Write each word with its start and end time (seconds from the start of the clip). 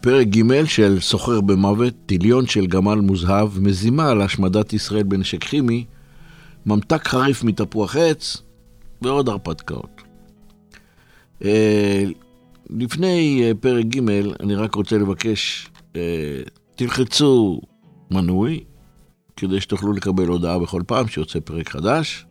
פרק 0.00 0.26
ג' 0.26 0.64
של 0.64 1.00
סוחר 1.00 1.40
במוות, 1.40 1.94
טיליון 2.06 2.46
של 2.46 2.66
גמל 2.66 2.94
מוזהב, 2.94 3.58
מזימה 3.58 4.10
על 4.10 4.22
השמדת 4.22 4.72
ישראל 4.72 5.02
בנשק 5.02 5.44
כימי, 5.44 5.84
ממתק 6.66 7.08
חריף 7.08 7.44
מתפוח 7.44 7.96
עץ 7.96 8.36
ועוד 9.02 9.28
הרפתקאות. 9.28 10.02
אה, 11.44 12.04
לפני 12.70 13.42
אה, 13.44 13.52
פרק 13.60 13.84
ג' 13.84 14.08
אני 14.40 14.54
רק 14.54 14.74
רוצה 14.74 14.98
לבקש, 14.98 15.68
אה, 15.96 16.40
תלחצו 16.76 17.60
מנוי, 18.10 18.64
כדי 19.36 19.60
שתוכלו 19.60 19.92
לקבל 19.92 20.26
הודעה 20.26 20.58
בכל 20.58 20.82
פעם 20.86 21.08
שיוצא 21.08 21.40
פרק 21.40 21.68
חדש. 21.68 22.26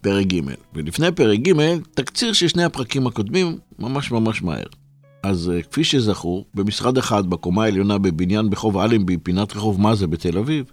פרק 0.00 0.26
ג', 0.26 0.40
ולפני 0.74 1.12
פרק 1.12 1.38
ג', 1.38 1.52
תקציר 1.94 2.32
של 2.32 2.48
שני 2.48 2.64
הפרקים 2.64 3.06
הקודמים 3.06 3.58
ממש 3.78 4.10
ממש 4.10 4.42
מהר. 4.42 4.79
אז 5.22 5.52
uh, 5.58 5.62
כפי 5.62 5.84
שזכור, 5.84 6.46
במשרד 6.54 6.98
אחד 6.98 7.30
בקומה 7.30 7.64
העליונה 7.64 7.98
בבניין 7.98 8.50
בחוב 8.50 8.78
אלנבי, 8.78 9.16
פינת 9.16 9.56
רחוב 9.56 9.80
מאזה 9.80 10.06
בתל 10.06 10.38
אביב, 10.38 10.72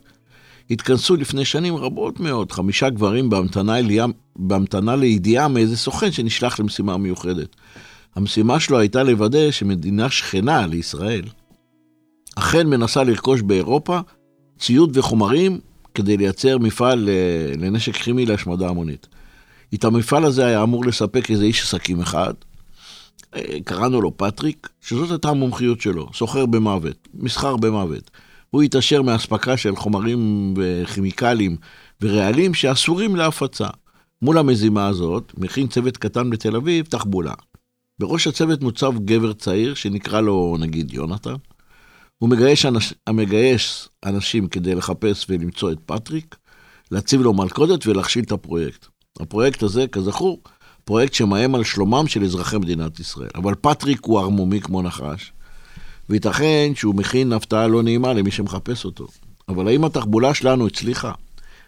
התכנסו 0.71 1.15
לפני 1.15 1.45
שנים 1.45 1.75
רבות 1.75 2.19
מאוד 2.19 2.51
חמישה 2.51 2.89
גברים 2.89 3.29
בהמתנה, 3.29 3.79
אליה, 3.79 4.05
בהמתנה 4.35 4.95
לידיעה 4.95 5.47
מאיזה 5.47 5.77
סוכן 5.77 6.11
שנשלח 6.11 6.59
למשימה 6.59 6.97
מיוחדת. 6.97 7.55
המשימה 8.15 8.59
שלו 8.59 8.79
הייתה 8.79 9.03
לוודא 9.03 9.51
שמדינה 9.51 10.09
שכנה 10.09 10.67
לישראל 10.67 11.25
אכן 12.35 12.67
מנסה 12.67 13.03
לרכוש 13.03 13.41
באירופה 13.41 13.99
ציוד 14.59 14.97
וחומרים 14.97 15.59
כדי 15.93 16.17
לייצר 16.17 16.57
מפעל 16.57 17.09
אה, 17.09 17.53
לנשק 17.57 17.95
כימי 17.95 18.25
להשמדה 18.25 18.69
המונית. 18.69 19.07
את 19.73 19.83
המפעל 19.83 20.25
הזה 20.25 20.45
היה 20.45 20.63
אמור 20.63 20.85
לספק 20.85 21.31
איזה 21.31 21.45
איש 21.45 21.63
עסקים 21.63 22.01
אחד, 22.01 22.33
אה, 22.33 22.56
קראנו 23.63 24.01
לו 24.01 24.17
פטריק, 24.17 24.69
שזאת 24.81 25.11
הייתה 25.11 25.29
המומחיות 25.29 25.81
שלו, 25.81 26.09
סוחר 26.13 26.45
במוות, 26.45 27.07
מסחר 27.13 27.57
במוות. 27.57 28.11
הוא 28.49 28.61
התעשר 28.61 29.01
מאספקה 29.01 29.57
של 29.57 29.75
חומרים 29.75 30.53
וכימיקלים 30.57 31.55
ורעלים 32.01 32.53
שאסורים 32.53 33.15
להפצה. 33.15 33.67
מול 34.21 34.37
המזימה 34.37 34.87
הזאת 34.87 35.33
מכין 35.37 35.67
צוות 35.67 35.97
קטן 35.97 36.29
בתל 36.29 36.55
אביב 36.55 36.85
תחבולה. 36.85 37.33
בראש 37.99 38.27
הצוות 38.27 38.61
מוצב 38.61 38.93
גבר 39.05 39.33
צעיר 39.33 39.73
שנקרא 39.73 40.21
לו 40.21 40.57
נגיד 40.59 40.93
יונתן. 40.93 41.35
הוא 42.17 42.29
מגייש, 42.29 42.65
אנש, 42.65 42.93
מגייס 43.09 43.89
אנשים 44.05 44.47
כדי 44.47 44.75
לחפש 44.75 45.25
ולמצוא 45.29 45.71
את 45.71 45.77
פטריק, 45.85 46.35
להציב 46.91 47.21
לו 47.21 47.33
מלכודת 47.33 47.87
ולהכשיל 47.87 48.23
את 48.23 48.31
הפרויקט. 48.31 48.85
הפרויקט 49.19 49.63
הזה, 49.63 49.87
כזכור, 49.87 50.41
פרויקט 50.87 51.13
שמאיים 51.13 51.55
על 51.55 51.63
שלומם 51.63 52.07
של 52.07 52.23
אזרחי 52.23 52.57
מדינת 52.57 52.99
ישראל. 52.99 53.29
אבל 53.35 53.55
פטריק 53.61 54.05
הוא 54.05 54.19
ערמומי 54.19 54.61
כמו 54.61 54.81
נחש, 54.81 55.31
וייתכן 56.09 56.71
שהוא 56.75 56.95
מכין 56.95 57.33
הפתעה 57.33 57.67
לא 57.67 57.83
נעימה 57.83 58.13
למי 58.13 58.31
שמחפש 58.31 58.85
אותו. 58.85 59.07
אבל 59.49 59.67
האם 59.67 59.85
התחבולה 59.85 60.33
שלנו 60.33 60.67
הצליחה? 60.67 61.11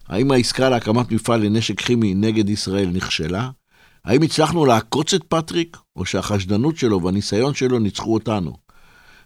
האם 0.08 0.32
העסקה 0.32 0.70
להקמת 0.70 1.12
מפעל 1.12 1.42
לנשק 1.42 1.82
כימי 1.82 2.14
נגד 2.14 2.50
ישראל 2.50 2.90
נכשלה? 2.94 3.50
האם 4.06 4.22
הצלחנו 4.22 4.66
לעקוץ 4.66 5.14
את 5.14 5.24
פטריק, 5.24 5.78
או 5.96 6.06
שהחשדנות 6.06 6.78
שלו 6.78 7.04
והניסיון 7.04 7.54
שלו 7.54 7.80
ניצחו 7.80 8.14
אותנו? 8.14 8.54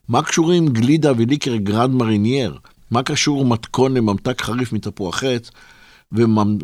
מה 0.09 0.23
קשורים 0.23 0.67
גלידה 0.67 1.11
וליקר 1.17 1.55
גרנד 1.55 1.93
מרינייר? 1.93 2.57
מה 2.91 3.03
קשור 3.03 3.45
מתכון 3.45 3.93
לממתק 3.93 4.41
חריף 4.41 4.73
מתפוח 4.73 5.23
עץ 5.23 5.51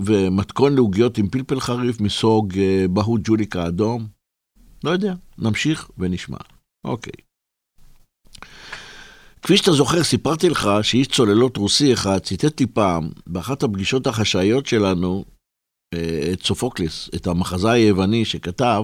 ומתכון 0.05 0.75
לעוגיות 0.75 1.17
עם 1.17 1.29
פלפל 1.29 1.59
חריף 1.59 2.01
מסוג 2.01 2.57
אה, 2.57 2.85
בהוט 2.89 3.17
ג'ולוקיה 3.23 3.67
אדום? 3.67 4.07
לא 4.83 4.89
יודע, 4.89 5.13
נמשיך 5.37 5.89
ונשמע. 5.97 6.37
אוקיי. 6.85 7.13
כפי 9.41 9.57
שאתה 9.57 9.71
זוכר, 9.71 10.03
סיפרתי 10.03 10.49
לך 10.49 10.69
שאיש 10.81 11.07
צוללות 11.07 11.57
רוסי 11.57 11.93
אחד 11.93 12.19
ציטט 12.19 12.59
לי 12.59 12.67
פעם, 12.67 13.09
באחת 13.27 13.63
הפגישות 13.63 14.07
החשאיות 14.07 14.65
שלנו, 14.65 15.25
אה, 15.93 16.29
את 16.33 16.43
סופוקליס, 16.43 17.09
את 17.15 17.27
המחזאי 17.27 17.79
היווני 17.79 18.25
שכתב, 18.25 18.83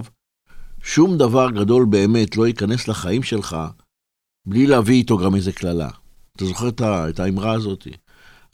שום 0.82 1.18
דבר 1.18 1.50
גדול 1.50 1.86
באמת 1.90 2.36
לא 2.36 2.46
ייכנס 2.46 2.88
לחיים 2.88 3.22
שלך 3.22 3.56
בלי 4.46 4.66
להביא 4.66 4.94
איתו 4.94 5.18
גם 5.18 5.34
איזה 5.34 5.52
קללה. 5.52 5.90
אתה 6.36 6.44
זוכר 6.44 6.68
את 7.08 7.20
האמרה 7.20 7.52
הזאת? 7.52 7.86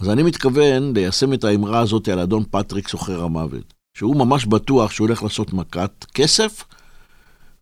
אז 0.02 0.08
אני 0.08 0.22
מתכוון 0.22 0.92
ליישם 0.94 1.32
את 1.32 1.44
האמרה 1.44 1.80
הזאת 1.80 2.08
על 2.08 2.18
אדון 2.18 2.44
פטריק 2.50 2.88
סוחר 2.88 3.22
המוות, 3.22 3.74
שהוא 3.96 4.16
ממש 4.16 4.46
בטוח 4.46 4.90
שהוא 4.90 5.06
הולך 5.06 5.22
לעשות 5.22 5.52
מכת 5.52 6.04
כסף, 6.14 6.64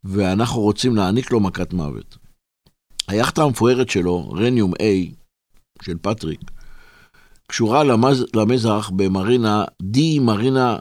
ואנחנו 0.05 0.61
רוצים 0.61 0.97
להעניק 0.97 1.31
לו 1.31 1.41
מכת 1.41 1.73
מוות. 1.73 2.17
היאכטה 3.09 3.43
המפוארת 3.43 3.91
שלו, 3.91 4.31
רניום 4.31 4.73
A, 4.75 5.15
של 5.83 5.99
פטריק, 6.03 6.41
קשורה 7.47 7.85
למז, 7.85 8.27
למזרח 8.35 8.91
במרינה, 8.91 9.65
די 9.83 10.19
מרינה 10.19 10.79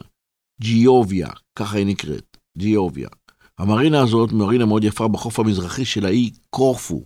ג'יוביה, 0.62 1.30
ככה 1.56 1.78
היא 1.78 1.86
נקראת, 1.86 2.38
ג'יוביה. 2.58 3.09
המרינה 3.58 4.02
הזאת 4.02 4.31
מרינה 4.31 4.66
מאוד 4.66 4.84
יפה 4.84 5.08
בחוף 5.08 5.40
המזרחי 5.40 5.86
של 5.86 6.06
האי 6.06 6.31
קורפו, 6.50 7.03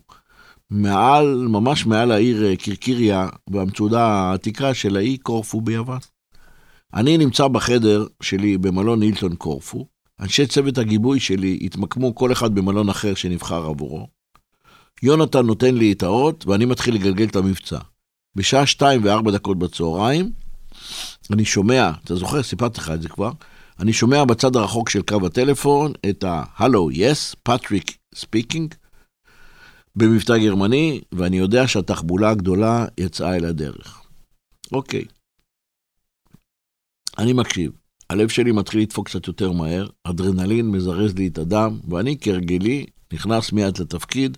מעל, 0.74 1.48
ממש 1.48 1.86
מעל 1.86 2.12
העיר 2.12 2.46
אה, 2.46 2.56
קירקיריה, 2.56 3.28
במצודה 3.50 4.06
העתיקה 4.06 4.74
של 4.74 4.98
האי 4.98 5.18
קורפו 5.18 5.62
ביוון. 5.62 5.98
אני 6.94 7.18
נמצא 7.18 7.48
בחדר 7.48 8.06
שלי 8.22 8.58
במלון 8.58 9.02
הילטון 9.02 9.36
קורפו, 9.36 9.88
אנשי 10.20 10.48
צוות 10.48 10.78
הגיבוי 10.78 11.20
שלי 11.20 11.60
התמקמו 11.62 12.16
כל 12.16 12.32
אחד 12.32 12.56
במלון 12.56 12.90
אחר 12.90 13.14
שנבחר 13.14 13.66
עבורו. 13.66 14.08
יונתן 15.04 15.46
נותן 15.46 15.76
לי 15.76 15.92
את 15.92 16.04
האות 16.04 16.48
ואני 16.48 16.66
מתחיל 16.66 16.96
לגלגל 16.96 17.26
את 17.26 17.36
המבצע. 17.36 17.80
בשעה 18.36 18.66
שתיים 18.66 19.02
וארבע 19.04 19.32
דקות 19.32 19.60
בצהריים, 19.60 20.32
אני 21.32 21.46
שומע, 21.46 21.92
אתה 22.04 22.16
זוכר, 22.16 22.44
סיפרתי 22.44 22.82
לך 22.82 22.92
את 22.92 23.02
זה 23.02 23.10
כבר, 23.10 23.32
אני 23.80 23.94
שומע 23.94 24.26
בצד 24.26 24.56
הרחוק 24.56 24.90
של 24.90 25.02
קו 25.02 25.26
הטלפון 25.26 25.94
את 26.10 26.24
ה-Hello, 26.24 26.96
yes, 26.96 27.36
Patrick 27.50 27.92
speaking, 28.16 28.83
במבטא 29.96 30.38
גרמני, 30.38 31.02
ואני 31.12 31.38
יודע 31.38 31.68
שהתחבולה 31.68 32.30
הגדולה 32.30 32.86
יצאה 32.98 33.36
אל 33.36 33.46
הדרך. 33.46 34.02
אוקיי. 34.72 35.06
אני 37.18 37.34
מקשיב. 37.34 37.72
הלב 38.10 38.30
שלי 38.30 38.52
מתחיל 38.52 38.82
לדפוק 38.82 39.10
קצת 39.10 39.28
יותר 39.28 39.52
מהר, 39.52 39.88
אדרנלין 40.04 40.72
מזרז 40.72 41.16
לי 41.16 41.28
את 41.28 41.38
הדם, 41.38 41.80
ואני 41.90 42.18
כהרגלי 42.22 42.86
נכנס 43.14 43.52
מיד 43.52 43.78
לתפקיד, 43.78 44.38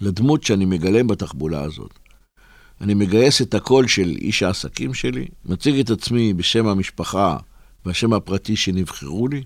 לדמות 0.00 0.42
שאני 0.42 0.64
מגלם 0.64 1.06
בתחבולה 1.06 1.62
הזאת. 1.62 1.98
אני 2.80 2.94
מגייס 2.94 3.42
את 3.42 3.54
הקול 3.54 3.88
של 3.88 4.08
איש 4.08 4.42
העסקים 4.42 4.94
שלי, 4.94 5.28
מציג 5.44 5.78
את 5.78 5.90
עצמי 5.90 6.32
בשם 6.32 6.66
המשפחה 6.66 7.36
והשם 7.84 8.12
הפרטי 8.12 8.56
שנבחרו 8.56 9.28
לי, 9.28 9.42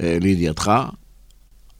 אה, 0.00 0.18
לידיעתך, 0.20 0.72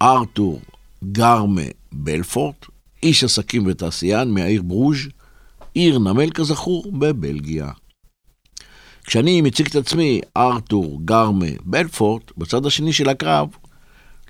ארתור 0.03 0.61
גרמה 1.05 1.63
בלפורט, 1.93 2.67
איש 3.03 3.25
עסקים 3.25 3.67
ותעשיין 3.67 4.31
מהעיר 4.31 4.63
ברוז', 4.63 5.09
עיר 5.75 5.99
נמל 5.99 6.31
כזכור 6.31 6.93
בבלגיה. 6.93 7.71
כשאני 9.05 9.41
מציג 9.41 9.67
את 9.67 9.77
עצמי, 9.77 10.21
ארתור 10.37 11.01
גרמה 11.05 11.47
בלפורט, 11.65 12.33
בצד 12.37 12.67
השני 12.67 12.93
של 12.93 13.09
הקרב, 13.09 13.49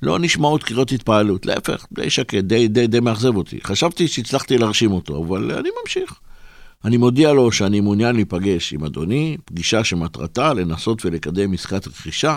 לא 0.02 0.18
נשמעות 0.18 0.62
קריאות 0.62 0.92
התפעלות, 0.92 1.46
להפך, 1.46 1.86
די 1.92 2.10
שקט, 2.10 2.44
די, 2.44 2.68
די, 2.68 2.86
די 2.86 3.00
מאכזב 3.00 3.36
אותי. 3.36 3.58
חשבתי 3.64 4.08
שהצלחתי 4.08 4.58
להרשים 4.58 4.92
אותו, 4.92 5.24
אבל 5.24 5.52
אני 5.52 5.68
ממשיך. 5.82 6.14
אני 6.84 6.96
מודיע 6.96 7.32
לו 7.32 7.52
שאני 7.52 7.80
מעוניין 7.80 8.16
להיפגש 8.16 8.72
עם 8.72 8.84
אדוני, 8.84 9.36
פגישה 9.44 9.84
שמטרתה 9.84 10.54
לנסות 10.54 11.04
ולקדם 11.04 11.52
עסקת 11.52 11.86
רכישה 11.86 12.36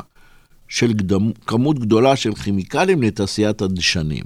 של 0.74 0.94
גדמ... 0.94 1.32
כמות 1.48 1.80
גדולה 1.80 2.16
של 2.16 2.36
כימיקלים 2.36 3.04
לתעשיית 3.04 3.62
הדשנים. 3.62 4.24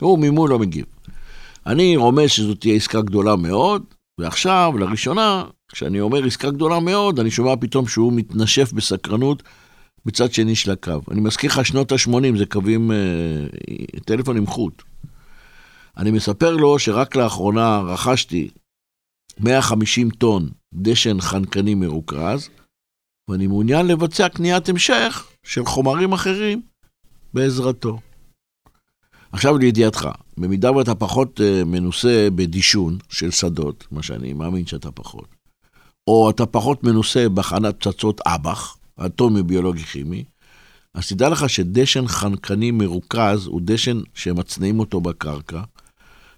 הוא 0.00 0.18
ממול 0.18 0.50
לא 0.50 0.58
מגיב. 0.58 0.84
אני 1.66 1.96
רומז 1.96 2.30
שזאת 2.30 2.60
תהיה 2.60 2.74
עסקה 2.74 3.00
גדולה 3.00 3.36
מאוד, 3.36 3.82
ועכשיו, 4.20 4.72
לראשונה, 4.78 5.44
כשאני 5.72 6.00
אומר 6.00 6.24
עסקה 6.24 6.50
גדולה 6.50 6.80
מאוד, 6.80 7.20
אני 7.20 7.30
שומע 7.30 7.56
פתאום 7.60 7.88
שהוא 7.88 8.12
מתנשף 8.12 8.72
בסקרנות 8.72 9.42
בצד 10.06 10.32
שני 10.32 10.54
של 10.54 10.70
הקו. 10.70 11.00
אני 11.10 11.20
מזכיר 11.20 11.50
לך, 11.50 11.66
שנות 11.66 11.92
ה-80 11.92 12.38
זה 12.38 12.46
קווים, 12.46 12.92
אה, 12.92 12.96
טלפון 14.04 14.36
עם 14.36 14.46
חוט. 14.46 14.82
אני 15.96 16.10
מספר 16.10 16.56
לו 16.56 16.78
שרק 16.78 17.16
לאחרונה 17.16 17.78
רכשתי 17.78 18.48
150 19.40 20.10
טון 20.10 20.48
דשן 20.74 21.20
חנקני 21.20 21.74
מרוכז, 21.74 22.48
ואני 23.30 23.46
מעוניין 23.46 23.86
לבצע 23.86 24.28
קניית 24.28 24.68
המשך 24.68 25.26
של 25.42 25.64
חומרים 25.64 26.12
אחרים 26.12 26.60
בעזרתו. 27.34 27.98
עכשיו 29.32 29.58
לידיעתך, 29.58 30.08
במידה 30.38 30.72
ואתה 30.72 30.94
פחות 30.94 31.40
uh, 31.40 31.64
מנוסה 31.64 32.28
בדישון 32.34 32.98
של 33.08 33.30
שדות, 33.30 33.86
מה 33.90 34.02
שאני 34.02 34.32
מאמין 34.32 34.66
שאתה 34.66 34.90
פחות, 34.90 35.28
או 36.06 36.30
אתה 36.30 36.46
פחות 36.46 36.84
מנוסה 36.84 37.28
בהכנת 37.28 37.76
פצצות 37.84 38.20
אב"ח, 38.26 38.76
אטומי 39.06 39.42
ביולוגי 39.42 39.82
כימי, 39.82 40.24
אז 40.94 41.08
תדע 41.08 41.28
לך 41.28 41.50
שדשן 41.50 42.08
חנקני 42.08 42.70
מרוכז 42.70 43.46
הוא 43.46 43.60
דשן 43.64 44.00
שמצניעים 44.14 44.80
אותו 44.80 45.00
בקרקע. 45.00 45.62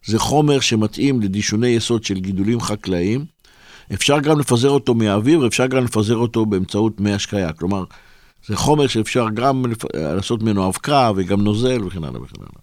זה 0.05 0.19
חומר 0.19 0.61
שמתאים 0.61 1.21
לדישוני 1.21 1.69
יסוד 1.69 2.05
של 2.05 2.21
גידולים 2.21 2.61
חקלאיים. 2.61 3.25
אפשר 3.95 4.21
גם 4.21 4.39
לפזר 4.41 4.71
אותו 4.71 4.95
מהאוויר, 4.95 5.41
ואפשר 5.41 5.67
גם 5.67 5.85
לפזר 5.85 6.17
אותו 6.17 6.47
באמצעות 6.47 7.01
מי 7.01 7.13
השקיה. 7.13 7.53
כלומר, 7.53 7.85
זה 8.47 8.57
חומר 8.57 8.87
שאפשר 8.87 9.27
גם 9.35 9.67
לפ... 9.67 9.95
לעשות 9.95 10.43
ממנו 10.43 10.69
אבקה 10.69 11.11
וגם 11.17 11.43
נוזל 11.43 11.85
וכן 11.85 12.05
הלאה 12.05 12.23
וכן 12.23 12.41
הלאה. 12.41 12.63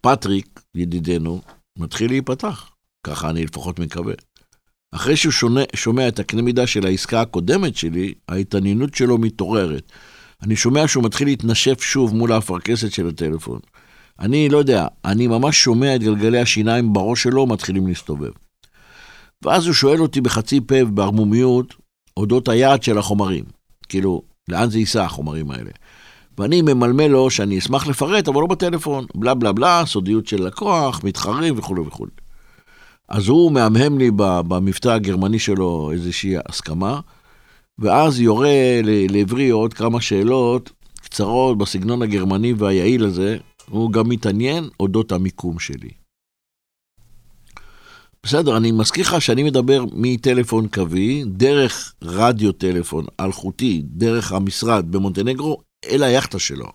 פטריק, 0.00 0.60
ידידנו, 0.74 1.40
מתחיל 1.78 2.10
להיפתח. 2.10 2.70
ככה 3.06 3.30
אני 3.30 3.44
לפחות 3.44 3.78
מקווה. 3.78 4.14
אחרי 4.94 5.16
שהוא 5.16 5.32
שונה, 5.32 5.60
שומע 5.74 6.08
את 6.08 6.18
הקנה 6.18 6.42
מידה 6.42 6.66
של 6.66 6.86
העסקה 6.86 7.20
הקודמת 7.20 7.76
שלי, 7.76 8.14
ההתעניינות 8.28 8.94
שלו 8.94 9.18
מתעוררת. 9.18 9.92
אני 10.42 10.56
שומע 10.56 10.88
שהוא 10.88 11.04
מתחיל 11.04 11.28
להתנשף 11.28 11.82
שוב 11.82 12.14
מול 12.14 12.32
האפרכסת 12.32 12.92
של 12.92 13.08
הטלפון. 13.08 13.60
אני 14.20 14.48
לא 14.48 14.58
יודע, 14.58 14.86
אני 15.04 15.26
ממש 15.26 15.62
שומע 15.62 15.96
את 15.96 16.02
גלגלי 16.02 16.40
השיניים 16.40 16.92
בראש 16.92 17.22
שלו 17.22 17.46
מתחילים 17.46 17.86
להסתובב. 17.86 18.30
ואז 19.42 19.66
הוא 19.66 19.74
שואל 19.74 20.02
אותי 20.02 20.20
בחצי 20.20 20.60
פה 20.60 20.84
בערמומיות 20.84 21.74
אודות 22.16 22.48
היעד 22.48 22.82
של 22.82 22.98
החומרים. 22.98 23.44
כאילו, 23.88 24.22
לאן 24.48 24.70
זה 24.70 24.78
ייסע 24.78 25.04
החומרים 25.04 25.50
האלה. 25.50 25.70
ואני 26.38 26.62
ממלמל 26.62 27.06
לו 27.06 27.30
שאני 27.30 27.58
אשמח 27.58 27.86
לפרט, 27.86 28.28
אבל 28.28 28.40
לא 28.40 28.46
בטלפון. 28.46 29.06
בלה 29.14 29.34
בלה 29.34 29.52
בלה, 29.52 29.82
סודיות 29.86 30.26
של 30.26 30.46
לקוח, 30.46 31.04
מתחרים 31.04 31.58
וכולי 31.58 31.80
וכולי. 31.80 32.10
אז 33.08 33.28
הוא 33.28 33.52
מהמהם 33.52 33.98
לי 33.98 34.10
במבטא 34.16 34.88
הגרמני 34.88 35.38
שלו 35.38 35.90
איזושהי 35.92 36.34
הסכמה, 36.48 37.00
ואז 37.78 38.20
יורה 38.20 38.80
לעברי 38.84 39.50
עוד 39.50 39.74
כמה 39.74 40.00
שאלות 40.00 40.72
קצרות 41.00 41.58
בסגנון 41.58 42.02
הגרמני 42.02 42.52
והיעיל 42.52 43.04
הזה, 43.04 43.36
הוא 43.70 43.92
גם 43.92 44.08
מתעניין 44.08 44.68
אודות 44.80 45.12
המיקום 45.12 45.58
שלי. 45.58 46.01
בסדר, 48.26 48.56
אני 48.56 48.72
מזכיר 48.72 49.02
לך 49.02 49.22
שאני 49.22 49.42
מדבר 49.42 49.84
מטלפון 49.92 50.68
קווי, 50.68 51.24
דרך 51.26 51.94
רדיו 52.02 52.52
טלפון 52.52 53.04
אלחוטי, 53.20 53.82
דרך 53.84 54.32
המשרד 54.32 54.92
במונטנגרו, 54.92 55.60
אל 55.84 56.02
היאכטה 56.02 56.38
שלו. 56.38 56.66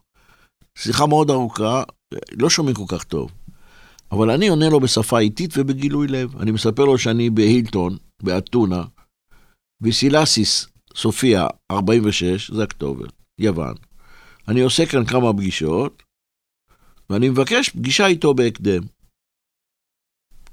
שיחה 0.78 1.06
מאוד 1.06 1.30
ארוכה, 1.30 1.84
לא 2.32 2.50
שומעים 2.50 2.76
כל 2.76 2.84
כך 2.88 3.04
טוב. 3.04 3.32
אבל 4.12 4.32
אני 4.32 4.48
עונה 4.48 4.70
לו 4.70 4.80
בשפה 4.80 5.20
איטית 5.20 5.54
ובגילוי 5.58 6.08
לב. 6.08 6.38
אני 6.38 6.52
מספר 6.52 6.86
לו 6.86 6.98
שאני 6.98 7.30
בהילטון, 7.30 7.98
באתונה, 8.24 8.84
וסילאסיס, 9.82 10.68
סופיה, 10.96 11.48
46, 11.72 12.52
זה 12.52 12.64
הכתובת, 12.64 13.12
יוון. 13.40 13.74
אני 14.48 14.62
עושה 14.62 14.86
כאן 14.86 15.06
כמה 15.06 15.34
פגישות, 15.34 16.04
ואני 17.10 17.30
מבקש 17.30 17.70
פגישה 17.70 18.08
איתו 18.08 18.34
בהקדם. 18.34 18.82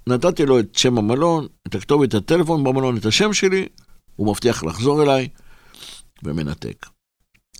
נתתי 0.09 0.47
לו 0.47 0.59
את 0.59 0.75
שם 0.75 0.99
המלון, 0.99 1.47
את 1.67 1.75
הכתובת, 1.75 2.15
הטלפון 2.15 2.65
במלון, 2.65 2.97
את 2.97 3.06
השם 3.06 3.33
שלי, 3.33 3.67
הוא 4.17 4.31
מבטיח 4.31 4.65
לחזור 4.65 5.03
אליי, 5.03 5.29
ומנתק. 6.23 6.87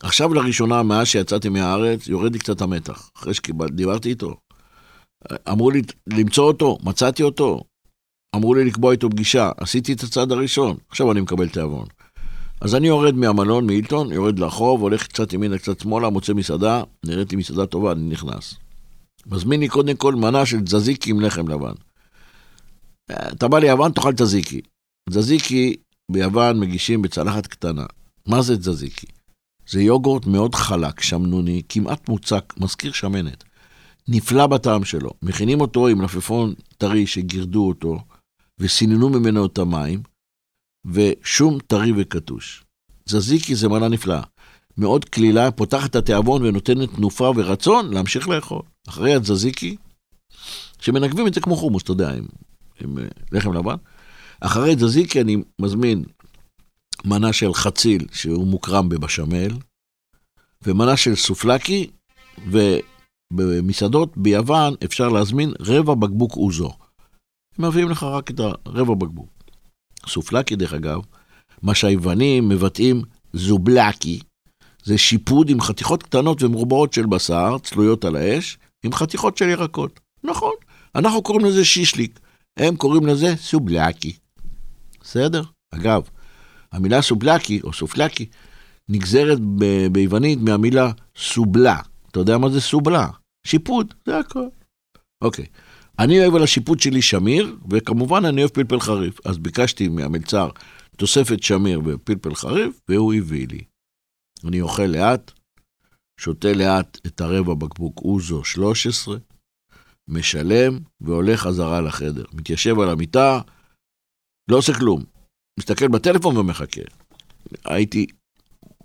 עכשיו 0.03 0.35
לראשונה, 0.35 0.83
מאז 0.83 1.07
שיצאתי 1.07 1.49
מהארץ, 1.49 2.09
יורד 2.09 2.33
לי 2.33 2.39
קצת 2.39 2.61
המתח, 2.61 3.11
אחרי 3.17 3.35
שדיברתי 3.35 4.09
איתו. 4.09 4.37
אמרו 5.49 5.71
לי 5.71 5.83
למצוא 6.07 6.45
אותו, 6.45 6.79
מצאתי 6.83 7.23
אותו. 7.23 7.61
אמרו 8.37 8.55
לי 8.55 8.65
לקבוע 8.65 8.93
איתו 8.93 9.11
פגישה, 9.11 9.51
עשיתי 9.57 9.93
את 9.93 10.03
הצעד 10.03 10.33
הראשון, 10.33 10.77
עכשיו 10.89 11.13
אני 11.13 11.21
מקבל 11.21 11.49
תיאבון. 11.49 11.87
אז 12.61 12.75
אני 12.75 12.89
יורד 12.89 13.15
מהמלון, 13.15 13.67
מאילטון, 13.67 14.13
יורד 14.13 14.39
לחוב, 14.39 14.81
הולך 14.81 15.07
קצת 15.07 15.33
ימינה, 15.33 15.59
קצת 15.59 15.81
שמאלה, 15.81 16.11
מוצא 16.11 16.33
מסעדה, 16.33 16.83
נראית 17.05 17.31
לי 17.33 17.37
מסעדה 17.37 17.67
טובה, 17.67 17.93
אני 17.93 18.09
נכנס. 18.09 18.55
מזמין 19.27 19.61
לי 19.61 19.69
קודם 19.69 19.97
כל 19.97 20.15
מנה 20.15 20.47
של 20.47 20.61
תזזיקי 20.61 21.11
עם 21.11 21.21
לחם 21.21 21.49
לבן. 21.49 21.73
אתה 23.11 23.49
בא 23.49 23.59
ליוון, 23.59 23.93
תאכל 23.93 24.13
תזיקי. 24.13 24.61
תזיקי 25.11 25.77
ביוון 26.11 26.61
מגישים 26.61 27.03
בצלחת 27.03 27.47
קטנה. 27.47 27.87
מה 28.27 28.43
זה 28.43 28.57
תזזיקי? 28.57 29.07
זה 29.69 29.83
יוגורט 29.83 30.27
מאוד 30.27 30.55
חלק, 30.55 31.01
שמנוני, 31.01 31.63
כמעט 31.69 32.09
מוצק, 32.09 32.55
מזכיר 32.57 32.93
שמנת. 32.93 33.45
נפלא 34.09 34.47
בטעם 34.47 34.85
שלו. 34.85 35.11
מכינים 35.23 35.61
אותו 35.61 35.89
עם 35.89 36.01
לפפון 36.01 36.55
טרי 36.79 37.07
שגירדו 37.07 37.69
אותו, 37.69 37.99
וסיננו 38.59 39.09
ממנו 39.09 39.47
את 39.47 39.59
המים, 39.59 40.03
ושום 40.87 41.59
טרי 41.67 41.93
וקטוש. 41.97 42.65
זזיקי 43.07 43.55
זה 43.55 43.69
מנה 43.69 43.89
נפלאה. 43.89 44.23
מאוד 44.79 45.05
קלילה, 45.05 45.51
פותחת 45.51 45.91
את 45.91 45.97
התיאבון 45.97 46.43
ונותנת 46.43 46.95
תנופה 46.95 47.33
ורצון 47.37 47.95
להמשיך 47.95 48.29
לאכול. 48.29 48.63
אחרי 48.89 49.15
התזזיקי, 49.15 49.77
שמנגבים 50.81 51.27
את 51.27 51.35
זה 51.35 51.41
כמו 51.41 51.57
חומוס, 51.57 51.83
אתה 51.83 51.93
יודע, 51.93 52.13
עם, 52.13 52.27
עם 52.85 52.99
אה, 52.99 53.05
לחם 53.33 53.53
לבן. 53.53 53.77
אחרי 54.41 54.75
תזזיקי 54.77 55.21
אני 55.21 55.37
מזמין 55.61 56.05
מנה 57.05 57.33
של 57.33 57.55
חציל, 57.55 58.07
שהוא 58.13 58.47
מוקרם 58.47 58.89
בבשמל, 58.89 59.51
ומנה 60.63 60.97
של 60.97 61.15
סופלקי, 61.15 61.91
ובמסעדות 62.47 64.17
ביוון 64.17 64.75
אפשר 64.85 65.09
להזמין 65.09 65.53
רבע 65.61 65.95
בקבוק 65.95 66.37
אוזו. 66.37 66.73
הם 67.59 67.65
מביאים 67.65 67.91
לך 67.91 68.03
רק 68.03 68.31
את 68.31 68.41
הרבע 68.41 68.95
בקבוק. 68.95 69.29
סופלקי, 70.07 70.57
דרך 70.57 70.73
אגב, 70.73 71.01
מה 71.63 71.75
שהיוונים 71.75 72.49
מבטאים 72.49 73.03
זובלקי, 73.33 74.21
זה 74.85 74.99
שיפוד 74.99 75.49
עם 75.51 75.61
חתיכות 75.61 76.03
קטנות 76.03 76.43
ומרובעות 76.43 76.93
של 76.93 77.07
בשר, 77.07 77.57
צלויות 77.63 78.05
על 78.05 78.17
האש, 78.17 78.59
עם 78.85 78.93
חתיכות 78.93 79.37
של 79.37 79.49
ירקות. 79.49 80.01
נכון, 80.25 80.53
אנחנו 80.95 81.23
קוראים 81.23 81.47
לזה 81.47 81.65
שישליק, 81.65 82.21
הם 82.59 82.77
קוראים 82.77 83.07
לזה 83.07 83.37
סובלקי. 83.37 84.17
בסדר? 85.01 85.43
אגב, 85.75 86.03
המילה 86.73 87.03
סובלקי, 87.03 87.61
או 87.65 87.73
סופלקי, 87.73 88.27
נגזרת 88.89 89.39
ב- 89.41 89.87
ביוונית 89.93 90.39
מהמילה 90.39 90.91
סובלה. 91.17 91.79
אתה 92.11 92.21
יודע 92.21 92.39
מה 92.39 92.49
זה 92.49 92.61
סובלה? 92.61 93.09
שיפוד, 93.47 93.95
זה 94.07 94.19
הכל. 94.19 94.47
אוקיי. 95.25 95.47
אני 95.99 96.21
אוהב 96.21 96.35
על 96.35 96.43
השיפוט 96.43 96.81
שלי 96.81 97.03
שמיר, 97.03 97.57
וכמובן 97.71 98.25
אני 98.25 98.41
אוהב 98.41 98.51
פלפל 98.51 98.81
חריף. 98.81 99.27
אז 99.27 99.39
ביקשתי 99.39 99.89
מהמלצר 99.89 100.49
תוספת 100.97 101.43
שמיר 101.43 101.81
ופלפל 101.85 102.35
חריף, 102.35 102.81
והוא 102.89 103.15
הביא 103.15 103.47
לי. 103.49 103.61
אני 104.45 104.61
אוכל 104.61 104.83
לאט, 104.83 105.33
שותה 106.21 106.53
לאט 106.53 106.99
את 107.07 107.21
הרבע 107.21 107.55
בקבוק 107.55 107.99
אוזו 108.05 108.45
13, 108.45 109.17
משלם 110.09 110.79
והולך 111.01 111.41
חזרה 111.41 111.81
לחדר. 111.81 112.25
מתיישב 112.33 112.81
על 112.81 112.91
המיטה, 112.91 113.41
לא 114.51 114.57
עושה 114.57 114.75
כלום. 114.75 115.05
מסתכל 115.59 115.89
בטלפון 115.89 116.37
ומחכה. 116.37 116.81
הייתי, 117.65 118.07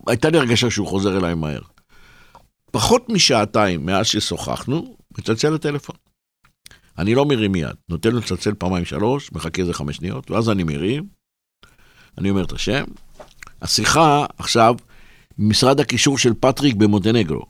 הייתה 0.08 0.30
לי 0.30 0.38
הרגשה 0.38 0.70
שהוא 0.70 0.88
חוזר 0.88 1.18
אליי 1.18 1.36
מהר. 1.36 1.62
פחות 2.72 3.10
משעתיים 3.10 3.86
מאז 3.86 4.08
ששוחחנו, 4.08 4.98
מצלצל 5.18 5.50
הטלפון. 5.50 5.96
אני 6.98 7.16
לא 7.16 7.26
מרים 7.26 7.52
מיד, 7.52 7.76
נותן 7.90 8.12
לו 8.12 8.20
לצלצל 8.20 8.54
פעמיים 8.54 8.86
שלוש, 8.86 9.32
מחכה 9.32 9.62
איזה 9.62 9.74
חמש 9.74 9.96
שניות, 9.96 10.32
ואז 10.32 10.50
אני 10.50 10.64
מרים, 10.64 11.08
אני 12.18 12.30
אומר 12.30 12.44
את 12.44 12.52
השם. 12.52 12.84
השיחה 13.62 14.26
עכשיו 14.38 14.76
ממשרד 15.38 15.80
הקישור 15.80 16.18
של 16.18 16.34
פטריק 16.40 16.76
במונטנגרו. 16.76 17.46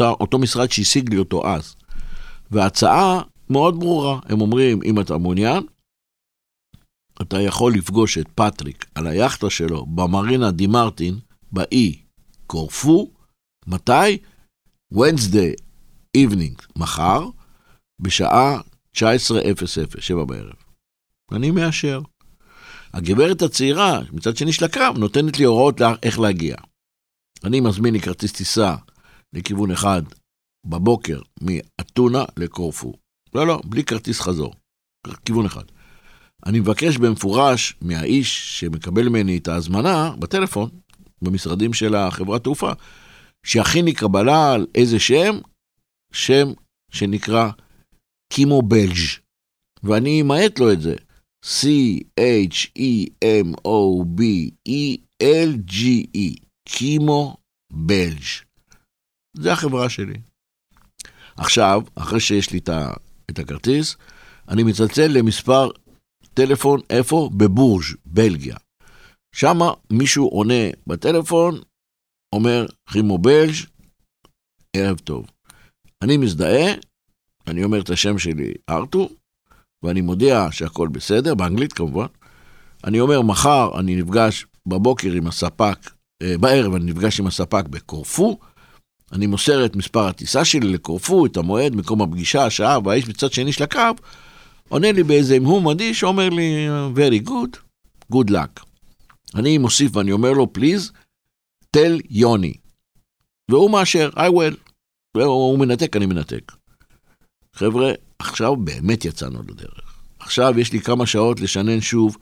אותו 0.00 0.38
משרד 0.38 0.70
שהשיג 0.70 1.10
לי 1.10 1.18
אותו 1.18 1.46
אז. 1.46 1.76
וההצעה 2.50 3.22
מאוד 3.50 3.80
ברורה, 3.80 4.20
הם 4.24 4.40
אומרים, 4.40 4.80
אם 4.84 5.00
אתה 5.00 5.18
מעוניין, 5.18 5.66
אתה 7.22 7.40
יכול 7.40 7.74
לפגוש 7.74 8.18
את 8.18 8.26
פטריק 8.34 8.86
על 8.94 9.06
היאכטה 9.06 9.50
שלו 9.50 9.86
במרינה 9.86 10.50
די 10.50 10.66
מרטין, 10.66 11.18
באי 11.52 12.02
קורפו, 12.46 13.10
מתי? 13.66 14.18
Wednesday 14.94 15.54
evening, 16.16 16.66
מחר, 16.76 17.28
בשעה 18.00 18.60
19:00, 18.96 20.00
7 20.00 20.24
בערב. 20.24 20.56
אני 21.32 21.50
מאשר. 21.50 22.00
הגברת 22.92 23.42
הצעירה, 23.42 24.00
מצד 24.12 24.36
שני 24.36 24.52
של 24.52 24.64
הקו, 24.64 24.98
נותנת 24.98 25.38
לי 25.38 25.44
הוראות 25.44 25.80
לה, 25.80 25.94
איך 26.02 26.18
להגיע. 26.18 26.56
אני 27.44 27.60
מזמין 27.60 27.94
לי 27.94 28.00
כרטיס 28.00 28.32
טיסה 28.32 28.74
לכיוון 29.32 29.70
אחד 29.70 30.02
בבוקר 30.66 31.20
מאתונה 31.40 32.24
לקורפו. 32.36 32.92
לא, 33.34 33.46
לא, 33.46 33.60
בלי 33.64 33.84
כרטיס 33.84 34.20
חזור. 34.20 34.54
כיוון 35.24 35.46
אחד. 35.46 35.64
אני 36.46 36.60
מבקש 36.60 36.96
במפורש 36.96 37.76
מהאיש 37.80 38.60
שמקבל 38.60 39.08
ממני 39.08 39.38
את 39.38 39.48
ההזמנה 39.48 40.10
בטלפון, 40.18 40.70
במשרדים 41.22 41.72
של 41.72 41.94
החברת 41.94 42.44
תעופה, 42.44 42.72
שיכין 43.46 43.84
לי 43.84 43.94
קבלה 43.94 44.52
על 44.52 44.66
איזה 44.74 44.98
שם, 44.98 45.38
שם 46.12 46.48
שנקרא 46.90 47.50
קימו 48.32 48.62
בלג', 48.62 48.98
ואני 49.82 50.20
אמעט 50.20 50.58
לו 50.58 50.72
את 50.72 50.80
זה. 50.80 50.94
C-H-E-M-O-B-E-L-G-E, 51.44 52.26
קימו 56.68 57.36
בלג'. 57.72 58.24
זה 59.36 59.52
החברה 59.52 59.90
שלי. 59.90 60.14
עכשיו, 61.36 61.82
אחרי 61.94 62.20
שיש 62.20 62.50
לי 62.52 62.60
את 63.30 63.38
הכרטיס, 63.38 63.96
אני 64.48 64.62
מצלצל 64.62 65.06
למספר 65.06 65.68
טלפון, 66.34 66.80
איפה? 66.90 67.30
בבורג', 67.36 67.84
בלגיה. 68.06 68.56
שם 69.34 69.58
מישהו 69.92 70.28
עונה 70.28 70.70
בטלפון, 70.86 71.60
אומר, 72.34 72.66
חימו 72.88 73.18
בלג', 73.18 73.54
ערב 74.76 74.98
טוב. 74.98 75.26
אני 76.02 76.16
מזדהה, 76.16 76.74
אני 77.46 77.64
אומר 77.64 77.80
את 77.80 77.90
השם 77.90 78.18
שלי, 78.18 78.52
ארתור, 78.70 79.10
ואני 79.82 80.00
מודיע 80.00 80.48
שהכל 80.50 80.88
בסדר, 80.88 81.34
באנגלית 81.34 81.72
כמובן. 81.72 82.06
אני 82.84 83.00
אומר, 83.00 83.22
מחר 83.22 83.70
אני 83.78 83.96
נפגש 83.96 84.46
בבוקר 84.66 85.12
עם 85.12 85.26
הספק, 85.26 85.90
אה, 86.22 86.38
בערב 86.38 86.74
אני 86.74 86.84
נפגש 86.84 87.20
עם 87.20 87.26
הספק 87.26 87.68
בקורפו, 87.68 88.38
אני 89.12 89.26
מוסר 89.26 89.64
את 89.64 89.76
מספר 89.76 90.06
הטיסה 90.06 90.44
שלי 90.44 90.72
לקורפו, 90.72 91.26
את 91.26 91.36
המועד, 91.36 91.74
מקום 91.74 92.02
הפגישה, 92.02 92.46
השעה, 92.46 92.78
והאיש 92.84 93.08
מצד 93.08 93.32
שני 93.32 93.52
של 93.52 93.64
הקו, 93.64 93.80
עונה 94.68 94.92
לי 94.92 95.02
באיזה 95.02 95.36
המהום 95.36 95.68
אדיש, 95.68 96.04
אומר 96.04 96.28
לי, 96.28 96.68
very 96.94 97.28
good, 97.28 97.56
good 98.12 98.30
luck. 98.30 98.64
אני 99.34 99.58
מוסיף 99.58 99.96
ואני 99.96 100.12
אומר 100.12 100.32
לו, 100.32 100.46
please, 100.58 100.90
tell 101.76 102.00
יוני. 102.10 102.54
והוא 103.50 103.70
מאשר, 103.70 104.10
I 104.16 104.30
will. 104.30 104.56
והוא 105.16 105.58
מנתק, 105.58 105.96
אני 105.96 106.06
מנתק. 106.06 106.52
חבר'ה, 107.54 107.92
עכשיו 108.18 108.56
באמת 108.56 109.04
יצאנו 109.04 109.42
לדרך. 109.48 109.94
עכשיו 110.18 110.58
יש 110.58 110.72
לי 110.72 110.80
כמה 110.80 111.06
שעות 111.06 111.40
לשנן 111.40 111.80
שוב 111.80 112.16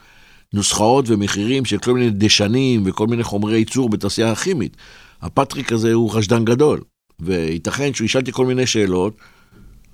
נוסחאות 0.52 1.04
ומחירים 1.08 1.64
של 1.64 1.78
כל 1.78 1.94
מיני 1.94 2.10
דשנים 2.10 2.82
וכל 2.86 3.06
מיני 3.06 3.22
חומרי 3.22 3.58
ייצור 3.58 3.88
בתעשייה 3.88 4.32
הכימית. 4.32 4.76
הפטריק 5.22 5.72
הזה 5.72 5.92
הוא 5.92 6.10
חשדן 6.10 6.44
גדול, 6.44 6.80
וייתכן 7.20 7.94
שהוא 7.94 8.04
ישאל 8.04 8.20
אותי 8.20 8.32
כל 8.32 8.46
מיני 8.46 8.66
שאלות, 8.66 9.16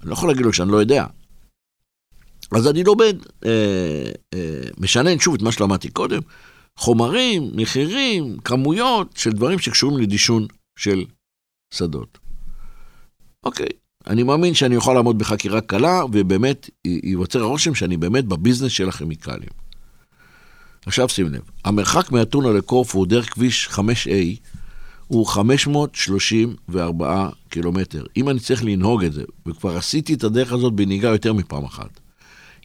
אני 0.01 0.09
לא 0.09 0.13
יכול 0.13 0.29
להגיד 0.29 0.45
לו 0.45 0.53
שאני 0.53 0.73
לא 0.73 0.77
יודע. 0.77 1.07
אז 2.53 2.69
אני 2.69 2.85
לומד, 2.85 3.17
אה, 3.47 4.13
אה, 4.35 4.63
משנן 4.79 5.19
שוב 5.19 5.35
את 5.35 5.43
מה 5.43 5.53
שלמדתי 5.53 5.91
קודם, 5.91 6.21
חומרים, 6.77 7.51
מחירים, 7.55 8.37
כמויות 8.45 9.17
של 9.17 9.31
דברים 9.31 9.59
שקשורים 9.59 9.99
לדישון 9.99 10.47
של 10.79 11.05
שדות. 11.75 12.19
אוקיי, 13.45 13.69
אני 14.07 14.23
מאמין 14.23 14.55
שאני 14.55 14.77
אוכל 14.77 14.95
לעמוד 14.95 15.19
בחקירה 15.19 15.61
קלה, 15.61 16.05
ובאמת 16.13 16.71
ייווצר 16.85 17.43
הרושם 17.43 17.75
שאני 17.75 17.97
באמת 17.97 18.25
בביזנס 18.25 18.73
של 18.73 18.89
הכימיקלים. 18.89 19.49
עכשיו 20.87 21.09
שים 21.09 21.27
לב, 21.35 21.43
המרחק 21.65 22.13
מאתונה 22.13 22.51
לקורפו 22.51 23.05
דרך 23.05 23.33
כביש 23.35 23.69
5A 23.69 24.41
הוא 25.11 25.27
534 25.27 27.29
קילומטר. 27.49 28.05
אם 28.17 28.29
אני 28.29 28.41
צריך 28.41 28.65
לנהוג 28.65 29.05
את 29.05 29.13
זה, 29.13 29.25
וכבר 29.47 29.77
עשיתי 29.77 30.15
את 30.15 30.25
הדרך 30.25 30.53
הזאת 30.53 30.73
בנהיגה 30.73 31.09
יותר 31.09 31.33
מפעם 31.33 31.65
אחת, 31.65 32.01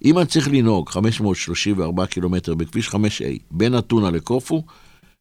אם 0.05 0.17
אני 0.17 0.25
צריך 0.25 0.47
לנהוג 0.47 0.89
534 0.89 2.05
קילומטר 2.05 2.55
בכביש 2.55 2.89
5A 2.89 2.99
בין 3.51 3.77
אתונה 3.77 4.11
לקורפו, 4.11 4.63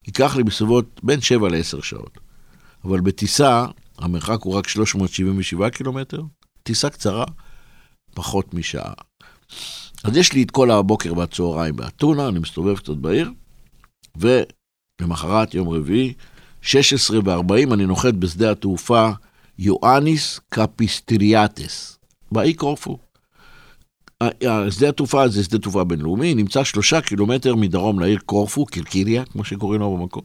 ייקח 0.06 0.36
לי 0.36 0.44
בסביבות 0.44 1.00
בין 1.02 1.20
7 1.20 1.48
ל-10 1.48 1.82
שעות. 1.82 2.18
אבל 2.84 3.00
בטיסה, 3.00 3.66
המרחק 3.98 4.42
הוא 4.42 4.54
רק 4.54 4.68
377 4.68 5.70
קילומטר, 5.70 6.22
טיסה 6.62 6.90
קצרה, 6.90 7.24
פחות 8.14 8.54
משעה. 8.54 8.92
אז 10.04 10.16
יש 10.16 10.32
לי 10.32 10.42
את 10.42 10.50
כל 10.50 10.70
הבוקר 10.70 11.18
והצהריים 11.18 11.76
באתונה, 11.76 12.28
אני 12.28 12.38
מסתובב 12.38 12.76
קצת 12.76 12.96
בעיר, 12.96 13.30
ולמחרת, 14.16 15.54
יום 15.54 15.68
רביעי, 15.68 16.14
16 16.64 17.18
ו-40, 17.24 17.74
אני 17.74 17.86
נוחת 17.86 18.14
בשדה 18.14 18.50
התעופה 18.50 19.10
יואניס 19.58 20.40
קפיסטריאטס, 20.48 21.98
באי 22.32 22.54
קורפו. 22.54 22.98
שדה 24.70 24.88
התעופה 24.88 25.22
הזה, 25.22 25.44
שדה 25.44 25.58
תעופה 25.58 25.84
בינלאומי, 25.84 26.34
נמצא 26.34 26.64
שלושה 26.64 27.00
קילומטר 27.00 27.54
מדרום 27.54 28.00
לעיר 28.00 28.18
קורפו, 28.26 28.66
קילקיריה, 28.66 29.24
כמו 29.24 29.44
שקוראים 29.44 29.80
לו 29.80 29.96
במקום. 29.96 30.22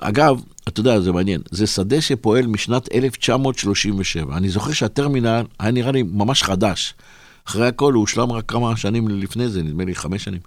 אגב, 0.00 0.42
אתה 0.68 0.80
יודע, 0.80 1.00
זה 1.00 1.12
מעניין, 1.12 1.40
זה 1.50 1.66
שדה 1.66 2.00
שפועל 2.00 2.46
משנת 2.46 2.94
1937. 2.94 4.36
אני 4.36 4.48
זוכר 4.48 4.72
שהטרמינל 4.72 5.42
היה 5.58 5.70
נראה 5.70 5.92
לי 5.92 6.02
ממש 6.02 6.42
חדש. 6.42 6.94
אחרי 7.46 7.66
הכל 7.66 7.92
הוא 7.92 8.00
הושלם 8.00 8.32
רק 8.32 8.44
כמה 8.48 8.76
שנים 8.76 9.08
לפני 9.08 9.48
זה, 9.48 9.62
נדמה 9.62 9.84
לי 9.84 9.94
חמש 9.94 10.24
שנים. 10.24 10.40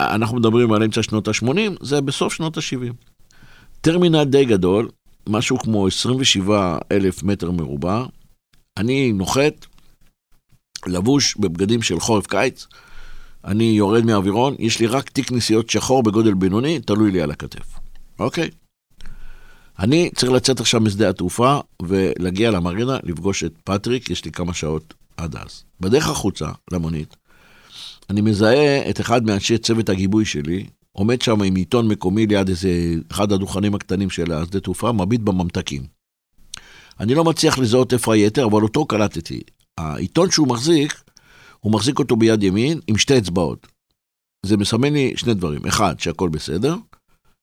אנחנו 0.00 0.36
מדברים 0.36 0.72
על 0.72 0.82
אמצע 0.82 1.02
שנות 1.02 1.28
ה-80, 1.28 1.56
זה 1.80 2.00
בסוף 2.00 2.32
שנות 2.32 2.56
ה-70. 2.56 3.11
טרמינל 3.84 4.24
די 4.24 4.44
גדול, 4.44 4.88
משהו 5.28 5.58
כמו 5.58 5.86
27 5.86 6.78
אלף 6.92 7.22
מטר 7.22 7.50
מרובע. 7.50 8.04
אני 8.76 9.12
נוחת, 9.12 9.66
לבוש 10.86 11.36
בבגדים 11.36 11.82
של 11.82 12.00
חורף 12.00 12.26
קיץ, 12.26 12.66
אני 13.44 13.64
יורד 13.64 14.04
מהאווירון, 14.04 14.54
יש 14.58 14.80
לי 14.80 14.86
רק 14.86 15.10
תיק 15.10 15.32
נסיעות 15.32 15.70
שחור 15.70 16.02
בגודל 16.02 16.34
בינוני, 16.34 16.80
תלוי 16.80 17.10
לי 17.10 17.22
על 17.22 17.30
הכתף. 17.30 17.78
אוקיי. 18.18 18.50
אני 19.78 20.10
צריך 20.14 20.32
לצאת 20.32 20.60
עכשיו 20.60 20.80
משדה 20.80 21.08
התעופה 21.08 21.60
ולהגיע 21.82 22.50
למרינה, 22.50 22.98
לפגוש 23.02 23.44
את 23.44 23.52
פטריק, 23.64 24.10
יש 24.10 24.24
לי 24.24 24.32
כמה 24.32 24.54
שעות 24.54 24.94
עד 25.16 25.36
אז. 25.36 25.64
בדרך 25.80 26.08
החוצה, 26.08 26.48
למונית, 26.72 27.16
אני 28.10 28.20
מזהה 28.20 28.90
את 28.90 29.00
אחד 29.00 29.24
מאנשי 29.24 29.58
צוות 29.58 29.88
הגיבוי 29.88 30.24
שלי, 30.24 30.66
עומד 30.92 31.22
שם 31.22 31.42
עם 31.42 31.56
עיתון 31.56 31.88
מקומי 31.88 32.26
ליד 32.26 32.48
איזה 32.48 32.94
אחד 33.10 33.32
הדוכנים 33.32 33.74
הקטנים 33.74 34.10
של 34.10 34.32
השדה 34.32 34.60
תעופה, 34.60 34.92
מביט 34.92 35.20
בממתקים. 35.20 35.82
אני 37.00 37.14
לא 37.14 37.24
מצליח 37.24 37.58
לזהות 37.58 37.92
איפה 37.92 38.14
היתר, 38.14 38.46
אבל 38.46 38.62
אותו 38.62 38.86
קלטתי. 38.86 39.40
העיתון 39.78 40.30
שהוא 40.30 40.48
מחזיק, 40.48 41.02
הוא 41.60 41.72
מחזיק 41.72 41.98
אותו 41.98 42.16
ביד 42.16 42.42
ימין 42.42 42.80
עם 42.86 42.98
שתי 42.98 43.18
אצבעות. 43.18 43.66
זה 44.46 44.56
מסמן 44.56 44.92
לי 44.92 45.12
שני 45.16 45.34
דברים. 45.34 45.66
אחד, 45.66 46.00
שהכל 46.00 46.28
בסדר. 46.28 46.76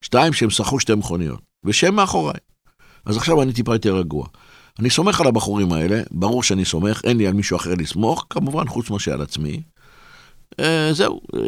שתיים, 0.01 0.34
שהם 0.34 0.50
שכרו 0.50 0.79
שתי 0.79 0.96
מכוניות. 0.96 1.41
ושהם 1.63 1.96
מאחוריי. 1.96 2.39
אז 3.06 3.18
עכשיו 3.18 3.41
אני 3.41 3.53
טיפה 3.53 3.75
יותר 3.75 3.96
רגוע. 3.96 4.27
אני 4.79 4.89
סומך 4.89 5.22
על 5.22 5.27
הבחורים 5.27 5.74
האלה, 5.74 6.01
ברור 6.12 6.44
שאני 6.44 6.65
סומך, 6.65 7.01
אין 7.03 7.18
לי 7.18 7.27
על 7.27 7.34
מישהו 7.34 7.58
אחר 7.58 7.74
לסמוך, 7.74 8.25
כמובן 8.29 8.68
חוץ 8.68 8.89
מאשר 8.89 9.13
על 9.13 9.22
עצמי. 9.22 9.62
אה, 10.60 10.94
זהו, 10.94 11.22
אה, 11.36 11.39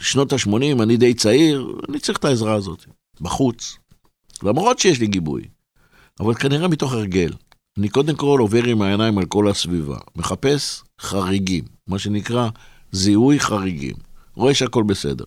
שנות 0.00 0.32
ה-80, 0.32 0.82
אני 0.82 0.96
די 0.96 1.14
צעיר, 1.14 1.72
אני 1.88 1.98
צריך 1.98 2.18
את 2.18 2.24
העזרה 2.24 2.54
הזאת, 2.54 2.84
בחוץ. 3.20 3.78
למרות 4.42 4.78
שיש 4.78 5.00
לי 5.00 5.06
גיבוי, 5.06 5.42
אבל 6.20 6.34
כנראה 6.34 6.68
מתוך 6.68 6.92
הרגל. 6.92 7.32
אני 7.78 7.88
קודם 7.88 8.16
כל 8.16 8.38
עובר 8.40 8.64
עם 8.64 8.82
העיניים 8.82 9.18
על 9.18 9.24
כל 9.26 9.48
הסביבה, 9.48 9.98
מחפש 10.16 10.82
חריגים, 11.00 11.64
מה 11.86 11.98
שנקרא 11.98 12.48
זיהוי 12.92 13.40
חריגים. 13.40 13.94
רואה 14.34 14.54
שהכל 14.54 14.82
בסדר. 14.82 15.24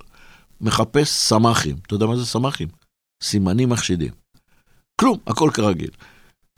מחפש 0.61 1.09
סמ"כים, 1.09 1.75
אתה 1.85 1.93
יודע 1.93 2.05
מה 2.05 2.17
זה 2.17 2.25
סמ"כים? 2.25 2.67
סימנים 3.23 3.69
מחשידים. 3.69 4.11
כלום, 5.01 5.17
הכל 5.27 5.49
כרגיל. 5.53 5.89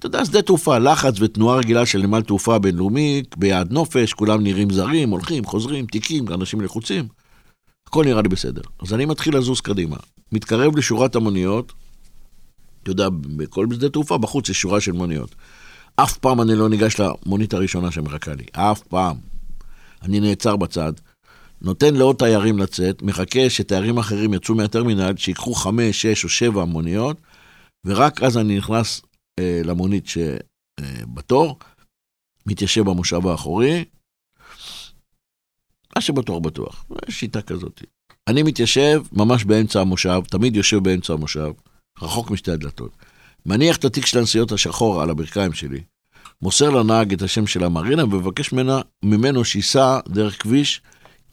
אתה 0.01 0.07
יודע, 0.07 0.25
שדה 0.25 0.41
תעופה, 0.41 0.77
לחץ 0.77 1.13
ותנועה 1.19 1.57
רגילה 1.57 1.85
של 1.85 2.01
נמל 2.01 2.21
תעופה 2.21 2.59
בינלאומי, 2.59 3.23
ביעד 3.37 3.71
נופש, 3.71 4.13
כולם 4.13 4.43
נראים 4.43 4.69
זרים, 4.69 5.09
הולכים, 5.09 5.45
חוזרים, 5.45 5.85
תיקים, 5.85 6.27
אנשים 6.27 6.61
לחוצים. 6.61 7.07
הכל 7.87 8.05
נראה 8.05 8.21
לי 8.21 8.29
בסדר. 8.29 8.61
אז 8.81 8.93
אני 8.93 9.05
מתחיל 9.05 9.37
לזוז 9.37 9.61
קדימה. 9.61 9.97
מתקרב 10.31 10.77
לשורת 10.77 11.15
המוניות, 11.15 11.73
אתה 12.83 12.91
יודע, 12.91 13.09
בכל 13.37 13.67
שדה 13.73 13.89
תעופה, 13.89 14.17
בחוץ 14.17 14.49
יש 14.49 14.61
שורה 14.61 14.81
של 14.81 14.91
מוניות. 14.91 15.35
אף 15.95 16.17
פעם 16.17 16.41
אני 16.41 16.55
לא 16.55 16.69
ניגש 16.69 16.95
למונית 16.99 17.53
הראשונה 17.53 17.91
שמחכה 17.91 18.33
לי, 18.33 18.45
אף 18.51 18.81
פעם. 18.81 19.17
אני 20.01 20.19
נעצר 20.19 20.55
בצד, 20.55 20.93
נותן 21.61 21.95
לעוד 21.95 22.15
תיירים 22.15 22.59
לצאת, 22.59 23.01
מחכה 23.01 23.49
שתיירים 23.49 23.97
אחרים 23.97 24.33
יצאו 24.33 24.55
מהטרמינל, 24.55 25.13
שיקחו 25.17 25.53
חמש, 25.53 26.01
שש 26.01 26.23
או 26.23 26.29
שבע 26.29 26.65
מוניות, 26.65 27.17
ורק 27.85 28.23
אז 28.23 28.37
אני 28.37 28.57
נכנס 28.57 29.01
אה, 29.41 29.61
למונית 29.63 30.05
שבתור, 30.07 31.57
אה, 31.61 31.65
מתיישב 32.45 32.81
במושב 32.81 33.27
האחורי, 33.27 33.85
מה 35.95 36.01
שבטוח 36.01 36.39
בטוח, 36.39 36.85
שיטה 37.09 37.41
כזאת. 37.41 37.81
אני 38.27 38.43
מתיישב 38.43 39.01
ממש 39.11 39.43
באמצע 39.43 39.81
המושב, 39.81 40.21
תמיד 40.29 40.55
יושב 40.55 40.77
באמצע 40.77 41.13
המושב, 41.13 41.51
רחוק 42.01 42.31
משתי 42.31 42.51
הדלתות. 42.51 42.91
מניח 43.45 43.77
את 43.77 43.85
התיק 43.85 44.05
של 44.05 44.19
הנסיעות 44.19 44.51
השחור 44.51 45.01
על 45.01 45.09
הברכיים 45.09 45.53
שלי, 45.53 45.81
מוסר 46.41 46.69
לנהג 46.69 47.13
את 47.13 47.21
השם 47.21 47.47
של 47.47 47.63
המרינה 47.63 48.03
ומבקש 48.03 48.53
ממנו, 48.53 48.79
ממנו 49.03 49.45
שייסע 49.45 49.99
דרך 50.09 50.41
כביש 50.43 50.81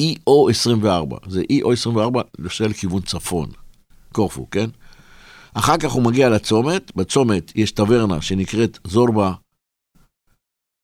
EO24. 0.02 1.28
זה 1.28 1.42
EO24 1.52 2.18
נוסע 2.38 2.66
לכיוון 2.66 3.02
צפון, 3.02 3.50
קורפו, 4.12 4.50
כן? 4.50 4.70
אחר 5.54 5.76
כך 5.78 5.92
הוא 5.92 6.02
מגיע 6.02 6.28
לצומת, 6.28 6.96
בצומת 6.96 7.52
יש 7.54 7.72
טברנה 7.72 8.22
שנקראת 8.22 8.78
זורבה 8.86 9.32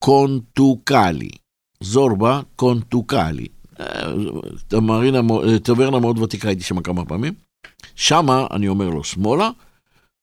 קונטוקלי. 0.05 1.31
זורבה 1.81 2.41
קונטוקלי. 2.57 3.47
מרינה, 4.73 5.21
טברנה 5.63 5.99
מאוד 5.99 6.19
ותיקה, 6.19 6.49
הייתי 6.49 6.65
שם 6.65 6.81
כמה 6.81 7.05
פעמים. 7.05 7.33
שמה 7.95 8.47
אני 8.51 8.69
אומר 8.69 8.89
לו 8.89 9.05
שמאלה, 9.05 9.51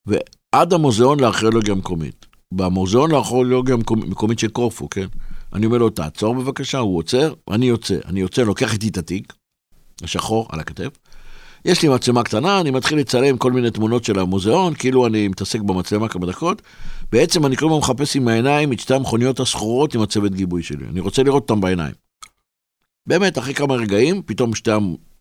ועד 0.05 0.73
המוזיאון 0.73 1.19
לארכיאולוגיה 1.19 1.73
המקומית. 1.73 2.25
במוזיאון 2.53 3.11
לארכיאולוגיה 3.11 3.75
המקומית 3.75 4.39
של 4.39 4.47
קורפו, 4.47 4.89
כן? 4.89 5.07
אני 5.53 5.65
אומר 5.65 5.77
לו, 5.77 5.89
תעצור 5.89 6.35
בבקשה, 6.35 6.77
הוא 6.77 6.97
עוצר, 6.97 7.33
אני 7.51 7.65
יוצא. 7.65 7.97
אני 8.05 8.19
יוצא, 8.19 8.41
לוקח 8.41 8.73
איתי 8.73 8.87
את 8.87 8.97
התיק, 8.97 9.33
השחור, 10.03 10.47
על 10.49 10.59
הכתף. 10.59 10.97
יש 11.65 11.81
לי 11.81 11.89
מצלמה 11.89 12.23
קטנה, 12.23 12.61
אני 12.61 12.71
מתחיל 12.71 12.97
לצלם 12.97 13.37
כל 13.37 13.51
מיני 13.51 13.71
תמונות 13.71 14.03
של 14.03 14.19
המוזיאון, 14.19 14.73
כאילו 14.73 15.07
אני 15.07 15.27
מתעסק 15.27 15.59
במצלמה 15.59 16.07
כמה 16.07 16.27
דקות. 16.27 16.61
בעצם 17.11 17.45
אני 17.45 17.57
כל 17.57 17.65
הזמן 17.65 17.77
מחפש 17.77 18.15
עם 18.15 18.27
העיניים 18.27 18.73
את 18.73 18.79
שתי 18.79 18.93
המכוניות 18.93 19.39
הסחורות 19.39 19.95
עם 19.95 20.01
הצוות 20.01 20.35
גיבוי 20.35 20.63
שלי. 20.63 20.85
אני 20.89 20.99
רוצה 20.99 21.23
לראות 21.23 21.49
אותם 21.49 21.61
בעיניים. 21.61 21.93
באמת, 23.07 23.37
אחרי 23.37 23.53
כמה 23.53 23.75
רגעים, 23.75 24.21
פתאום 24.25 24.55
שתי 24.55 24.71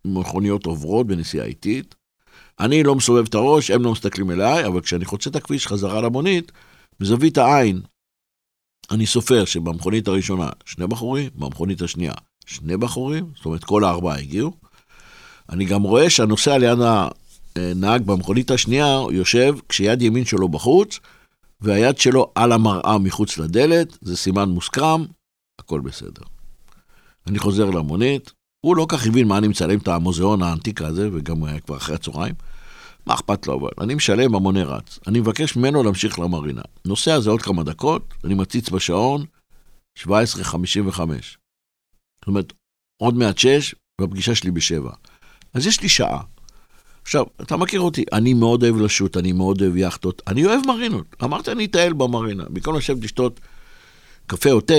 המכוניות 0.05 0.67
עוברות 0.67 1.07
בנסיעה 1.07 1.47
איטית. 1.47 1.95
אני 2.61 2.83
לא 2.83 2.95
מסובב 2.95 3.25
את 3.29 3.35
הראש, 3.35 3.71
הם 3.71 3.83
לא 3.83 3.93
מסתכלים 3.93 4.31
אליי, 4.31 4.67
אבל 4.67 4.81
כשאני 4.81 5.05
חוצה 5.05 5.31
את 5.31 5.37
הכביש 5.37 5.67
חזרה 5.67 6.01
למונית, 6.01 6.53
בזווית 7.01 7.39
העין, 7.39 7.81
אני 8.91 9.07
סופר 9.07 9.45
שבמכונית 9.45 10.09
הראשונה 10.09 10.49
שני 10.65 10.87
בחורים, 10.87 11.31
במכונית 11.35 11.83
השנייה 11.83 12.13
שני 12.47 12.77
בחורים, 12.77 13.31
זאת 13.37 13.45
אומרת 13.45 13.65
כל 13.65 13.85
הארבעה 13.85 14.19
הגיעו. 14.19 14.60
אני 15.51 15.65
גם 15.65 15.83
רואה 15.83 16.11
שהנוסע 16.11 16.59
ליד 16.59 16.79
הנהג 17.57 18.03
במכונית 18.03 18.51
השנייה 18.51 19.01
יושב 19.13 19.55
כשיד 19.69 20.03
ימין 20.03 20.25
שלו 20.25 20.49
בחוץ, 20.49 21.01
והיד 21.61 21.99
שלו 21.99 22.33
על 22.35 22.53
המראה 22.53 22.99
מחוץ 22.99 23.39
לדלת, 23.39 23.99
זה 24.01 24.17
סימן 24.17 24.49
מוסכם, 24.49 25.05
הכל 25.61 25.81
בסדר. 25.81 26.23
אני 27.27 27.39
חוזר 27.39 27.71
למונית, 27.71 28.33
הוא 28.67 28.77
לא 28.77 28.87
כך 28.89 29.07
הבין 29.07 29.29
מה 29.29 29.39
אני 29.39 29.49
מצלם 29.49 29.79
את 29.79 29.89
המוזיאון 29.89 30.43
האנטיקה 30.43 30.87
הזה, 30.87 31.09
וגם 31.13 31.45
היה 31.45 31.61
כבר 31.61 31.77
אחרי 31.77 31.95
הצהריים. 31.95 32.35
מה 33.07 33.15
אכפת 33.15 33.47
לו 33.47 33.59
אבל? 33.59 33.69
אני 33.81 33.95
משלם, 33.95 34.35
המונה 34.35 34.65
רץ. 34.65 34.99
אני 35.07 35.21
מבקש 35.21 35.57
ממנו 35.57 35.83
להמשיך 35.83 36.19
למרינה. 36.19 36.63
נוסע 36.85 37.21
זה 37.21 37.31
עוד 37.31 37.43
כמה 37.43 37.63
דקות, 37.63 38.15
אני 38.25 38.35
מציץ 38.35 38.69
בשעון, 38.69 39.25
17.55. 39.99 40.09
זאת 40.97 42.27
אומרת, 42.27 42.53
עוד 43.03 43.15
מעט 43.15 43.39
6, 43.39 43.75
והפגישה 44.01 44.35
שלי 44.35 44.51
ב-7. 44.51 45.10
אז 45.55 45.67
יש 45.67 45.81
לי 45.83 45.89
שעה. 45.89 46.21
עכשיו, 47.03 47.25
אתה 47.43 47.57
מכיר 47.57 47.81
אותי, 47.81 48.05
אני 48.13 48.35
מאוד 48.35 48.63
אוהב 48.63 48.77
לשוט, 48.77 49.17
אני 49.17 49.33
מאוד 49.33 49.63
אוהב 49.63 49.77
יאכטות, 49.77 50.23
אני 50.27 50.47
אוהב 50.47 50.61
מרינות. 50.67 51.07
אמרתי, 51.25 51.53
אני 51.53 51.65
אטייל 51.65 51.93
במרינה. 51.93 52.45
במקום 52.49 52.77
לשבת 52.77 53.05
לשתות 53.05 53.41
קפה 54.27 54.51
או 54.51 54.61
תה, 54.61 54.75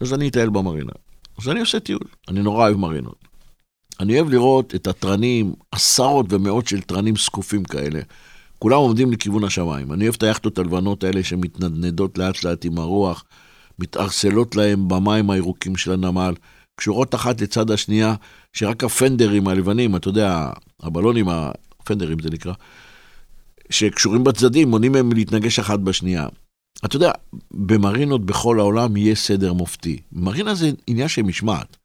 אז 0.00 0.14
אני 0.14 0.28
אטייל 0.28 0.50
במרינה. 0.50 0.92
אז 1.38 1.48
אני 1.48 1.60
עושה 1.60 1.80
טיול, 1.80 2.00
אני 2.28 2.42
נורא 2.42 2.66
אוהב 2.66 2.76
מרינות. 2.76 3.24
אני 4.00 4.20
אוהב 4.20 4.30
לראות 4.30 4.74
את 4.74 4.86
התרנים, 4.86 5.54
עשרות 5.72 6.26
ומאות 6.32 6.68
של 6.68 6.80
תרנים 6.80 7.16
זקופים 7.16 7.64
כאלה. 7.64 8.00
כולם 8.58 8.76
עומדים 8.76 9.12
לכיוון 9.12 9.44
השמיים. 9.44 9.92
אני 9.92 10.04
אוהב 10.04 10.14
את 10.14 10.22
היאכטות 10.22 10.58
הלבנות 10.58 11.04
האלה 11.04 11.24
שמתנדנדות 11.24 12.18
לאט 12.18 12.44
לאט 12.44 12.64
עם 12.64 12.78
הרוח, 12.78 13.24
מתערסלות 13.78 14.56
להם 14.56 14.88
במים 14.88 15.30
הירוקים 15.30 15.76
של 15.76 15.92
הנמל, 15.92 16.34
קשורות 16.76 17.14
אחת 17.14 17.40
לצד 17.40 17.70
השנייה, 17.70 18.14
שרק 18.52 18.84
הפנדרים 18.84 19.48
הלבנים, 19.48 19.96
אתה 19.96 20.08
יודע, 20.08 20.50
הבלונים, 20.82 21.26
הפנדרים 21.28 22.18
זה 22.22 22.30
נקרא, 22.30 22.52
שקשורים 23.70 24.24
בצדדים, 24.24 24.68
מונעים 24.68 24.92
מהם 24.92 25.12
להתנגש 25.12 25.58
אחת 25.58 25.78
בשנייה. 25.78 26.26
אתה 26.84 26.96
יודע, 26.96 27.10
במרינות 27.50 28.26
בכל 28.26 28.60
העולם 28.60 28.96
יהיה 28.96 29.14
סדר 29.14 29.52
מופתי. 29.52 29.98
מרינה 30.12 30.54
זה 30.54 30.70
עניין 30.86 31.08
של 31.08 31.22
משמעת. 31.22 31.76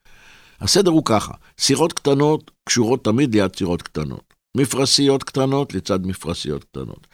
הסדר 0.62 0.92
הוא 0.92 1.02
ככה, 1.06 1.34
סירות 1.60 1.94
קטנות 1.94 2.52
קשורות 2.66 3.04
תמיד 3.04 3.36
ליד 3.36 3.56
סירות 3.56 3.82
קטנות. 3.82 4.34
מפרשיות 4.58 5.24
קטנות 5.24 5.74
לצד 5.74 6.06
מפרשיות 6.06 6.64
קטנות. 6.64 7.08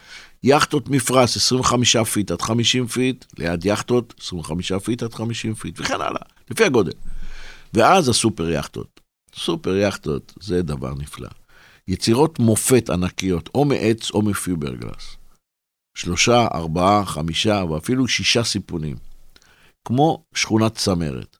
יאכטות 0.44 0.88
מפרש 0.88 1.36
25 1.36 1.96
פיט 1.96 2.30
עד 2.30 2.42
50 2.42 2.86
פיט, 2.86 3.24
ליד 3.38 3.64
יאכטות 3.64 4.14
25 4.20 4.72
פיט 4.72 5.02
עד 5.02 5.14
50 5.14 5.54
פיט, 5.54 5.80
וכן 5.80 5.94
הלאה, 5.94 6.20
לפי 6.50 6.64
הגודל. 6.64 6.92
ואז 7.76 8.08
הסופר 8.08 8.50
יאכטות. 8.50 9.00
סופר 9.34 9.76
יאכטות 9.76 10.32
זה 10.40 10.62
דבר 10.62 10.94
נפלא. 10.94 11.28
יצירות 11.88 12.38
מופת 12.38 12.90
ענקיות, 12.90 13.48
או 13.54 13.64
מעץ 13.64 14.10
או 14.10 14.22
מפיברגלס. 14.22 15.16
שלושה, 15.96 16.48
ארבעה, 16.54 17.04
חמישה 17.04 17.64
ואפילו 17.70 18.08
שישה 18.08 18.44
סיפונים. 18.44 18.96
כמו 19.84 20.24
שכונת 20.34 20.74
צמרת. 20.74 21.36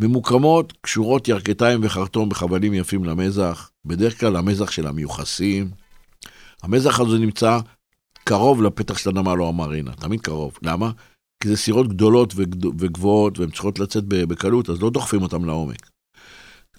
ממוקמות 0.00 0.72
קשורות 0.80 1.28
ירכתיים 1.28 1.80
וחרטום 1.82 2.28
בחבלים 2.28 2.74
יפים 2.74 3.04
למזח, 3.04 3.70
בדרך 3.84 4.20
כלל 4.20 4.36
המזח 4.36 4.70
של 4.70 4.86
המיוחסים. 4.86 5.70
המזח 6.62 7.00
הזה 7.00 7.18
נמצא 7.18 7.58
קרוב 8.24 8.62
לפתח 8.62 8.98
של 8.98 9.10
הנמל 9.10 9.42
או 9.42 9.48
המרינה, 9.48 9.92
תמיד 9.92 10.20
קרוב. 10.20 10.58
למה? 10.62 10.90
כי 11.46 11.50
זה 11.50 11.56
סירות 11.56 11.88
גדולות 11.88 12.34
וגבוהות 12.78 13.38
והן 13.38 13.50
צריכות 13.50 13.78
לצאת 13.78 14.04
בקלות, 14.08 14.70
אז 14.70 14.82
לא 14.82 14.90
דוחפים 14.90 15.22
אותן 15.22 15.42
לעומק. 15.42 15.90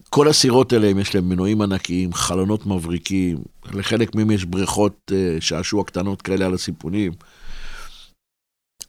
כל 0.09 0.27
הסירות 0.27 0.73
האלה, 0.73 0.87
יש 1.01 1.15
להם 1.15 1.29
מנועים 1.29 1.61
ענקיים, 1.61 2.13
חלונות 2.13 2.65
מבריקים, 2.65 3.37
לחלק 3.73 4.15
מהם 4.15 4.31
יש 4.31 4.45
בריכות 4.45 5.11
אה, 5.11 5.37
שעשוע 5.39 5.83
קטנות 5.83 6.21
כאלה 6.21 6.45
על 6.45 6.53
הסיפונים. 6.53 7.11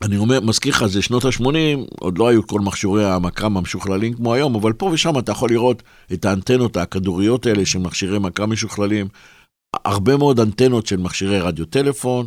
אני 0.02 0.16
אומר, 0.16 0.40
מזכיר 0.40 0.72
לך, 0.72 0.86
זה 0.86 1.02
שנות 1.02 1.24
ה-80, 1.24 1.96
עוד 2.00 2.18
לא 2.18 2.28
היו 2.28 2.46
כל 2.46 2.60
מכשירי 2.60 3.04
המקרם 3.04 3.56
המשוכללים 3.56 4.14
כמו 4.14 4.34
היום, 4.34 4.54
אבל 4.54 4.72
פה 4.72 4.86
ושם 4.86 5.18
אתה 5.18 5.32
יכול 5.32 5.50
לראות 5.50 5.82
את 6.12 6.24
האנטנות 6.24 6.76
הכדוריות 6.76 7.46
האלה 7.46 7.66
של 7.66 7.78
מכשירי 7.78 8.18
מקרם 8.18 8.52
משוכללים, 8.52 9.08
הרבה 9.84 10.16
מאוד 10.16 10.40
אנטנות 10.40 10.86
של 10.86 10.96
מכשירי 10.96 11.40
רדיו 11.40 11.64
טלפון, 11.64 12.26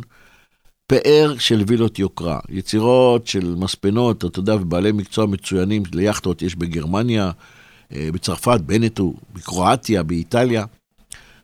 פאר 0.86 1.34
של 1.38 1.64
וילות 1.66 1.98
יוקרה, 1.98 2.40
יצירות 2.48 3.26
של 3.26 3.54
מספנות, 3.58 4.24
אתה 4.24 4.38
יודע, 4.38 4.54
ובעלי 4.54 4.92
מקצוע 4.92 5.26
מצוינים 5.26 5.82
ליאכטות 5.92 6.42
יש 6.42 6.56
בגרמניה, 6.56 7.30
אה, 7.92 8.08
בצרפת, 8.12 8.60
בנטו, 8.60 9.14
בקרואטיה, 9.32 10.02
באיטליה. 10.02 10.64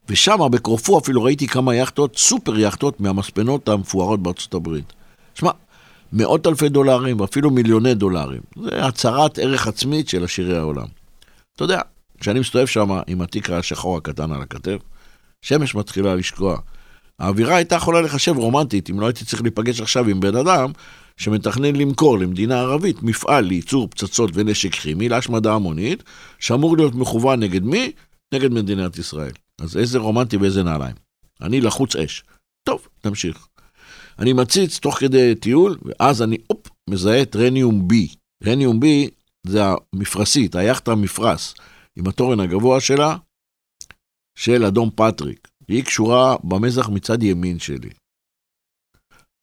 ושם, 0.09 0.39
בקרופו, 0.53 0.99
אפילו 0.99 1.23
ראיתי 1.23 1.47
כמה 1.47 1.75
יאכטות, 1.75 2.19
סופר 2.19 2.59
יאכטות, 2.59 3.01
מהמספנות 3.01 3.69
המפוארות 3.69 4.23
בארצות 4.23 4.55
הברית. 4.55 4.93
שמע, 5.35 5.51
מאות 6.13 6.47
אלפי 6.47 6.69
דולרים, 6.69 7.23
אפילו 7.23 7.51
מיליוני 7.51 7.95
דולרים. 7.95 8.41
זה 8.63 8.85
הצהרת 8.85 9.39
ערך 9.39 9.67
עצמית 9.67 10.09
של 10.09 10.25
עשירי 10.25 10.57
העולם. 10.59 10.87
אתה 11.55 11.65
יודע, 11.65 11.81
כשאני 12.21 12.41
מסתובב 12.41 12.67
שם 12.67 12.91
עם 13.07 13.21
התיק 13.21 13.51
השחור 13.51 13.97
הקטן 13.97 14.33
על 14.33 14.43
הכתף, 14.43 14.79
שמש 15.43 15.75
מתחילה 15.75 16.15
לשקוע. 16.15 16.59
האווירה 17.19 17.57
הייתה 17.57 17.75
יכולה 17.75 18.01
לחשב 18.01 18.37
רומנטית, 18.37 18.91
אם 18.91 19.01
לא 19.01 19.07
הייתי 19.07 19.25
צריך 19.25 19.43
להיפגש 19.43 19.81
עכשיו 19.81 20.09
עם 20.09 20.21
בן 20.21 20.37
אדם 20.37 20.73
שמתכנן 21.17 21.77
למכור 21.77 22.19
למדינה 22.19 22.61
ערבית 22.61 23.03
מפעל 23.03 23.45
לייצור 23.45 23.89
פצצות 23.89 24.31
ונשק 24.35 24.75
כימי 24.75 25.09
להשמדה 25.09 25.55
המונית, 25.55 26.03
שאמור 26.39 26.77
להיות 26.77 26.95
מכוון 26.95 27.41
נגד 27.41 27.63
מי? 27.63 27.93
נגד 28.35 28.53
מדינת 28.53 28.99
ישראל. 28.99 29.33
אז 29.61 29.77
איזה 29.77 29.99
רומנטי 29.99 30.37
ואיזה 30.37 30.63
נעליים. 30.63 30.97
אני 31.41 31.61
לחוץ 31.61 31.97
אש. 31.97 32.25
טוב, 32.65 32.89
נמשיך. 33.05 33.49
אני 34.19 34.33
מציץ 34.33 34.79
תוך 34.79 34.99
כדי 34.99 35.35
טיול, 35.35 35.79
ואז 35.85 36.23
אני, 36.23 36.37
הופ, 36.47 36.69
מזהה 36.91 37.23
את 37.23 37.37
רניום 37.37 37.89
בי. 37.89 38.09
רניום 38.45 38.81
בי 38.81 39.09
זה 39.47 39.63
המפרשית, 39.93 40.57
היאכטה 40.57 40.93
המפרש, 40.93 41.55
עם 41.97 42.09
התורן 42.09 42.41
הגבוה 42.41 42.81
שלה, 42.81 43.17
של 44.39 44.65
אדום 44.65 44.91
פטריק. 44.95 45.48
היא 45.69 45.85
קשורה 45.85 46.37
במזח 46.45 46.89
מצד 46.89 47.23
ימין 47.23 47.59
שלי. 47.59 47.91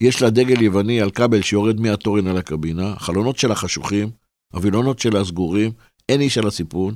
יש 0.02 0.22
לה 0.22 0.30
דגל 0.30 0.62
יווני 0.62 1.02
על 1.02 1.12
כבל 1.12 1.42
שיורד 1.42 1.80
מהתורן 1.80 2.28
על 2.28 2.38
הקבינה, 2.38 2.94
החלונות 2.94 3.38
שלה 3.38 3.56
חשוכים, 3.56 4.10
הווילונות 4.54 5.00
שלה 5.00 5.26
סגורים, 5.26 5.72
אין 6.10 6.22
איש 6.22 6.38
על 6.38 6.48
הסיפון, 6.48 6.94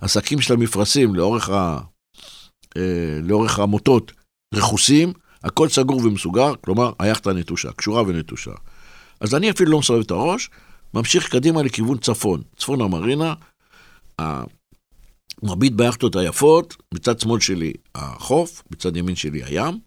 השקים 0.00 0.40
של 0.40 0.54
המפרשים 0.54 1.14
לאורך, 1.14 1.50
ה... 1.50 1.78
אה, 2.76 3.18
לאורך 3.22 3.58
המוטות 3.58 4.12
רכוסים, 4.54 5.12
הכל 5.44 5.68
סגור 5.68 5.96
ומסוגר, 6.04 6.54
כלומר, 6.60 6.92
היאכטה 6.98 7.32
נטושה, 7.32 7.72
קשורה 7.72 8.02
ונטושה. 8.02 8.50
אז 9.20 9.34
אני 9.34 9.50
אפילו 9.50 9.72
לא 9.72 9.78
מסובב 9.78 10.00
את 10.00 10.10
הראש, 10.10 10.50
ממשיך 10.94 11.28
קדימה 11.28 11.62
לכיוון 11.62 11.98
צפון, 11.98 12.42
צפון 12.56 12.80
המרינה, 12.80 13.34
מרבית 15.42 15.76
ביאכטות 15.76 16.16
היפות, 16.16 16.76
מצד 16.94 17.20
שמאל 17.20 17.40
שלי 17.40 17.72
החוף, 17.94 18.62
מצד 18.70 18.96
ימין 18.96 19.16
שלי 19.16 19.44
הים. 19.44 19.78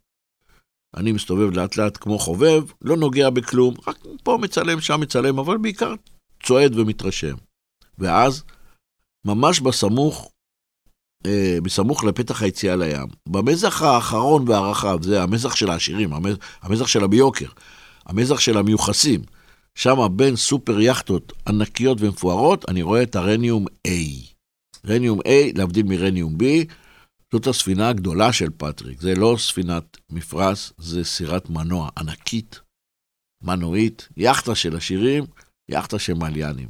אני 0.97 1.11
מסתובב 1.11 1.51
לאט 1.51 1.77
לאט 1.77 1.97
כמו 2.01 2.19
חובב, 2.19 2.63
לא 2.81 2.97
נוגע 2.97 3.29
בכלום, 3.29 3.73
רק 3.87 3.97
פה 4.23 4.37
מצלם, 4.41 4.81
שם 4.81 4.99
מצלם, 4.99 5.39
אבל 5.39 5.57
בעיקר 5.57 5.93
צועד 6.43 6.79
ומתרשם. 6.79 7.35
ואז, 7.97 8.43
ממש 9.25 9.59
בסמוך, 9.59 10.31
אה, 11.25 11.57
בסמוך 11.63 12.03
לפתח 12.03 12.41
היציאה 12.41 12.75
לים, 12.75 13.07
במזח 13.29 13.81
האחרון 13.81 14.49
והרחב, 14.49 15.03
זה 15.03 15.23
המזח 15.23 15.55
של 15.55 15.69
העשירים, 15.69 16.13
המזח, 16.13 16.37
המזח 16.61 16.87
של 16.87 17.03
הביוקר, 17.03 17.49
המזח 18.05 18.39
של 18.39 18.57
המיוחסים, 18.57 19.21
שם 19.75 20.07
בין 20.11 20.35
סופר 20.35 20.79
יאכטות 20.79 21.33
ענקיות 21.47 21.97
ומפוארות, 22.01 22.69
אני 22.69 22.81
רואה 22.81 23.03
את 23.03 23.15
הרניום 23.15 23.65
A. 23.87 24.34
רניום 24.87 25.19
A, 25.19 25.57
להבדיל 25.57 25.85
מרניום 25.85 26.35
B, 26.35 26.43
זאת 27.33 27.47
הספינה 27.47 27.89
הגדולה 27.89 28.33
של 28.33 28.49
פטריק. 28.57 29.01
זה 29.01 29.15
לא 29.15 29.35
ספינת 29.39 29.97
מפרש, 30.09 30.73
זה 30.77 31.03
סירת 31.03 31.49
מנוע 31.49 31.89
ענקית, 31.97 32.59
מנועית, 33.43 34.09
יאכטה 34.17 34.55
של 34.55 34.75
עשירים, 34.75 35.23
יאכטה 35.69 35.99
של 35.99 36.13
מליינים. 36.13 36.69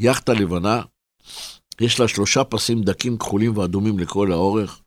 יאכטה 0.00 0.32
לבנה, 0.32 0.82
יש 1.80 2.00
לה 2.00 2.08
שלושה 2.08 2.44
פסים 2.44 2.82
דקים 2.82 3.18
כחולים 3.18 3.56
ואדומים 3.56 3.98
לכל 3.98 4.32
האורך, 4.32 4.82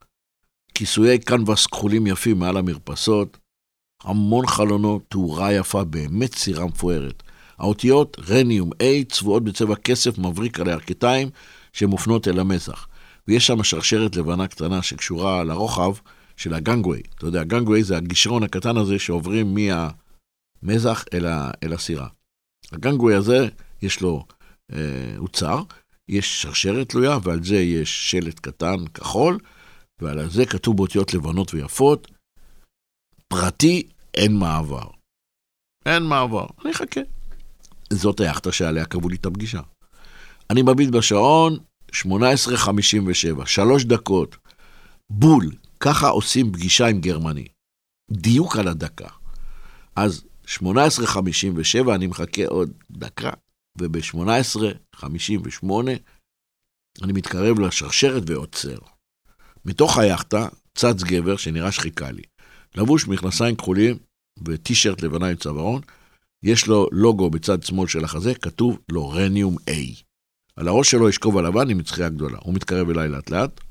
כיסויי 0.74 1.20
קנבס 1.20 1.68
כחולים 1.68 2.08
יפים 2.08 2.40
מעל 2.40 2.58
המרפסות, 2.58 3.38
המון 4.04 4.48
חלונות, 4.48 5.02
תאורה 5.10 5.54
יפה, 5.54 5.84
באמת 5.84 6.36
סירה 6.36 6.66
מפוארת. 6.66 7.24
האותיות 7.58 8.18
רניום 8.30 8.70
A 8.74 9.12
צבועות 9.12 9.44
בצבע 9.44 9.76
כסף 9.76 10.18
מבריק 10.18 10.60
על 10.60 10.70
הירכתיים 10.70 11.30
שמופנות 11.76 12.28
אל 12.28 12.40
המזח. 12.40 12.88
ויש 13.28 13.48
שם 13.48 13.64
שרשרת 13.64 14.16
לבנה 14.16 14.48
קטנה 14.48 14.82
שקשורה 14.82 15.44
לרוחב 15.44 15.94
של 16.38 16.54
הגנגווי. 16.54 17.02
אתה 17.16 17.26
יודע, 17.26 17.42
הגנגווי 17.42 17.84
זה 17.84 17.98
הגישרון 17.98 18.44
הקטן 18.44 18.78
הזה 18.78 19.00
שעוברים 19.00 19.56
מהמזח 19.56 21.06
אל, 21.14 21.26
ה, 21.26 21.52
אל 21.64 21.74
הסירה. 21.74 22.08
הגנגווי 22.72 23.16
הזה, 23.16 23.48
יש 23.82 24.02
לו, 24.02 24.26
אה, 24.74 25.16
הוא 25.18 25.28
צר, 25.28 25.62
יש 26.10 26.42
שרשרת 26.42 26.90
תלויה, 26.90 27.18
ועל 27.24 27.44
זה 27.44 27.56
יש 27.56 28.12
שלט 28.12 28.40
קטן 28.40 28.88
כחול, 28.94 29.40
ועל 30.02 30.30
זה 30.30 30.46
כתוב 30.46 30.78
באותיות 30.78 31.14
לבנות 31.14 31.54
ויפות, 31.54 32.12
פרטי, 33.28 33.88
אין 34.14 34.38
מעבר. 34.38 34.88
אין 35.86 36.04
מעבר, 36.04 36.46
אני 36.66 36.72
אחכה. 36.72 37.02
זאת 37.94 38.20
היאכטה 38.20 38.52
שעליה 38.52 38.86
קבעו 38.86 39.10
לי 39.10 39.16
את 39.16 39.26
הפגישה. 39.26 39.62
אני 40.50 40.62
מביט 40.62 40.90
בשעון, 40.90 41.58
18:57, 41.92 43.46
שלוש 43.46 43.86
דקות. 43.86 44.38
בול, 45.10 45.52
ככה 45.80 46.08
עושים 46.08 46.52
פגישה 46.52 46.88
עם 46.88 47.02
גרמני. 47.02 47.48
דיוק 48.12 48.56
על 48.56 48.68
הדקה. 48.68 49.10
אז 49.96 50.24
18:57, 50.48 51.96
אני 51.96 52.08
מחכה 52.08 52.48
עוד 52.48 52.72
דקה, 52.92 53.32
וב-18:58 53.80 55.68
אני 57.04 57.14
מתקרב 57.14 57.60
לשרשרת 57.60 58.30
ועוצר. 58.30 58.78
מתוך 59.66 59.98
היאכטה 59.98 60.48
צץ 60.76 61.04
גבר 61.04 61.38
שנראה 61.38 61.72
שחיכה 61.72 62.12
לי. 62.12 62.24
לבוש 62.76 63.08
מכנסיים 63.08 63.56
כחולים 63.56 63.98
וטישרט 64.46 65.02
לבנה 65.02 65.28
עם 65.28 65.36
צווארון, 65.36 65.82
יש 66.44 66.68
לו 66.68 66.88
לוגו 66.92 67.30
בצד 67.30 67.64
שמאל 67.64 67.88
של 67.88 68.04
החזה, 68.04 68.36
כתוב 68.36 68.80
לו 68.92 69.10
רניום 69.10 69.56
A. 69.70 70.05
על 70.60 70.68
הראש 70.68 70.92
שלו 70.92 71.10
יש 71.10 71.18
כובע 71.18 71.42
לבן 71.42 71.70
עם 71.70 71.78
מצחייה 71.78 72.10
גדולה. 72.10 72.38
הוא 72.42 72.54
מתקרב 72.54 72.90
אליי 72.90 73.10
לאט 73.10 73.30
לאט, 73.30 73.62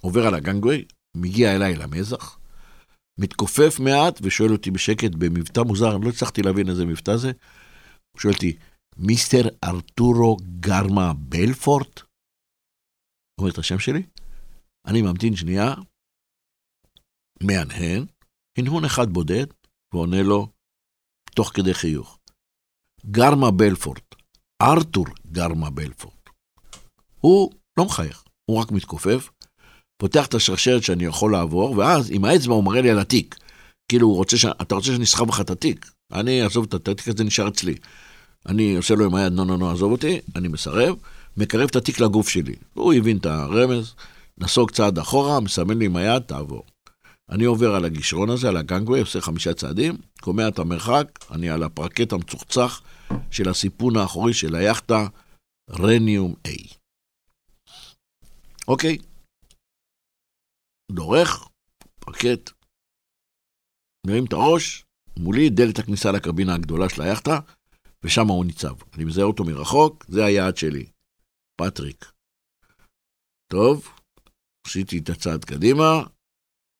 עובר 0.00 0.26
על 0.26 0.34
הגנגווי, 0.34 0.84
מגיע 1.16 1.56
אליי 1.56 1.76
למזח, 1.76 2.38
מתכופף 3.20 3.80
מעט 3.80 4.18
ושואל 4.22 4.52
אותי 4.52 4.70
בשקט 4.70 5.10
במבטא 5.18 5.60
מוזר, 5.60 5.96
אני 5.96 6.04
לא 6.04 6.08
הצלחתי 6.08 6.42
להבין 6.42 6.68
איזה 6.68 6.84
מבטא 6.84 7.16
זה. 7.16 7.32
הוא 8.12 8.20
שואל 8.20 8.34
אותי, 8.34 8.56
מיסטר 8.96 9.48
ארתורו 9.64 10.36
גרמה 10.60 11.12
בלפורט? 11.14 12.00
אומר 13.40 13.50
את 13.50 13.58
השם 13.58 13.78
שלי? 13.78 14.02
אני 14.86 15.02
ממתין 15.02 15.36
שנייה, 15.36 15.74
מהנהן, 17.42 18.06
הנהון 18.58 18.84
אחד 18.84 19.08
בודד, 19.10 19.46
ועונה 19.94 20.22
לו, 20.22 20.48
תוך 21.34 21.50
כדי 21.54 21.74
חיוך, 21.74 22.18
גרמה 23.06 23.50
בלפורט, 23.50 24.14
ארתור 24.62 25.06
גרמה 25.32 25.70
בלפורט. 25.70 26.14
הוא 27.20 27.50
לא 27.78 27.84
מחייך, 27.84 28.24
הוא 28.44 28.58
רק 28.58 28.72
מתכופף, 28.72 29.30
פותח 30.00 30.26
את 30.26 30.34
השרשרת 30.34 30.82
שאני 30.82 31.04
יכול 31.04 31.32
לעבור, 31.32 31.78
ואז 31.78 32.10
עם 32.10 32.24
האצבע 32.24 32.54
הוא 32.54 32.64
מראה 32.64 32.80
לי 32.80 32.90
על 32.90 32.98
התיק. 32.98 33.36
כאילו, 33.88 34.06
הוא 34.06 34.16
רוצה 34.16 34.36
ש... 34.36 34.44
אתה 34.44 34.74
רוצה 34.74 34.86
שאני 34.86 35.04
אסחב 35.04 35.28
לך 35.28 35.40
את 35.40 35.50
התיק? 35.50 35.90
אני 36.12 36.42
אעזוב 36.42 36.66
את 36.68 36.88
התיק 36.88 37.08
הזה, 37.08 37.24
נשאר 37.24 37.48
אצלי. 37.48 37.74
אני 38.48 38.76
עושה 38.76 38.94
לו 38.94 39.04
עם 39.04 39.14
היד, 39.14 39.32
נו, 39.32 39.44
נו, 39.44 39.56
נו, 39.56 39.70
עזוב 39.70 39.92
אותי, 39.92 40.20
אני 40.36 40.48
מסרב, 40.48 40.96
מקרב 41.36 41.68
את 41.70 41.76
התיק 41.76 42.00
לגוף 42.00 42.28
שלי. 42.28 42.54
הוא 42.74 42.92
הבין 42.94 43.16
את 43.16 43.26
הרמז, 43.26 43.94
נסוג 44.38 44.70
צעד 44.70 44.98
אחורה, 44.98 45.40
מסמן 45.40 45.78
לי 45.78 45.84
עם 45.84 45.96
היד, 45.96 46.22
תעבור. 46.22 46.62
אני 47.30 47.44
עובר 47.44 47.74
על 47.74 47.84
הגישרון 47.84 48.30
הזה, 48.30 48.48
על 48.48 48.56
הגנגווי, 48.56 49.00
עושה 49.00 49.20
חמישה 49.20 49.54
צעדים, 49.54 49.96
קומע 50.20 50.48
את 50.48 50.58
המרחק, 50.58 51.06
אני 51.30 51.50
על 51.50 51.62
הפרקט 51.62 52.12
המצוחצח 52.12 52.82
של 53.30 53.48
הסיפון 53.48 53.96
האחורי 53.96 54.34
של 54.34 54.54
היאכטה 54.54 55.06
רניום 55.70 56.34
A. 56.48 56.74
אוקיי, 58.68 58.98
דורך, 60.92 61.48
פרקט, 62.00 62.50
מרים 64.06 64.24
את 64.24 64.32
הראש, 64.32 64.84
מולי 65.18 65.50
דלת 65.50 65.78
הכניסה 65.78 66.12
לקבינה 66.12 66.54
הגדולה 66.54 66.88
של 66.88 67.02
היאכטה, 67.02 67.38
ושם 68.04 68.26
הוא 68.28 68.44
ניצב. 68.44 68.74
אני 68.94 69.04
מזהה 69.04 69.24
אותו 69.24 69.44
מרחוק, 69.44 70.04
זה 70.08 70.24
היעד 70.24 70.56
שלי, 70.56 70.90
פטריק. 71.60 72.12
טוב, 73.52 73.88
עשיתי 74.66 74.98
את 74.98 75.08
הצעד 75.08 75.44
קדימה, 75.44 76.02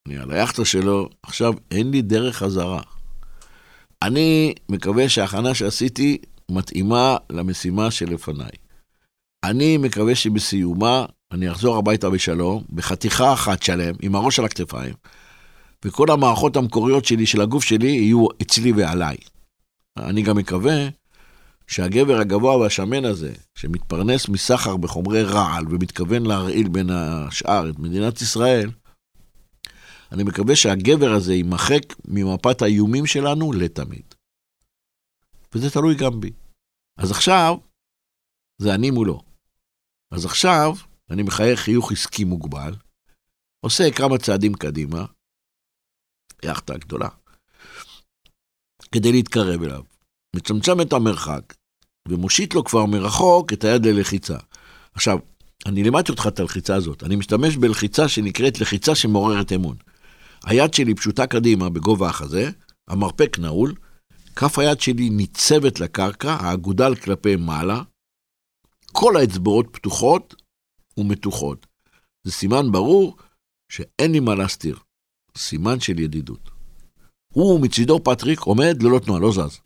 אני 0.08 0.18
על 0.18 0.30
היאכטה 0.30 0.64
שלו, 0.64 1.08
עכשיו 1.22 1.52
אין 1.70 1.90
לי 1.90 2.02
דרך 2.02 2.36
חזרה. 2.36 2.99
אני 4.02 4.54
מקווה 4.68 5.08
שההכנה 5.08 5.54
שעשיתי 5.54 6.18
מתאימה 6.50 7.16
למשימה 7.30 7.90
שלפניי. 7.90 8.50
אני 9.44 9.76
מקווה 9.76 10.14
שבסיומה 10.14 11.04
אני 11.32 11.50
אחזור 11.50 11.76
הביתה 11.76 12.10
בשלום, 12.10 12.64
בחתיכה 12.70 13.32
אחת 13.32 13.62
שלם, 13.62 13.94
עם 14.02 14.14
הראש 14.14 14.38
על 14.38 14.44
הכתפיים, 14.44 14.94
וכל 15.84 16.10
המערכות 16.10 16.56
המקוריות 16.56 17.04
שלי, 17.04 17.26
של 17.26 17.40
הגוף 17.40 17.64
שלי, 17.64 17.88
יהיו 17.88 18.26
אצלי 18.42 18.72
ועליי. 18.72 19.16
אני 19.96 20.22
גם 20.22 20.36
מקווה 20.36 20.88
שהגבר 21.66 22.20
הגבוה 22.20 22.56
והשמן 22.56 23.04
הזה, 23.04 23.32
שמתפרנס 23.54 24.28
מסחר 24.28 24.76
בחומרי 24.76 25.22
רעל 25.22 25.64
ומתכוון 25.70 26.26
להרעיל 26.26 26.68
בין 26.68 26.90
השאר 26.90 27.70
את 27.70 27.78
מדינת 27.78 28.22
ישראל, 28.22 28.70
אני 30.12 30.22
מקווה 30.22 30.56
שהגבר 30.56 31.10
הזה 31.16 31.34
יימחק 31.34 31.82
ממפת 32.04 32.62
האיומים 32.62 33.06
שלנו 33.06 33.52
לתמיד. 33.52 34.14
וזה 35.54 35.70
תלוי 35.70 35.94
גם 35.94 36.20
בי. 36.20 36.32
אז 36.98 37.10
עכשיו, 37.10 37.56
זה 38.58 38.74
אני 38.74 38.90
מולו. 38.90 39.22
אז 40.10 40.24
עכשיו, 40.24 40.72
אני 41.10 41.22
מחייך 41.22 41.60
חיוך 41.60 41.92
עסקי 41.92 42.24
מוגבל, 42.24 42.74
עושה 43.60 43.84
כמה 43.96 44.18
צעדים 44.18 44.54
קדימה, 44.54 45.04
יאכטה 46.44 46.78
גדולה, 46.78 47.08
כדי 48.92 49.12
להתקרב 49.12 49.62
אליו. 49.62 49.82
מצמצם 50.36 50.80
את 50.80 50.92
המרחק, 50.92 51.54
ומושיט 52.08 52.54
לו 52.54 52.64
כבר 52.64 52.86
מרחוק 52.86 53.52
את 53.52 53.64
היד 53.64 53.86
ללחיצה. 53.86 54.38
עכשיו, 54.94 55.18
אני 55.66 55.82
לימדתי 55.82 56.12
אותך 56.12 56.26
את 56.26 56.40
הלחיצה 56.40 56.74
הזאת. 56.74 57.02
אני 57.02 57.16
משתמש 57.16 57.56
בלחיצה 57.56 58.08
שנקראת 58.08 58.60
לחיצה 58.60 58.94
שמעוררת 58.94 59.52
אמון. 59.52 59.76
היד 60.44 60.74
שלי 60.74 60.94
פשוטה 60.94 61.26
קדימה 61.26 61.70
בגובה 61.70 62.08
החזה, 62.08 62.50
המרפק 62.88 63.38
נעול, 63.38 63.74
כף 64.36 64.58
היד 64.58 64.80
שלי 64.80 65.10
ניצבת 65.10 65.80
לקרקע, 65.80 66.32
האגודל 66.32 66.94
כלפי 66.94 67.36
מעלה, 67.36 67.82
כל 68.92 69.16
האצבעות 69.16 69.66
פתוחות 69.72 70.34
ומתוחות. 70.96 71.66
זה 72.24 72.32
סימן 72.32 72.72
ברור 72.72 73.16
שאין 73.72 74.12
לי 74.12 74.20
מה 74.20 74.34
להסתיר. 74.34 74.76
סימן 75.38 75.80
של 75.80 75.98
ידידות. 75.98 76.50
הוא 77.32 77.60
מצידו, 77.60 78.04
פטריק, 78.04 78.40
עומד 78.40 78.82
ללא 78.82 78.98
תנועה, 78.98 79.20
לא 79.20 79.32
זז. 79.32 79.60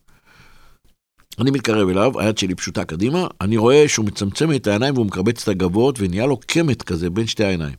אני 1.41 1.51
מתקרב 1.51 1.89
אליו, 1.89 2.21
היד 2.21 2.39
שלי 2.39 2.55
פשוטה 2.55 2.85
קדימה, 2.85 3.27
אני 3.41 3.57
רואה 3.57 3.89
שהוא 3.89 4.07
מצמצם 4.07 4.53
את 4.57 4.67
העיניים 4.67 4.95
והוא 4.95 5.07
מקבץ 5.07 5.43
את 5.43 5.49
הגבות 5.49 5.97
ונהיה 5.99 6.27
לו 6.27 6.37
קמט 6.41 6.83
כזה 6.83 7.11
בין 7.11 7.27
שתי 7.27 7.45
העיניים. 7.45 7.77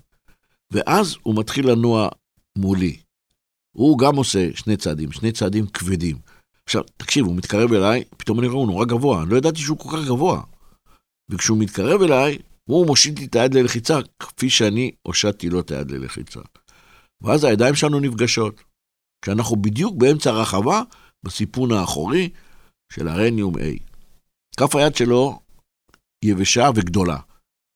ואז 0.72 1.16
הוא 1.24 1.36
מתחיל 1.40 1.72
לנוע 1.72 2.10
מולי. 2.58 2.98
הוא 3.76 4.00
גם 4.00 4.16
עושה 4.16 4.50
שני 4.56 4.78
צעדים, 4.78 5.12
שני 5.12 5.32
צעדים 5.32 5.68
כבדים. 5.68 6.18
עכשיו, 6.66 6.84
תקשיב, 6.98 7.26
הוא 7.26 7.36
מתקרב 7.36 7.74
אליי, 7.74 8.04
פתאום 8.18 8.40
אני 8.40 8.48
רואה, 8.48 8.60
הוא 8.60 8.68
נורא 8.68 8.86
גבוה, 8.86 9.24
אני 9.24 9.30
לא 9.30 9.38
ידעתי 9.38 9.60
שהוא 9.60 9.78
כל 9.78 9.98
כך 9.98 10.06
גבוה. 10.06 10.42
וכשהוא 11.30 11.58
מתקרב 11.58 12.02
אליי, 12.02 12.38
הוא 12.70 12.88
מושיט 12.88 13.20
לי 13.20 13.26
את 13.26 13.36
היד 13.36 13.54
ללחיצה, 13.54 14.00
כפי 14.20 14.50
שאני 14.50 14.92
הושטתי 15.02 15.50
לו 15.50 15.60
את 15.60 15.72
היד 15.72 15.92
ללחיצה. 15.92 16.40
ואז 17.22 17.44
הידיים 17.44 17.76
שלנו 17.76 18.00
נפגשות. 18.00 18.64
כשאנחנו 19.22 19.56
בדיוק 19.56 19.96
באמצע 19.96 20.30
הרחבה, 20.30 20.82
בסיפון 21.24 21.72
האחורי 21.72 22.30
של 22.94 23.08
הרניום 23.08 23.56
A. 23.56 23.60
כף 24.58 24.76
היד 24.76 24.96
שלו 24.96 25.40
יבשה 26.26 26.70
וגדולה. 26.76 27.18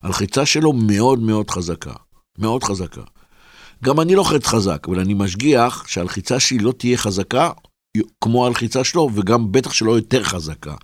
הלחיצה 0.03 0.45
שלו 0.45 0.73
מאוד 0.73 1.19
מאוד 1.19 1.49
חזקה. 1.49 1.93
מאוד 2.37 2.63
חזקה. 2.63 3.03
גם 3.83 3.99
אני 3.99 4.15
לוחץ 4.15 4.47
חזק, 4.47 4.87
אבל 4.87 4.99
אני 4.99 5.13
משגיח 5.13 5.87
שהלחיצה 5.87 6.39
שלי 6.39 6.59
לא 6.59 6.71
תהיה 6.71 6.97
חזקה 6.97 7.51
כמו 8.21 8.47
הלחיצה 8.47 8.83
שלו, 8.83 9.09
וגם 9.13 9.51
בטח 9.51 9.73
שלא 9.73 9.91
יותר 9.91 10.23
חזקה. 10.23 10.75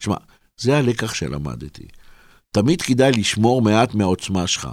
שמע, 0.00 0.16
זה 0.60 0.78
הלקח 0.78 1.14
שלמדתי. 1.14 1.86
תמיד 2.50 2.82
כדאי 2.82 3.12
לשמור 3.12 3.62
מעט 3.62 3.94
מהעוצמה 3.94 4.46
שלך. 4.46 4.68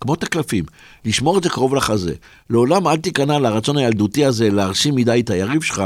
כמו 0.00 0.14
את 0.14 0.22
הקלפים, 0.22 0.64
לשמור 1.04 1.38
את 1.38 1.42
זה 1.42 1.50
קרוב 1.50 1.74
לחזה. 1.74 2.14
לעולם 2.50 2.88
אל 2.88 2.96
תיכנע 2.96 3.38
לרצון 3.38 3.76
הילדותי 3.76 4.24
הזה 4.24 4.50
להרשים 4.50 4.94
מדי 4.94 5.20
את 5.20 5.30
היריב 5.30 5.62
שלך, 5.62 5.82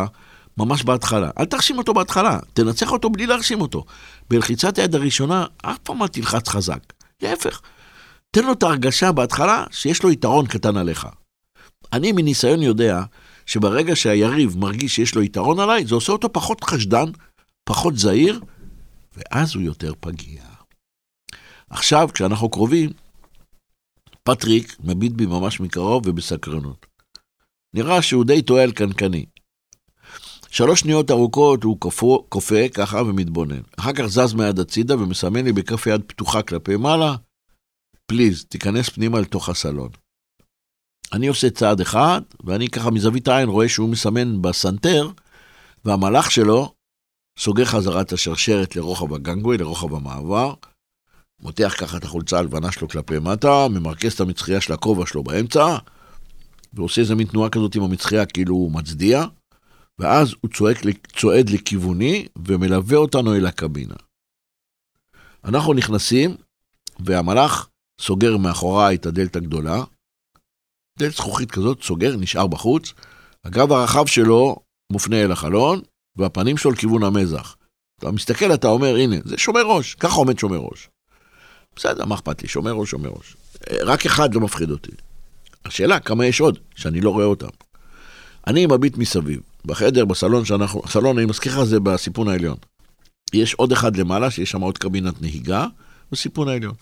ממש 0.57 0.85
בהתחלה. 0.85 1.31
אל 1.39 1.45
תרשים 1.45 1.79
אותו 1.79 1.95
בהתחלה, 1.95 2.39
תנצח 2.53 2.93
אותו 2.93 3.11
בלי 3.11 3.27
להרשים 3.27 3.61
אותו. 3.61 3.85
בלחיצת 4.31 4.79
היד 4.79 4.95
הראשונה, 4.95 5.47
אף 5.63 5.79
פעם 5.79 6.03
אל 6.03 6.09
תלחץ 6.09 6.49
חזק. 6.49 6.93
להפך, 7.23 7.61
תן 8.35 8.45
לו 8.45 8.53
את 8.53 8.63
ההרגשה 8.63 9.13
בהתחלה 9.13 9.65
שיש 9.71 10.03
לו 10.03 10.11
יתרון 10.11 10.47
קטן 10.47 10.77
עליך. 10.77 11.07
אני 11.93 12.13
מניסיון 12.13 12.63
יודע 12.63 13.03
שברגע 13.47 13.97
שהיריב 13.97 14.59
מרגיש 14.59 14.95
שיש 14.95 15.15
לו 15.15 15.23
יתרון 15.23 15.61
עליי, 15.61 15.87
זה 15.87 15.95
עושה 15.95 16.13
אותו 16.13 16.33
פחות 16.33 16.65
חשדן, 16.65 17.11
פחות 17.65 17.97
זהיר, 17.97 18.41
ואז 19.17 19.55
הוא 19.55 19.63
יותר 19.63 19.93
פגיע. 20.01 20.43
עכשיו, 21.71 22.09
כשאנחנו 22.15 22.49
קרובים, 22.49 22.91
פטריק 24.23 24.77
מביט 24.81 25.13
בי 25.13 25.27
ממש 25.27 25.61
מקרוב 25.61 26.07
ובסקרנות. 26.07 26.87
נראה 27.75 28.03
שהוא 28.03 28.25
די 28.25 28.43
טועה 28.43 28.63
על 28.63 28.73
קנקני. 28.73 29.27
שלוש 30.51 30.81
שניות 30.81 31.11
ארוכות 31.11 31.63
הוא 31.63 31.77
כופה 32.29 32.69
ככה 32.75 33.03
ומתבונן. 33.03 33.61
אחר 33.77 33.93
כך 33.93 34.07
זז 34.07 34.35
מיד 34.35 34.59
הצידה 34.59 34.97
ומסמן 34.97 35.45
לי 35.45 35.53
בכף 35.53 35.87
יד 35.87 36.03
פתוחה 36.07 36.43
כלפי 36.43 36.77
מעלה, 36.77 37.15
פליז, 38.13 38.45
תיכנס 38.45 38.89
פנימה 38.89 39.21
לתוך 39.21 39.49
הסלון. 39.49 39.91
אני 41.13 41.27
עושה 41.27 41.51
צעד 41.51 41.81
אחד, 41.81 42.21
ואני 42.45 42.69
ככה 42.69 42.91
מזווית 42.91 43.29
העין 43.29 43.49
רואה 43.49 43.69
שהוא 43.69 43.89
מסמן 43.89 44.43
בסנטר, 44.43 45.11
והמלאך 45.85 46.31
שלו 46.31 46.75
סוגר 47.39 47.65
חזרה 47.65 48.01
את 48.01 48.13
השרשרת 48.13 48.77
לרוחב 48.77 49.15
הגנגווי, 49.15 49.59
לרוחב 49.59 49.95
המעבר, 49.95 50.55
מותח 51.41 51.75
ככה 51.79 51.97
את 51.97 52.05
החולצה 52.05 52.39
הלבנה 52.39 52.73
שלו 52.73 52.89
כלפי 52.89 53.19
מטה, 53.19 53.67
ממרכז 53.71 54.13
את 54.13 54.21
המצחייה 54.21 54.61
של 54.61 54.73
הכובע 54.73 55.07
שלו 55.07 55.23
באמצע, 55.23 55.77
ועושה 56.73 57.01
איזה 57.01 57.15
מין 57.15 57.27
תנועה 57.27 57.51
כזאת 57.51 57.75
עם 57.75 57.83
המצחייה 57.83 58.27
כאילו 58.27 58.55
הוא 58.55 58.73
מצדיע, 58.73 59.25
ואז 59.99 60.35
הוא 60.41 60.51
צועק, 60.51 60.79
צועד 61.17 61.51
לכיווני 61.51 62.27
ומלווה 62.49 62.97
אותנו 62.97 63.35
אל 63.35 63.47
הקבינה. 63.47 63.97
אנחנו 65.45 65.75
נכנסים, 65.75 66.37
והמלאך 67.01 67.69
סוגר 68.03 68.37
מאחוריי 68.37 68.97
את 68.97 69.07
הדלת 69.07 69.37
הגדולה, 69.37 69.85
דלת 70.99 71.13
זכוכית 71.13 71.51
כזאת, 71.51 71.83
סוגר, 71.83 72.17
נשאר 72.17 72.47
בחוץ, 72.47 72.93
הגב 73.45 73.73
הרחב 73.73 74.07
שלו 74.07 74.57
מופנה 74.93 75.23
אל 75.23 75.33
החלון, 75.33 75.81
והפנים 76.17 76.57
שלו 76.57 76.71
לכיוון 76.71 77.03
המזח. 77.03 77.57
אתה 77.99 78.11
מסתכל, 78.11 78.55
אתה 78.55 78.69
אומר, 78.69 78.97
הנה, 78.97 79.17
זה 79.25 79.39
שומר 79.39 79.63
ראש, 79.63 79.95
ככה 79.95 80.15
עומד 80.15 80.39
שומר 80.39 80.59
ראש. 80.59 80.89
בסדר, 81.77 82.05
מה 82.05 82.15
אכפת 82.15 82.43
לי, 82.43 82.49
שומר 82.49 82.73
ראש, 82.73 82.91
שומר 82.91 83.09
ראש. 83.09 83.37
רק 83.83 84.07
אחד 84.07 84.35
לא 84.35 84.41
מפחיד 84.41 84.71
אותי. 84.71 84.91
השאלה, 85.65 86.01
כמה 86.01 86.27
יש 86.27 86.41
עוד, 86.41 86.59
שאני 86.75 87.01
לא 87.01 87.11
רואה 87.11 87.25
אותם. 87.25 87.49
אני 88.47 88.67
מביט 88.67 88.97
מסביב, 88.97 89.41
בחדר, 89.65 90.05
בסלון 90.05 90.45
שאנחנו, 90.45 90.83
הסלון, 90.85 91.19
אני 91.19 91.27
מזכיר 91.27 91.53
לך, 91.53 91.65
זה 91.65 91.81
בסיפון 91.81 92.29
העליון. 92.29 92.57
יש 93.33 93.55
עוד 93.55 93.73
אחד 93.73 93.97
למעלה, 93.97 94.31
שיש 94.31 94.51
שם 94.51 94.61
עוד 94.61 94.79
קבינת 94.79 95.23
נהיגה, 95.23 95.67
בסיפון 96.13 96.49
העליון. 96.49 96.75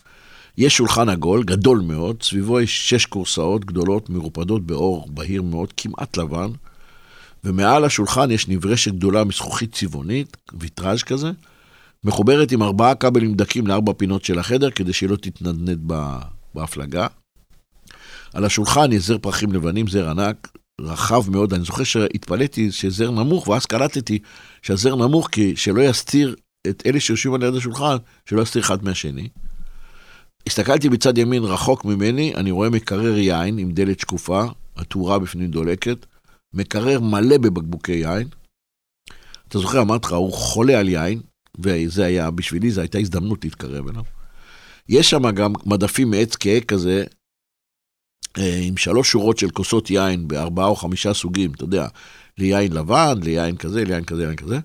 יש 0.59 0.77
שולחן 0.77 1.09
עגול, 1.09 1.45
גדול 1.45 1.81
מאוד, 1.81 2.23
סביבו 2.23 2.61
יש 2.61 2.91
שש 2.91 3.07
כורסאות 3.07 3.65
גדולות, 3.65 4.11
מרופדות 4.11 4.67
באור 4.67 5.09
בהיר 5.11 5.43
מאוד, 5.43 5.73
כמעט 5.77 6.17
לבן, 6.17 6.51
ומעל 7.45 7.85
השולחן 7.85 8.31
יש 8.31 8.49
נברשת 8.49 8.93
גדולה 8.93 9.25
מזכוכית 9.25 9.75
צבעונית, 9.75 10.37
ויטראז' 10.53 11.03
כזה, 11.03 11.31
מחוברת 12.05 12.53
עם 12.53 12.63
ארבעה 12.63 12.95
כבלים 12.95 13.35
דקים 13.35 13.67
לארבע 13.67 13.93
פינות 13.93 14.25
של 14.25 14.39
החדר, 14.39 14.71
כדי 14.71 14.93
שהיא 14.93 15.11
לא 15.11 15.17
תתנדנד 15.17 15.93
בהפלגה. 16.55 17.07
על 18.35 18.45
השולחן 18.45 18.93
יש 18.93 19.03
זר 19.03 19.19
פרחים 19.19 19.53
לבנים, 19.53 19.89
זר 19.89 20.11
ענק, 20.11 20.49
רחב 20.81 21.31
מאוד. 21.31 21.55
אני 21.55 21.65
זוכר 21.65 21.85
שהתפלאתי 21.85 22.73
שזר 22.73 23.11
נמוך, 23.11 23.49
ואז 23.49 23.67
קלטתי 23.67 24.19
שהזר 24.63 24.95
נמוך, 24.97 25.29
כי 25.33 25.57
שלא 25.57 25.81
יסתיר 25.81 26.37
את 26.69 26.83
אלה 26.87 27.01
שיושבים 27.01 27.35
על 27.35 27.43
יד 27.43 27.55
השולחן, 27.55 27.97
שלא 28.27 28.43
יסתיר 28.43 28.63
אחד 28.63 28.85
מהשני. 28.85 29.29
הסתכלתי 30.47 30.89
בצד 30.89 31.19
ימין 31.19 31.43
רחוק 31.43 31.85
ממני, 31.85 32.35
אני 32.35 32.51
רואה 32.51 32.71
מקרר 32.71 33.19
יין 33.19 33.59
עם 33.59 33.73
דלת 33.73 34.01
שקופה, 34.01 34.45
התאורה 34.77 35.19
בפנים 35.19 35.51
דולקת, 35.51 36.07
מקרר 36.55 37.01
מלא 37.01 37.39
בבקבוקי 37.39 37.93
יין. 37.93 38.29
אתה 39.49 39.59
זוכר, 39.59 39.81
אמרתי 39.81 40.07
לך, 40.07 40.13
הוא 40.13 40.33
חולה 40.33 40.79
על 40.79 40.89
יין, 40.89 41.21
וזה 41.59 42.05
היה, 42.05 42.31
בשבילי 42.31 42.71
זו 42.71 42.81
הייתה 42.81 42.99
הזדמנות 42.99 43.45
להתקרב 43.45 43.89
אליו. 43.89 44.03
יש 44.89 45.11
שם 45.11 45.31
גם 45.31 45.53
מדפים 45.67 46.11
מעץ 46.11 46.37
כהה 46.37 46.61
כזה, 46.61 47.05
אה, 48.39 48.61
עם 48.63 48.77
שלוש 48.77 49.11
שורות 49.11 49.39
של 49.39 49.51
כוסות 49.51 49.91
יין 49.91 50.29
בארבעה 50.29 50.67
או 50.67 50.77
חמישה 50.77 51.15
סוגים, 51.15 51.53
אתה 51.53 51.65
יודע, 51.65 51.87
ליין 52.39 52.73
לבן, 52.73 53.19
ליין 53.23 53.57
כזה, 53.57 53.85
ליין 53.85 54.05
כזה, 54.05 54.25
ליין 54.25 54.37
כזה, 54.37 54.59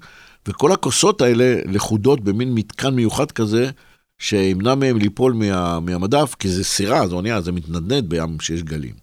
וכל 0.47 0.71
הכוסות 0.71 1.21
האלה 1.21 1.55
לכודות 1.65 2.19
במין 2.19 2.53
מתקן 2.53 2.93
מיוחד 2.95 3.31
כזה, 3.31 3.71
שימנע 4.21 4.75
מהם 4.75 4.97
ליפול 4.97 5.33
מה, 5.33 5.79
מהמדף, 5.79 6.35
כי 6.39 6.49
זה 6.49 6.63
סירה, 6.63 7.07
זה 7.07 7.15
אונייה, 7.15 7.41
זה 7.41 7.51
מתנדנד 7.51 8.09
בים 8.09 8.39
שיש 8.39 8.63
גלים. 8.63 8.95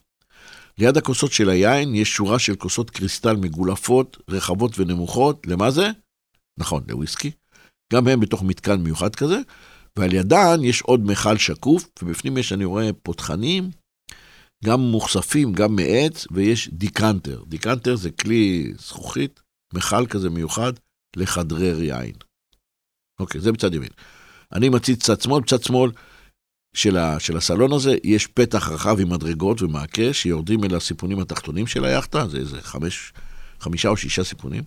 ליד 0.78 0.96
הכוסות 0.96 1.32
של 1.32 1.48
היין 1.48 1.94
יש 1.94 2.12
שורה 2.12 2.38
של 2.38 2.56
כוסות 2.56 2.90
קריסטל 2.90 3.36
מגולפות, 3.36 4.16
רחבות 4.28 4.78
ונמוכות, 4.78 5.46
למה 5.46 5.70
זה? 5.70 5.90
נכון, 6.58 6.82
לוויסקי. 6.88 7.30
גם 7.92 8.08
הם 8.08 8.20
בתוך 8.20 8.42
מתקן 8.42 8.80
מיוחד 8.80 9.14
כזה, 9.14 9.38
ועל 9.96 10.12
ידן 10.12 10.64
יש 10.64 10.82
עוד 10.82 11.06
מכל 11.06 11.36
שקוף, 11.36 11.88
ובפנים 12.02 12.38
יש, 12.38 12.52
אני 12.52 12.64
רואה, 12.64 12.90
פותחנים, 13.02 13.70
גם 14.64 14.80
מוכספים, 14.80 15.52
גם 15.52 15.76
מעץ, 15.76 16.26
ויש 16.30 16.68
דיקנטר. 16.72 17.42
דיקנטר 17.46 17.96
זה 17.96 18.10
כלי 18.10 18.72
זכוכית, 18.78 19.40
מכל 19.74 20.06
כזה 20.06 20.30
מיוחד, 20.30 20.72
לחדרר 21.16 21.82
יין. 21.82 22.14
אוקיי, 23.20 23.40
זה 23.40 23.52
בצד 23.52 23.74
ימין. 23.74 23.90
אני 24.52 24.68
מציץ 24.68 25.04
צד 25.04 25.20
שמאל, 25.20 25.40
בצד 25.40 25.62
שמאל 25.62 25.90
של, 26.74 26.96
ה, 26.96 27.20
של 27.20 27.36
הסלון 27.36 27.72
הזה 27.72 27.96
יש 28.04 28.26
פתח 28.26 28.68
רחב 28.68 29.00
עם 29.00 29.12
מדרגות 29.12 29.62
ומעקה 29.62 30.12
שיורדים 30.12 30.64
אל 30.64 30.74
הסיפונים 30.74 31.20
התחתונים 31.20 31.66
של 31.66 31.84
היאכטה, 31.84 32.28
זה 32.28 32.38
איזה 32.38 32.60
חמש, 32.60 33.12
חמישה 33.60 33.88
או 33.88 33.96
שישה 33.96 34.24
סיפונים. 34.24 34.62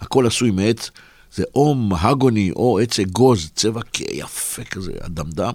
הכל 0.00 0.26
עשוי 0.26 0.50
מעץ, 0.50 0.90
זה 1.34 1.44
או 1.54 1.74
מהגוני 1.74 2.50
או 2.50 2.78
עץ 2.78 3.00
אגוז, 3.00 3.50
צבע 3.54 3.80
יפה 4.10 4.64
כזה, 4.64 4.92
אדמדם. 5.00 5.52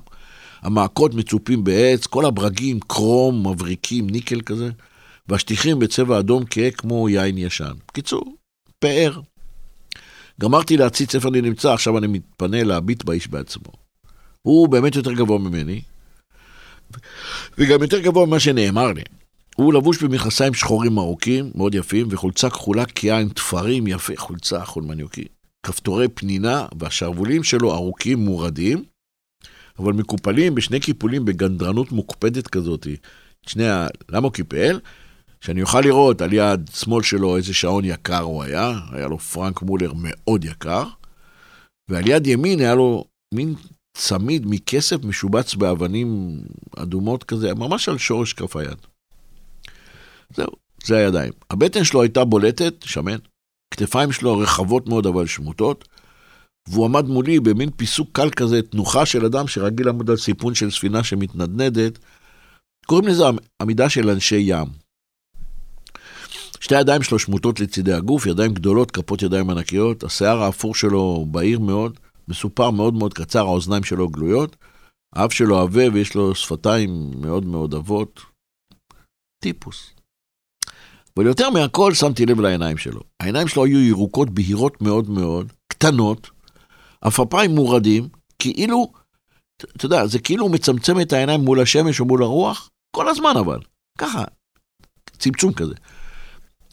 המעקות 0.62 1.14
מצופים 1.14 1.64
בעץ, 1.64 2.06
כל 2.06 2.26
הברגים 2.26 2.80
קרום, 2.88 3.48
מבריקים, 3.48 4.10
ניקל 4.10 4.42
כזה, 4.42 4.70
והשטיחים 5.28 5.80
בצבע 5.80 6.20
אדום 6.20 6.44
כהה 6.50 6.72
כמו 6.72 7.10
יין 7.10 7.38
ישן. 7.38 7.74
בקיצור, 7.88 8.36
פאר. 8.80 9.20
גמרתי 10.42 10.78
להציץ 10.78 11.16
איפה 11.16 11.30
אני 11.30 11.42
נמצא, 11.42 11.74
עכשיו 11.74 11.98
אני 11.98 12.08
מתפנה 12.08 12.64
להביט 12.64 13.04
באיש 13.04 13.28
בעצמו. 13.28 13.72
הוא 14.42 14.70
באמת 14.70 14.96
יותר 14.96 15.14
גבוה 15.14 15.40
ממני, 15.40 15.82
וגם 17.58 17.82
יותר 17.82 18.00
גבוה 18.00 18.26
ממה 18.26 18.40
שנאמר 18.40 18.94
לי. 18.94 19.02
הוא 19.56 19.74
לבוש 19.74 20.04
במכנסיים 20.04 20.54
שחורים 20.54 20.98
ארוכים, 20.98 21.52
מאוד 21.56 21.76
יפים, 21.76 22.08
וחולצה 22.10 22.50
כחולה 22.50 22.84
כהה 22.96 23.20
עם 23.20 23.30
תפרים 23.30 23.88
יפה, 23.88 24.14
חולצה 24.16 24.66
חולמניוקי. 24.66 25.26
כפתורי 25.64 26.08
פנינה, 26.08 26.66
והשרוולים 26.80 27.44
שלו 27.44 27.74
ארוכים 27.74 28.20
מורדים, 28.20 28.84
אבל 29.80 29.94
מקופלים 29.94 30.56
בשני 30.56 30.80
קיפולים 30.80 31.26
בגנדרנות 31.26 31.92
מוקפדת 31.92 32.48
כזאת. 32.48 32.88
שני 33.48 33.70
ה... 33.70 33.88
למה 34.10 34.28
הוא 34.28 34.34
קיפל? 34.34 34.80
שאני 35.42 35.62
אוכל 35.62 35.82
לראות 35.82 36.22
על 36.22 36.34
יד 36.34 36.70
שמאל 36.74 37.04
שלו 37.04 37.38
איזה 37.38 37.54
שעון 37.54 37.86
יקר 37.86 38.22
הוא 38.22 38.44
היה, 38.44 38.80
היה 38.92 39.08
לו 39.08 39.20
פרנק 39.20 39.62
מולר 39.62 39.92
מאוד 39.96 40.46
יקר, 40.46 40.84
ועל 41.90 42.08
יד 42.08 42.28
ימין 42.28 42.60
היה 42.60 42.76
לו 42.76 43.06
מין 43.34 43.56
צמיד 43.98 44.44
מכסף 44.46 45.04
משובץ 45.04 45.56
באבנים 45.56 46.40
אדומות 46.78 47.24
כזה, 47.24 47.54
ממש 47.54 47.90
על 47.90 47.98
שורש 47.98 48.34
כף 48.34 48.56
היד. 48.56 48.78
זהו, 50.36 50.52
זה 50.84 50.98
הידיים. 50.98 51.34
הבטן 51.50 51.84
שלו 51.84 52.02
הייתה 52.02 52.26
בולטת, 52.26 52.74
שמן, 52.86 53.18
כתפיים 53.74 54.12
שלו 54.12 54.38
רחבות 54.38 54.88
מאוד 54.88 55.06
אבל 55.06 55.28
שמוטות, 55.28 55.88
והוא 56.70 56.86
עמד 56.86 57.06
מולי 57.06 57.40
במין 57.40 57.72
פיסוק 57.72 58.10
קל 58.12 58.30
כזה, 58.30 58.62
תנוחה 58.62 59.06
של 59.06 59.26
אדם 59.26 59.48
שרגיל 59.48 59.86
לעמוד 59.86 60.10
על 60.10 60.18
סיפון 60.18 60.56
של 60.56 60.72
ספינה 60.72 61.04
שמתנדנדת. 61.04 62.00
קוראים 62.86 63.08
לזה 63.08 63.24
עמידה 63.62 63.90
של 63.90 64.10
אנשי 64.10 64.44
ים. 64.46 64.81
שתי 66.62 66.76
הידיים 66.76 67.04
שלו 67.04 67.20
שמוטות 67.20 67.60
לצידי 67.60 67.94
הגוף, 67.94 68.26
ידיים 68.26 68.54
גדולות, 68.54 68.92
כפות 68.92 69.22
ידיים 69.22 69.50
ענקיות, 69.50 70.04
השיער 70.04 70.42
האפור 70.42 70.76
שלו 70.76 71.26
בהיר 71.32 71.60
מאוד, 71.60 72.00
מסופר 72.28 72.72
מאוד 72.72 72.94
מאוד 72.94 73.14
קצר, 73.14 73.40
האוזניים 73.40 73.84
שלו 73.84 74.10
גלויות, 74.10 74.56
האף 75.16 75.34
שלו 75.34 75.58
עבה 75.60 75.84
ויש 75.94 76.16
לו 76.16 76.36
שפתיים 76.36 77.12
מאוד 77.22 77.46
מאוד 77.46 77.76
עבות. 77.76 78.22
טיפוס. 79.44 79.94
אבל 81.18 81.26
יותר 81.26 81.50
מהכל 81.50 81.94
שמתי 81.94 82.26
לב 82.26 82.40
לעיניים 82.40 82.78
שלו. 82.78 83.02
העיניים 83.20 83.48
שלו 83.48 83.66
היו 83.66 83.80
ירוקות, 83.80 84.30
בהירות 84.30 84.82
מאוד 84.82 85.10
מאוד, 85.10 85.54
קטנות, 85.68 86.30
עפעפיים 87.02 87.52
מורדים, 87.52 88.10
כאילו, 88.40 88.92
אתה 89.58 89.86
יודע, 89.86 90.08
זה 90.08 90.20
כאילו 90.20 90.50
מצמצם 90.50 91.02
את 91.02 91.14
העיניים 91.14 91.42
מול 91.42 91.60
השמש 91.60 92.00
או 92.00 92.06
מול 92.06 92.24
הרוח, 92.24 92.70
כל 92.96 93.10
הזמן 93.10 93.34
אבל, 93.40 93.60
ככה, 93.98 94.24
צמצום 95.18 95.54
כזה. 95.54 95.76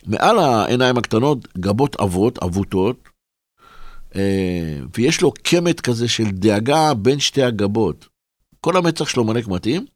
מעל 0.08 0.38
העיניים 0.38 0.98
הקטנות, 0.98 1.58
גבות 1.58 1.96
עבות, 2.00 2.38
עבותות, 2.38 3.08
אה, 4.16 4.80
ויש 4.96 5.22
לו 5.22 5.32
קמט 5.42 5.80
כזה 5.80 6.08
של 6.08 6.30
דאגה 6.30 6.94
בין 6.94 7.20
שתי 7.20 7.42
הגבות. 7.42 8.08
כל 8.60 8.76
המצח 8.76 9.08
שלו 9.08 9.24
מלא 9.24 9.40
קמטים, 9.40 9.86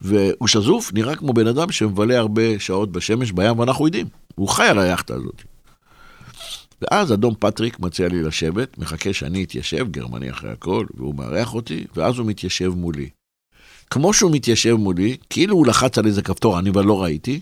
והוא 0.00 0.48
שזוף, 0.48 0.92
נראה 0.92 1.16
כמו 1.16 1.32
בן 1.32 1.46
אדם 1.46 1.72
שמבלה 1.72 2.18
הרבה 2.18 2.58
שעות 2.58 2.92
בשמש 2.92 3.32
בים, 3.32 3.58
ואנחנו 3.58 3.86
יודעים, 3.86 4.06
הוא 4.34 4.48
חי 4.48 4.66
על 4.66 4.78
היאכטה 4.78 5.14
הזאת. 5.14 5.42
ואז 6.82 7.12
אדום 7.12 7.34
פטריק 7.38 7.80
מציע 7.80 8.08
לי 8.08 8.22
לשבת, 8.22 8.78
מחכה 8.78 9.12
שאני 9.12 9.44
אתיישב, 9.44 9.90
גרמני 9.90 10.30
אחרי 10.30 10.50
הכל, 10.50 10.86
והוא 10.94 11.14
מארח 11.14 11.54
אותי, 11.54 11.84
ואז 11.94 12.18
הוא 12.18 12.26
מתיישב 12.26 12.68
מולי. 12.68 13.08
כמו 13.90 14.12
שהוא 14.12 14.30
מתיישב 14.32 14.74
מולי, 14.74 15.16
כאילו 15.30 15.56
הוא 15.56 15.66
לחץ 15.66 15.98
על 15.98 16.06
איזה 16.06 16.22
כפתור, 16.22 16.58
אני 16.58 16.70
אבל 16.70 16.84
לא 16.84 17.02
ראיתי, 17.02 17.40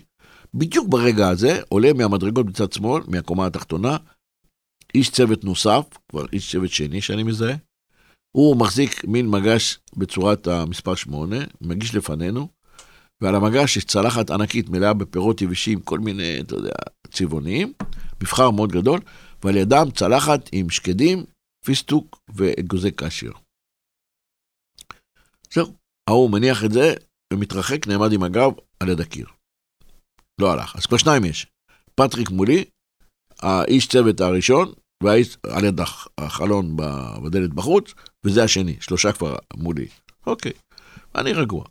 בדיוק 0.57 0.87
ברגע 0.89 1.29
הזה 1.29 1.61
עולה 1.69 1.93
מהמדרגות 1.93 2.45
בצד 2.45 2.73
שמאל, 2.73 3.03
מהקומה 3.07 3.45
התחתונה, 3.45 3.97
איש 4.95 5.09
צוות 5.09 5.43
נוסף, 5.43 5.85
כבר 6.09 6.25
איש 6.33 6.51
צוות 6.51 6.69
שני 6.69 7.01
שאני 7.01 7.23
מזהה, 7.23 7.55
הוא 8.35 8.57
מחזיק 8.57 9.05
מין 9.05 9.29
מגש 9.29 9.79
בצורת 9.97 10.47
המספר 10.47 10.95
8, 10.95 11.35
מגיש 11.61 11.95
לפנינו, 11.95 12.47
ועל 13.21 13.35
המגש 13.35 13.77
יש 13.77 13.85
צלחת 13.85 14.29
ענקית 14.29 14.69
מלאה 14.69 14.93
בפירות 14.93 15.41
יבשים, 15.41 15.81
כל 15.81 15.99
מיני, 15.99 16.39
אתה 16.39 16.55
יודע, 16.55 16.75
צבעוניים, 17.11 17.73
מבחר 18.21 18.51
מאוד 18.51 18.71
גדול, 18.71 18.99
ועל 19.43 19.57
ידם 19.57 19.87
צלחת 19.95 20.49
עם 20.51 20.69
שקדים, 20.69 21.23
פיסטוק 21.65 22.19
ואגוזי 22.35 22.91
קשיר. 22.91 23.33
זהו, 25.53 25.73
ההוא 26.09 26.31
מניח 26.31 26.63
את 26.65 26.71
זה 26.71 26.93
ומתרחק, 27.33 27.87
נעמד 27.87 28.13
עם 28.13 28.23
הגב 28.23 28.51
על 28.79 28.89
יד 28.89 28.99
הקיר. 28.99 29.34
לא 30.41 30.51
הלך, 30.51 30.75
אז 30.75 30.85
כבר 30.85 30.97
שניים 30.97 31.25
יש. 31.25 31.47
פטריק 31.95 32.29
מולי, 32.29 32.65
האיש 33.39 33.87
צוות 33.87 34.21
הראשון, 34.21 34.73
והאיש 35.03 35.37
על 35.47 35.63
יד 35.63 35.79
החלון 36.17 36.77
בדלת 37.23 37.53
בחוץ, 37.53 37.93
וזה 38.25 38.43
השני, 38.43 38.77
שלושה 38.79 39.11
כבר 39.11 39.35
מולי. 39.57 39.87
אוקיי, 40.27 40.51
אני 41.15 41.33
רגוע. 41.33 41.63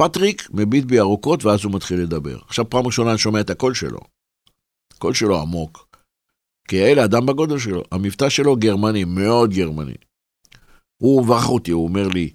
פטריק 0.00 0.48
מביט 0.50 0.84
בי 0.84 1.00
ארוכות 1.00 1.44
ואז 1.44 1.64
הוא 1.64 1.74
מתחיל 1.74 2.00
לדבר. 2.00 2.38
עכשיו 2.46 2.70
פעם 2.70 2.86
ראשונה 2.86 3.10
אני 3.10 3.18
שומע 3.18 3.40
את 3.40 3.50
הקול 3.50 3.74
שלו. 3.74 4.00
הקול 4.92 5.14
שלו 5.14 5.40
עמוק. 5.40 5.96
כיאה 6.68 7.04
לאדם 7.04 7.26
בגודל 7.26 7.58
שלו. 7.58 7.82
המבטא 7.92 8.28
שלו 8.28 8.56
גרמני, 8.56 9.04
מאוד 9.04 9.50
גרמני. 9.50 9.94
הוא 11.02 11.24
מברך 11.24 11.48
אותי, 11.48 11.70
הוא 11.70 11.88
אומר 11.88 12.08
לי, 12.08 12.32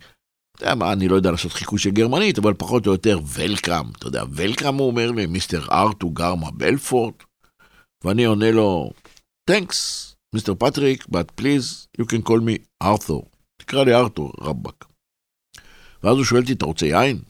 אתה 0.56 0.64
יודע 0.64 0.76
מה, 0.76 0.94
אני 0.94 1.08
לא 1.08 1.16
יודע 1.16 1.32
לעשות 1.32 1.54
חיקוי 1.54 1.80
של 1.80 1.90
גרמנית, 1.90 2.38
אבל 2.38 2.54
פחות 2.54 2.88
או 2.88 2.92
יותר 2.92 3.20
welcome, 3.24 3.92
אתה 3.98 4.08
יודע, 4.08 4.24
welcome 4.24 4.76
הוא 4.76 4.88
אומר 4.88 5.12
לי, 5.12 5.26
Mister 5.26 5.66
ארתור 5.72 6.10
גרמה 6.10 6.52
בלפורט, 6.52 7.24
ואני 8.04 8.26
עונה 8.26 8.52
לו, 8.52 8.92
thanks, 9.50 10.16
Mister 10.36 10.56
פטריק, 10.56 11.04
but 11.04 11.42
please, 11.42 12.02
you 12.02 12.06
can 12.06 12.30
call 12.30 12.40
me 12.40 12.64
ארתור. 12.84 13.30
תקרא 13.62 13.84
לי 13.84 13.94
ארתור, 13.94 14.34
רבאק. 14.42 14.86
ואז 16.04 16.18
הוא 16.18 16.26
שואל 16.26 16.42
אותי, 16.42 16.54
אתה 16.54 16.66
רוצה 16.66 16.86
יין? 16.86 17.22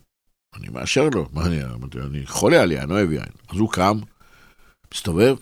אני 0.55 0.69
מאשר 0.69 1.09
לו, 1.13 1.29
מה 1.33 1.45
אני, 1.45 1.63
אני 2.03 2.25
חולה 2.25 2.61
עליה, 2.61 2.83
אני 2.83 2.89
לא 2.89 2.95
אוהב 2.95 3.11
יין. 3.11 3.31
אז 3.49 3.57
הוא 3.57 3.71
קם, 3.71 3.99
מסתובב, 4.93 5.35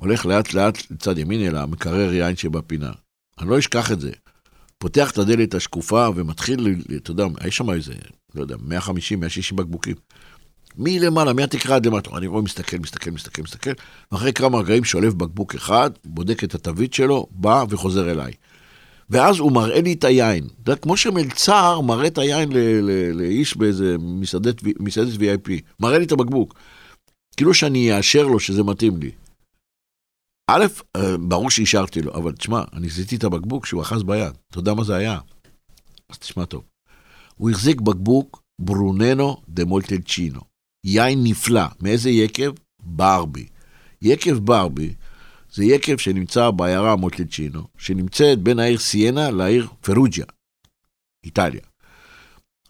הולך 0.00 0.26
לאט 0.26 0.54
לאט 0.54 0.90
לצד 0.90 1.18
ימין 1.18 1.48
אל 1.48 1.56
המקרר 1.56 2.12
יין 2.12 2.36
שבפינה. 2.36 2.92
אני 3.38 3.50
לא 3.50 3.58
אשכח 3.58 3.92
את 3.92 4.00
זה. 4.00 4.12
פותח 4.82 5.10
את 5.10 5.18
הדלת 5.18 5.54
השקופה 5.54 6.08
ומתחיל, 6.14 6.74
אתה 6.96 7.10
יודע, 7.10 7.24
יש 7.46 7.56
שם 7.56 7.70
איזה, 7.70 7.92
לא 8.34 8.40
יודע, 8.40 8.56
150, 8.62 9.20
160 9.20 9.56
בקבוקים. 9.56 9.94
מלמעלה, 10.76 11.32
מהתקרה 11.32 11.76
עד 11.76 11.86
למטה. 11.86 12.10
אני 12.16 12.26
רואה, 12.26 12.42
מסתכל, 12.42 12.76
מסתכל, 12.78 13.10
מסתכל, 13.10 13.42
מסתכל, 13.42 13.70
ואחרי 14.12 14.32
כמה 14.32 14.58
רגעים 14.58 14.84
שולף 14.84 15.14
בקבוק 15.14 15.54
אחד, 15.54 15.90
בודק 16.04 16.44
את 16.44 16.54
התווית 16.54 16.94
שלו, 16.94 17.26
בא 17.30 17.64
וחוזר 17.68 18.10
אליי. 18.10 18.32
ואז 19.10 19.38
הוא 19.38 19.52
מראה 19.52 19.80
לי 19.80 19.92
את 19.92 20.04
היין. 20.04 20.44
אתה 20.44 20.70
יודע, 20.70 20.82
כמו 20.82 20.96
שמלצר 20.96 21.80
מראה 21.80 22.06
את 22.06 22.18
היין 22.18 22.52
לאיש 23.12 23.56
באיזה 23.56 23.96
מסעדת, 24.00 24.62
מסעדת 24.80 25.14
VIP, 25.14 25.50
מראה 25.80 25.98
לי 25.98 26.04
את 26.04 26.12
הבקבוק. 26.12 26.54
כאילו 27.36 27.54
שאני 27.54 27.96
אאשר 27.96 28.26
לו 28.26 28.40
שזה 28.40 28.62
מתאים 28.62 28.96
לי. 28.96 29.10
א', 30.54 30.66
אה, 30.96 31.16
ברור 31.18 31.50
שאישרתי 31.50 32.02
לו, 32.02 32.14
אבל 32.14 32.32
תשמע, 32.32 32.62
אני 32.72 32.88
זיהיתי 32.88 33.16
את 33.16 33.24
הבקבוק 33.24 33.66
שהוא 33.66 33.82
אחז 33.82 34.02
ביד. 34.02 34.34
אתה 34.50 34.58
יודע 34.58 34.74
מה 34.74 34.84
זה 34.84 34.96
היה? 34.96 35.18
אז 36.08 36.18
תשמע 36.18 36.44
טוב. 36.44 36.62
הוא 37.34 37.50
החזיק 37.50 37.80
בקבוק 37.80 38.42
ברוננו 38.60 39.36
דה 39.48 39.64
מולטלצ'ינו. 39.64 40.40
יין 40.84 41.18
נפלא. 41.22 41.64
מאיזה 41.80 42.10
יקב? 42.10 42.50
ברבי. 42.82 43.46
יקב 44.02 44.38
ברבי 44.38 44.94
זה 45.52 45.64
יקב 45.64 45.96
שנמצא 45.96 46.50
בעיירה 46.50 46.96
מולטלצ'ינו, 46.96 47.62
שנמצאת 47.78 48.38
בין 48.38 48.58
העיר 48.58 48.78
סיינה 48.78 49.30
לעיר 49.30 49.68
פרוג'יה, 49.80 50.24
איטליה. 51.24 51.60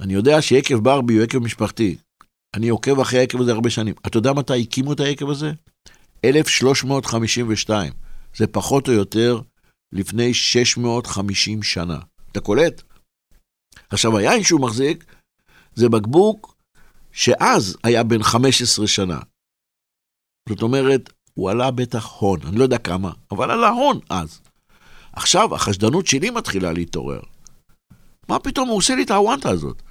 אני 0.01 0.15
יודע 0.15 0.43
שיקב 0.43 0.75
ברבי 0.75 1.15
הוא 1.15 1.25
יקב 1.25 1.39
משפחתי. 1.39 1.97
אני 2.55 2.69
עוקב 2.69 3.01
אחרי 3.01 3.19
היקב 3.19 3.41
הזה 3.41 3.53
הרבה 3.53 3.71
שנים. 3.71 3.95
אתה 4.07 4.19
יודע 4.19 4.33
מתי 4.33 4.63
הקימו 4.63 4.93
את 4.93 5.01
היקב 5.01 5.31
הזה? 5.31 5.53
1352. 6.25 7.93
זה 8.37 8.47
פחות 8.47 8.89
או 8.89 8.93
יותר 8.93 9.41
לפני 9.93 10.35
650 10.35 11.63
שנה. 11.63 11.99
אתה 12.33 12.41
קולט? 12.41 12.83
עכשיו, 13.91 14.19
היין 14.19 14.43
שהוא 14.43 14.61
מחזיק 14.61 15.05
זה 15.75 15.89
בקבוק 15.89 16.57
שאז 17.13 17.77
היה 17.85 18.05
בן 18.05 18.23
15 18.23 18.87
שנה. 18.87 19.21
זאת 20.49 20.63
אומרת, 20.63 21.13
הוא 21.35 21.51
עלה 21.51 21.71
בטח 21.71 22.13
הון, 22.19 22.41
אני 22.47 22.59
לא 22.59 22.63
יודע 22.63 22.79
כמה, 22.79 23.11
אבל 23.31 23.51
עלה 23.51 23.69
הון 23.69 23.99
אז. 24.11 24.41
עכשיו 25.13 25.55
החשדנות 25.55 26.07
שלי 26.07 26.31
מתחילה 26.31 26.73
להתעורר. 26.73 27.21
מה 28.29 28.39
פתאום 28.39 28.69
הוא 28.69 28.77
עושה 28.77 28.95
לי 28.95 29.03
את 29.03 29.11
הוואנטה 29.11 29.51
הזאת? 29.51 29.83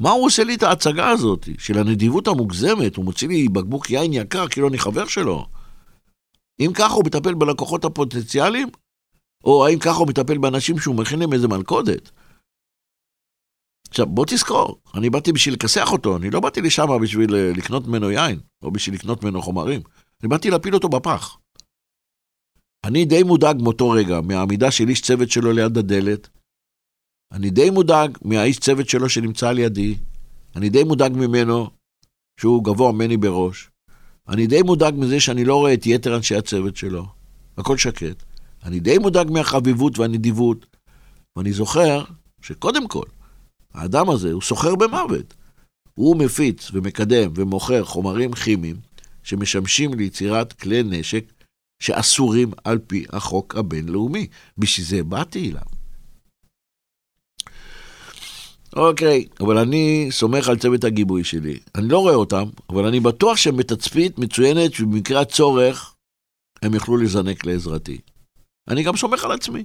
מה 0.00 0.10
הוא 0.10 0.26
עושה 0.26 0.44
לי 0.44 0.54
את 0.54 0.62
ההצגה 0.62 1.08
הזאת 1.08 1.48
של 1.58 1.78
הנדיבות 1.78 2.28
המוגזמת? 2.28 2.96
הוא 2.96 3.04
מוציא 3.04 3.28
לי 3.28 3.48
בקבוק 3.48 3.90
יין 3.90 4.12
יקר 4.12 4.48
כאילו 4.48 4.68
אני 4.68 4.78
חבר 4.78 5.06
שלו. 5.06 5.46
אם 6.60 6.70
ככה 6.74 6.94
הוא 6.94 7.04
מטפל 7.06 7.34
בלקוחות 7.34 7.84
הפוטנציאליים, 7.84 8.68
או 9.44 9.66
האם 9.66 9.78
ככה 9.78 9.96
הוא 9.96 10.08
מטפל 10.08 10.38
באנשים 10.38 10.78
שהוא 10.78 10.94
מכין 10.94 11.18
להם 11.18 11.32
איזה 11.32 11.48
מלכודת. 11.48 12.10
עכשיו, 13.88 14.06
בוא 14.06 14.24
תזכור, 14.28 14.80
אני 14.94 15.10
באתי 15.10 15.32
בשביל 15.32 15.54
לכסח 15.54 15.92
אותו, 15.92 16.16
אני 16.16 16.30
לא 16.30 16.40
באתי 16.40 16.60
לשם 16.60 16.86
בשביל 17.02 17.34
אה, 17.34 17.52
לקנות 17.56 17.86
ממנו 17.86 18.10
יין, 18.10 18.40
או 18.62 18.70
בשביל 18.70 18.94
לקנות 18.94 19.24
ממנו 19.24 19.42
חומרים. 19.42 19.80
אני 20.20 20.28
באתי 20.28 20.50
להפיל 20.50 20.74
אותו 20.74 20.88
בפח. 20.88 21.38
אני 22.86 23.04
די 23.04 23.22
מודאג 23.22 23.56
מאותו 23.62 23.90
רגע, 23.90 24.20
מהעמידה 24.20 24.70
של 24.70 24.88
איש 24.88 25.00
צוות 25.00 25.30
שלו 25.30 25.52
ליד 25.52 25.78
הדלת. 25.78 26.28
אני 27.32 27.50
די 27.50 27.70
מודאג 27.70 28.18
מהאיש 28.24 28.58
צוות 28.58 28.88
שלו 28.88 29.08
שנמצא 29.08 29.48
על 29.48 29.58
ידי. 29.58 29.98
אני 30.56 30.68
די 30.68 30.84
מודאג 30.84 31.12
ממנו, 31.12 31.70
שהוא 32.40 32.64
גבוה 32.64 32.92
ממני 32.92 33.16
בראש. 33.16 33.71
אני 34.28 34.46
די 34.46 34.62
מודאג 34.62 34.94
מזה 34.96 35.20
שאני 35.20 35.44
לא 35.44 35.56
רואה 35.56 35.74
את 35.74 35.86
יתר 35.86 36.16
אנשי 36.16 36.34
הצוות 36.36 36.76
שלו. 36.76 37.06
הכל 37.58 37.76
שקט. 37.76 38.22
אני 38.64 38.80
די 38.80 38.98
מודאג 38.98 39.30
מהחביבות 39.30 39.98
והנדיבות. 39.98 40.66
ואני 41.36 41.52
זוכר 41.52 42.04
שקודם 42.42 42.88
כל, 42.88 43.04
האדם 43.74 44.10
הזה 44.10 44.32
הוא 44.32 44.42
סוחר 44.42 44.74
במוות. 44.74 45.34
הוא 45.94 46.16
מפיץ 46.16 46.70
ומקדם 46.72 47.32
ומוכר 47.34 47.84
חומרים 47.84 48.32
כימיים 48.32 48.76
שמשמשים 49.22 49.94
ליצירת 49.94 50.52
כלי 50.52 50.82
נשק 50.82 51.24
שאסורים 51.82 52.50
על 52.64 52.78
פי 52.78 53.04
החוק 53.10 53.56
הבינלאומי. 53.56 54.26
בשביל 54.58 54.86
זה 54.86 55.02
באתי 55.02 55.50
אליו. 55.50 55.81
אוקיי, 58.76 59.26
אבל 59.40 59.58
אני 59.58 60.08
סומך 60.10 60.48
על 60.48 60.58
צוות 60.58 60.84
הגיבוי 60.84 61.24
שלי. 61.24 61.60
אני 61.74 61.88
לא 61.88 61.98
רואה 61.98 62.14
אותם, 62.14 62.44
אבל 62.70 62.86
אני 62.86 63.00
בטוח 63.00 63.36
שהם 63.36 63.56
בתצפית 63.56 64.18
מצוינת 64.18 64.72
שבמקרה 64.72 65.20
הצורך 65.20 65.94
הם 66.62 66.74
יוכלו 66.74 66.96
לזנק 66.96 67.46
לעזרתי. 67.46 68.00
אני 68.68 68.82
גם 68.82 68.96
סומך 68.96 69.24
על 69.24 69.32
עצמי. 69.32 69.64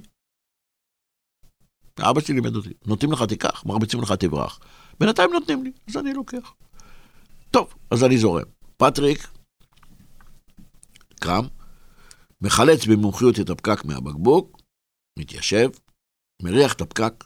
אבא 2.00 2.20
שלי 2.20 2.34
לימד 2.34 2.56
אותי, 2.56 2.72
נותנים 2.86 3.12
לך 3.12 3.22
תיקח, 3.22 3.64
מרביצים 3.66 4.00
לך 4.00 4.12
תברח. 4.12 4.60
בינתיים 5.00 5.30
נותנים 5.32 5.64
לי, 5.64 5.72
אז 5.88 5.96
אני 5.96 6.12
לוקח. 6.14 6.54
טוב, 7.50 7.74
אז 7.90 8.04
אני 8.04 8.18
זורם. 8.18 8.44
פטריק 8.76 9.28
קם, 11.20 11.42
מחלץ 12.40 12.86
במומחיות 12.86 13.40
את 13.40 13.50
הפקק 13.50 13.84
מהבקבוק, 13.84 14.60
מתיישב, 15.18 15.68
מריח 16.42 16.72
את 16.72 16.80
הפקק, 16.80 17.24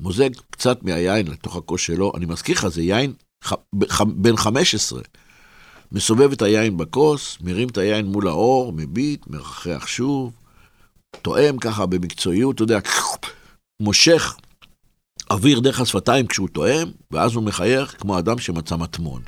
מוזג 0.00 0.30
קצת 0.50 0.82
מהיין 0.82 1.26
לתוך 1.26 1.56
הכוס 1.56 1.80
שלו, 1.80 2.12
אני 2.16 2.26
מזכיר 2.26 2.54
לך, 2.54 2.68
זה 2.68 2.82
יין 2.82 3.14
ח... 3.44 3.52
בן 4.02 4.36
15. 4.36 5.00
מסובב 5.92 6.32
את 6.32 6.42
היין 6.42 6.76
בכוס, 6.76 7.38
מרים 7.40 7.68
את 7.68 7.78
היין 7.78 8.06
מול 8.06 8.28
האור, 8.28 8.72
מביט, 8.72 9.26
מרחח 9.26 9.86
שוב, 9.86 10.32
תואם 11.22 11.58
ככה 11.58 11.86
במקצועיות, 11.86 12.54
אתה 12.54 12.62
יודע, 12.62 12.78
מושך 13.82 14.36
אוויר 15.30 15.60
דרך 15.60 15.80
השפתיים 15.80 16.26
כשהוא 16.26 16.48
תואם, 16.48 16.90
ואז 17.10 17.34
הוא 17.34 17.44
מחייך 17.44 17.96
כמו 18.00 18.18
אדם 18.18 18.38
שמצא 18.38 18.76
מטמון. 18.76 19.22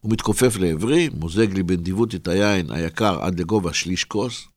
הוא 0.00 0.12
מתכופף 0.12 0.56
לעברי, 0.56 1.08
מוזג 1.08 1.52
לי 1.52 1.62
בנדיבות 1.62 2.14
את 2.14 2.28
היין 2.28 2.70
היקר 2.70 3.22
עד 3.22 3.40
לגובה 3.40 3.74
שליש 3.74 4.04
כוס. 4.04 4.48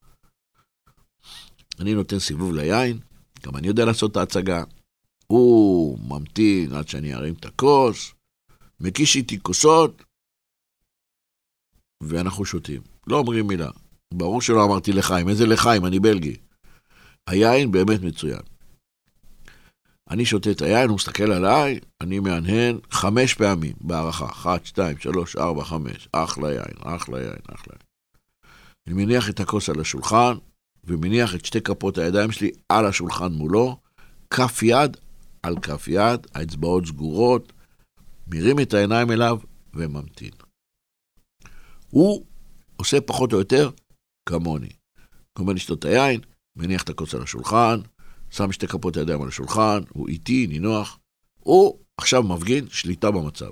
אני 1.79 1.93
נותן 1.93 2.19
סיבוב 2.19 2.53
ליין, 2.53 2.99
גם 3.45 3.55
אני 3.55 3.67
יודע 3.67 3.85
לעשות 3.85 4.11
את 4.11 4.17
ההצגה. 4.17 4.63
הוא 5.31 5.99
ממתין 5.99 6.75
עד 6.75 6.87
שאני 6.87 7.13
ארים 7.13 7.33
את 7.33 7.45
הכוס, 7.45 8.13
מקיש 8.79 9.15
איתי 9.15 9.39
כוסות, 9.39 10.03
ואנחנו 12.03 12.45
שותים. 12.45 12.81
לא 13.07 13.17
אומרים 13.17 13.47
מילה. 13.47 13.69
ברור 14.13 14.41
שלא 14.41 14.65
אמרתי 14.65 14.93
לחיים, 14.93 15.29
איזה 15.29 15.45
לחיים, 15.45 15.85
אני 15.85 15.99
בלגי. 15.99 16.35
היין 17.27 17.71
באמת 17.71 18.01
מצוין. 18.01 18.41
אני 20.09 20.25
שותה 20.25 20.51
את 20.51 20.61
היין, 20.61 20.89
הוא 20.89 20.95
מסתכל 20.95 21.31
עליי, 21.31 21.79
אני 22.01 22.19
מהנהן 22.19 22.79
חמש 22.91 23.33
פעמים 23.33 23.73
בהערכה. 23.81 24.25
אחת, 24.25 24.65
שתיים, 24.65 24.97
שלוש, 24.97 25.35
ארבע, 25.35 25.63
חמש. 25.63 26.09
אחלה 26.11 26.51
יין, 26.51 26.77
אחלה 26.83 27.19
יין, 27.19 27.41
אחלה 27.53 27.73
יין. 27.73 27.89
אני 28.87 29.05
מניח 29.05 29.29
את 29.29 29.39
הכוס 29.39 29.69
על 29.69 29.79
השולחן, 29.79 30.33
ומניח 30.83 31.35
את 31.35 31.45
שתי 31.45 31.61
כפות 31.61 31.97
הידיים 31.97 32.31
שלי 32.31 32.51
על 32.69 32.85
השולחן 32.85 33.31
מולו, 33.31 33.77
כף 34.29 34.63
יד 34.63 34.97
על 35.43 35.59
כף 35.59 35.87
יד, 35.87 36.27
האצבעות 36.35 36.85
סגורות, 36.85 37.53
מרים 38.27 38.59
את 38.59 38.73
העיניים 38.73 39.11
אליו 39.11 39.37
וממתין. 39.73 40.31
הוא 41.89 42.25
עושה 42.75 43.01
פחות 43.01 43.33
או 43.33 43.39
יותר 43.39 43.69
כמוני. 44.29 44.69
גומר 45.37 45.53
לשתות 45.53 45.79
את 45.79 45.85
היין, 45.85 46.21
מניח 46.55 46.83
את 46.83 46.89
הכוס 46.89 47.15
על 47.15 47.21
השולחן, 47.21 47.79
שם 48.29 48.51
שתי 48.51 48.67
כפות 48.67 48.97
הידיים 48.97 49.21
על 49.21 49.27
השולחן, 49.27 49.79
הוא 49.89 50.07
איטי, 50.07 50.47
נינוח. 50.47 50.99
הוא 51.39 51.79
עכשיו 51.97 52.23
מפגין 52.23 52.69
שליטה 52.69 53.11
במצב. 53.11 53.51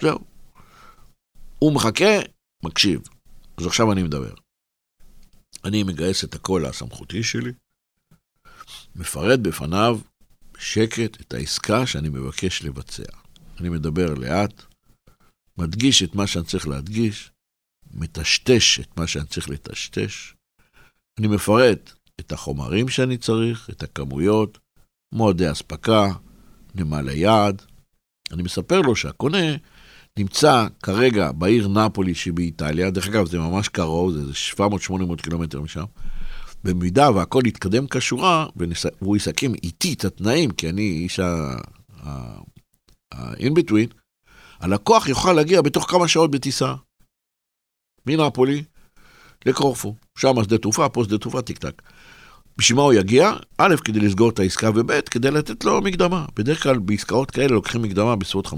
זהו. 0.00 0.18
הוא 1.58 1.74
מחכה, 1.74 2.14
מקשיב. 2.64 3.00
אז 3.56 3.66
עכשיו 3.66 3.92
אני 3.92 4.02
מדבר. 4.02 4.34
אני 5.64 5.82
מגייס 5.82 6.24
את 6.24 6.34
הקול 6.34 6.66
הסמכותי 6.66 7.22
שלי, 7.22 7.52
מפרט 8.96 9.38
בפניו 9.38 9.98
בשקט 10.58 11.20
את 11.20 11.34
העסקה 11.34 11.86
שאני 11.86 12.08
מבקש 12.08 12.62
לבצע. 12.62 13.12
אני 13.60 13.68
מדבר 13.68 14.14
לאט, 14.14 14.62
מדגיש 15.58 16.02
את 16.02 16.14
מה 16.14 16.26
שאני 16.26 16.44
צריך 16.44 16.68
להדגיש, 16.68 17.30
מטשטש 17.94 18.80
את 18.80 18.96
מה 18.96 19.06
שאני 19.06 19.26
צריך 19.26 19.50
לטשטש. 19.50 20.34
אני 21.18 21.26
מפרט 21.26 21.92
את 22.20 22.32
החומרים 22.32 22.88
שאני 22.88 23.16
צריך, 23.16 23.70
את 23.70 23.82
הכמויות, 23.82 24.58
מועדי 25.14 25.50
אספקה, 25.50 26.12
נמל 26.74 27.08
היעד. 27.08 27.62
אני 28.32 28.42
מספר 28.42 28.80
לו 28.80 28.96
שהקונה 28.96 29.56
נמצא 30.18 30.66
כרגע 30.82 31.32
בעיר 31.32 31.68
נפולי 31.68 32.14
שבאיטליה, 32.14 32.90
דרך 32.90 33.06
אגב 33.06 33.26
זה 33.26 33.38
ממש 33.38 33.68
קרוב, 33.68 34.12
זה 34.12 34.32
700-800 34.56 35.22
קילומטר 35.22 35.60
משם. 35.60 35.84
במידה 36.66 37.10
והכל 37.10 37.42
יתקדם 37.46 37.86
כשורה, 37.86 38.46
והוא 39.02 39.16
יסכם 39.16 39.54
איתי 39.54 39.92
את 39.92 40.04
התנאים, 40.04 40.50
כי 40.50 40.68
אני 40.68 40.82
איש 40.82 41.20
ה-in-between, 43.12 43.94
הלקוח 44.60 45.08
יוכל 45.08 45.32
להגיע 45.32 45.62
בתוך 45.62 45.90
כמה 45.90 46.08
שעות 46.08 46.30
בטיסה. 46.30 46.74
מנפולי 48.06 48.64
לקורפו. 49.46 49.94
שם 50.18 50.44
שדה 50.44 50.58
תעופה, 50.58 50.88
פה 50.88 51.04
שדה 51.04 51.18
תעופה, 51.18 51.42
טיק 51.42 51.58
טק. 51.58 51.82
בשביל 52.58 52.76
מה 52.76 52.82
הוא 52.82 52.92
יגיע? 52.92 53.32
א', 53.58 53.74
כדי 53.84 54.00
לסגור 54.00 54.30
את 54.30 54.38
העסקה, 54.38 54.70
וב', 54.74 55.00
כדי 55.00 55.30
לתת 55.30 55.64
לו 55.64 55.80
מקדמה. 55.80 56.26
בדרך 56.36 56.62
כלל 56.62 56.78
בעסקאות 56.78 57.30
כאלה 57.30 57.54
לוקחים 57.54 57.82
מקדמה 57.82 58.16
בסביבות 58.16 58.46
50%. 58.46 58.50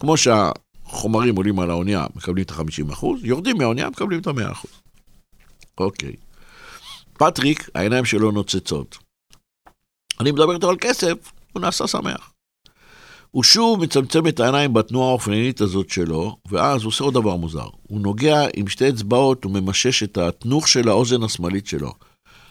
כמו 0.00 0.16
שהחומרים 0.16 1.36
עולים 1.36 1.60
על 1.60 1.70
האונייה, 1.70 2.06
מקבלים 2.14 2.44
את 2.44 2.50
ה-50%, 2.50 3.06
יורדים 3.22 3.58
מהאונייה, 3.58 3.90
מקבלים 3.90 4.20
את 4.20 4.26
ה-100%. 4.26 4.66
אוקיי. 5.78 6.12
פטריק, 7.18 7.68
העיניים 7.74 8.04
שלו 8.04 8.30
נוצצות. 8.30 8.98
אני 10.20 10.32
מדבר 10.32 10.54
איתו 10.54 10.70
על 10.70 10.76
כסף, 10.80 11.32
הוא 11.52 11.62
נעשה 11.62 11.86
שמח. 11.86 12.32
הוא 13.30 13.42
שוב 13.44 13.80
מצמצם 13.80 14.26
את 14.26 14.40
העיניים 14.40 14.74
בתנועה 14.74 15.08
האופנינית 15.08 15.60
הזאת 15.60 15.90
שלו, 15.90 16.36
ואז 16.48 16.82
הוא 16.82 16.88
עושה 16.88 17.04
עוד 17.04 17.14
דבר 17.14 17.36
מוזר. 17.36 17.68
הוא 17.82 18.00
נוגע 18.00 18.40
עם 18.54 18.68
שתי 18.68 18.88
אצבעות 18.88 19.46
וממשש 19.46 20.02
את 20.02 20.18
התנוך 20.18 20.68
של 20.68 20.88
האוזן 20.88 21.22
השמאלית 21.22 21.66
שלו. 21.66 21.92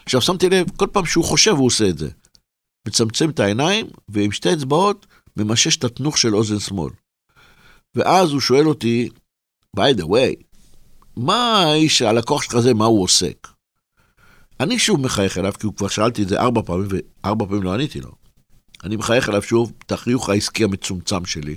עכשיו, 0.04 0.20
שמתי 0.20 0.48
לב, 0.48 0.70
כל 0.76 0.86
פעם 0.92 1.06
שהוא 1.06 1.24
חושב 1.24 1.50
הוא 1.50 1.66
עושה 1.66 1.88
את 1.88 1.98
זה. 1.98 2.10
מצמצם 2.88 3.30
את 3.30 3.40
העיניים, 3.40 3.86
ועם 4.08 4.32
שתי 4.32 4.52
אצבעות 4.52 5.06
ממשש 5.36 5.76
את 5.76 5.84
התנוך 5.84 6.18
של 6.18 6.36
אוזן 6.36 6.58
שמאל. 6.58 6.92
ואז 7.94 8.32
הוא 8.32 8.40
שואל 8.40 8.68
אותי, 8.68 9.08
by 9.76 10.00
the 10.00 10.04
way, 10.04 10.42
מה 11.16 11.62
האיש, 11.62 12.02
הלקוח 12.02 12.42
שלך 12.42 12.58
זה, 12.58 12.74
מה 12.74 12.84
הוא 12.84 13.02
עוסק? 13.02 13.48
אני 14.60 14.78
שוב 14.78 15.00
מחייך 15.00 15.38
אליו, 15.38 15.52
כי 15.52 15.66
הוא 15.66 15.74
כבר 15.74 15.88
שאלתי 15.88 16.22
את 16.22 16.28
זה 16.28 16.40
ארבע 16.40 16.62
פעמים, 16.62 16.88
וארבע 16.90 17.46
פעמים 17.46 17.62
לא 17.62 17.74
עניתי 17.74 18.00
לו. 18.00 18.10
אני 18.84 18.96
מחייך 18.96 19.28
אליו 19.28 19.42
שוב, 19.42 19.72
את 19.86 19.92
החיוך 19.92 20.28
העסקי 20.28 20.64
המצומצם 20.64 21.24
שלי, 21.24 21.56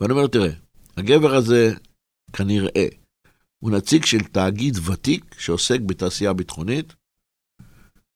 ואני 0.00 0.12
אומר 0.12 0.22
לו, 0.22 0.28
תראה, 0.28 0.50
הגבר 0.96 1.34
הזה 1.34 1.74
כנראה 2.32 2.86
הוא 3.58 3.70
נציג 3.70 4.04
של 4.04 4.20
תאגיד 4.20 4.78
ותיק 4.84 5.34
שעוסק 5.38 5.80
בתעשייה 5.80 6.32
ביטחונית. 6.32 6.94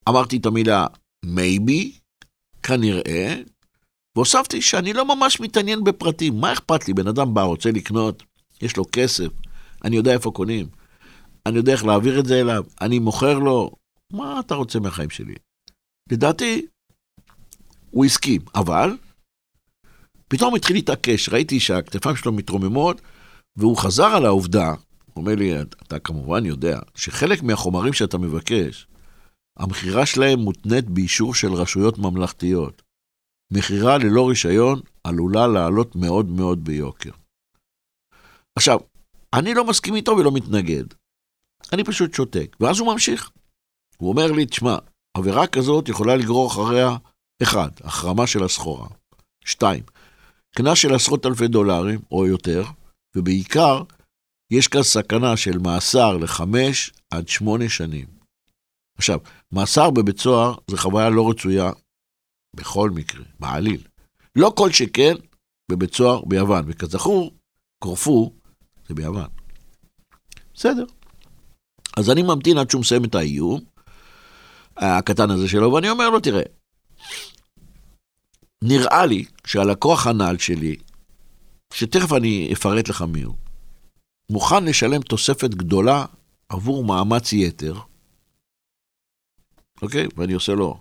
אמרתי 0.09 0.37
את 0.37 0.45
המילה 0.45 0.87
maybe, 1.25 1.99
כנראה, 2.63 3.35
והוספתי 4.15 4.61
שאני 4.61 4.93
לא 4.93 5.15
ממש 5.15 5.39
מתעניין 5.39 5.83
בפרטים. 5.83 6.41
מה 6.41 6.53
אכפת 6.53 6.87
לי? 6.87 6.93
בן 6.93 7.07
אדם 7.07 7.33
בא, 7.33 7.41
רוצה 7.41 7.71
לקנות, 7.71 8.23
יש 8.61 8.77
לו 8.77 8.83
כסף, 8.91 9.27
אני 9.83 9.95
יודע 9.95 10.13
איפה 10.13 10.31
קונים, 10.31 10.67
אני 11.45 11.57
יודע 11.57 11.71
איך 11.71 11.85
להעביר 11.85 12.19
את 12.19 12.25
זה 12.25 12.41
אליו, 12.41 12.63
אני 12.81 12.99
מוכר 12.99 13.39
לו, 13.39 13.71
מה 14.13 14.39
אתה 14.39 14.55
רוצה 14.55 14.79
מהחיים 14.79 15.09
שלי? 15.09 15.35
לדעתי, 16.11 16.65
הוא 17.91 18.05
הסכים, 18.05 18.41
אבל 18.55 18.97
פתאום 20.27 20.55
התחיל 20.55 20.75
להתעקש, 20.75 21.29
ראיתי 21.29 21.59
שהכתפיים 21.59 22.15
שלו 22.15 22.31
מתרוממות, 22.31 23.01
והוא 23.55 23.77
חזר 23.77 24.05
על 24.05 24.25
העובדה, 24.25 24.69
הוא 25.13 25.21
אומר 25.21 25.35
לי, 25.35 25.61
אתה 25.61 25.99
כמובן 25.99 26.45
יודע, 26.45 26.79
שחלק 26.95 27.43
מהחומרים 27.43 27.93
שאתה 27.93 28.17
מבקש, 28.17 28.87
המכירה 29.59 30.05
שלהם 30.05 30.39
מותנית 30.39 30.85
באישור 30.85 31.35
של 31.35 31.53
רשויות 31.53 31.97
ממלכתיות. 31.97 32.81
מכירה 33.53 33.97
ללא 33.97 34.29
רישיון 34.29 34.81
עלולה 35.03 35.47
לעלות 35.47 35.95
מאוד 35.95 36.25
מאוד 36.25 36.63
ביוקר. 36.63 37.11
עכשיו, 38.55 38.79
אני 39.33 39.53
לא 39.53 39.67
מסכים 39.67 39.95
איתו 39.95 40.11
ולא 40.11 40.31
מתנגד. 40.31 40.83
אני 41.73 41.83
פשוט 41.83 42.13
שותק, 42.13 42.55
ואז 42.59 42.79
הוא 42.79 42.93
ממשיך. 42.93 43.31
הוא 43.97 44.09
אומר 44.09 44.31
לי, 44.31 44.45
תשמע, 44.45 44.77
עבירה 45.17 45.47
כזאת 45.47 45.89
יכולה 45.89 46.15
לגרור 46.15 46.47
אחריה 46.47 46.97
אחד, 47.43 47.69
החרמה 47.83 48.27
של 48.27 48.43
הסחורה. 48.43 48.87
שתיים, 49.45 49.83
קנס 50.55 50.77
של 50.77 50.95
עשרות 50.95 51.25
אלפי 51.25 51.47
דולרים 51.47 51.99
או 52.11 52.25
יותר, 52.25 52.63
ובעיקר, 53.15 53.83
יש 54.51 54.67
כאן 54.67 54.83
סכנה 54.83 55.37
של 55.37 55.57
מאסר 55.57 56.17
לחמש 56.17 56.91
עד 57.11 57.27
שמונה 57.27 57.69
שנים. 57.69 58.05
עכשיו, 58.97 59.19
מאסר 59.51 59.89
בבית 59.89 60.19
סוהר 60.19 60.55
זה 60.67 60.77
חוויה 60.77 61.09
לא 61.09 61.29
רצויה 61.29 61.71
בכל 62.55 62.89
מקרה, 62.89 63.23
בעליל. 63.39 63.83
לא 64.35 64.53
כל 64.57 64.71
שכן 64.71 65.13
בבית 65.71 65.93
סוהר 65.95 66.25
ביוון, 66.25 66.63
וכזכור, 66.67 67.31
קורפו 67.83 68.33
זה 68.87 68.93
ביוון. 68.93 69.27
בסדר. 70.53 70.85
אז 71.97 72.09
אני 72.09 72.23
ממתין 72.23 72.57
עד 72.57 72.69
שהוא 72.69 72.81
מסיים 72.81 73.05
את 73.05 73.15
האיום, 73.15 73.59
הקטן 74.77 75.31
הזה 75.31 75.49
שלו, 75.49 75.73
ואני 75.73 75.89
אומר 75.89 76.09
לו, 76.09 76.19
תראה, 76.19 76.41
נראה 78.63 79.05
לי 79.05 79.25
שהלקוח 79.47 80.07
הנ"ל 80.07 80.37
שלי, 80.37 80.75
שתכף 81.73 82.13
אני 82.13 82.49
אפרט 82.53 82.89
לך 82.89 83.01
מי 83.01 83.21
הוא, 83.21 83.35
מוכן 84.29 84.63
לשלם 84.65 85.01
תוספת 85.01 85.49
גדולה 85.49 86.05
עבור 86.49 86.83
מאמץ 86.85 87.33
יתר, 87.33 87.79
אוקיי? 89.81 90.07
ואני 90.17 90.33
עושה 90.33 90.53
לו 90.53 90.79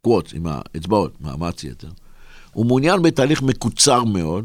קווץ 0.00 0.32
עם 0.34 0.46
האצבעות, 0.46 1.20
מאמץ 1.20 1.64
יתר. 1.64 1.88
הוא 2.52 2.66
מעוניין 2.66 3.02
בתהליך 3.02 3.42
מקוצר 3.42 4.04
מאוד, 4.04 4.44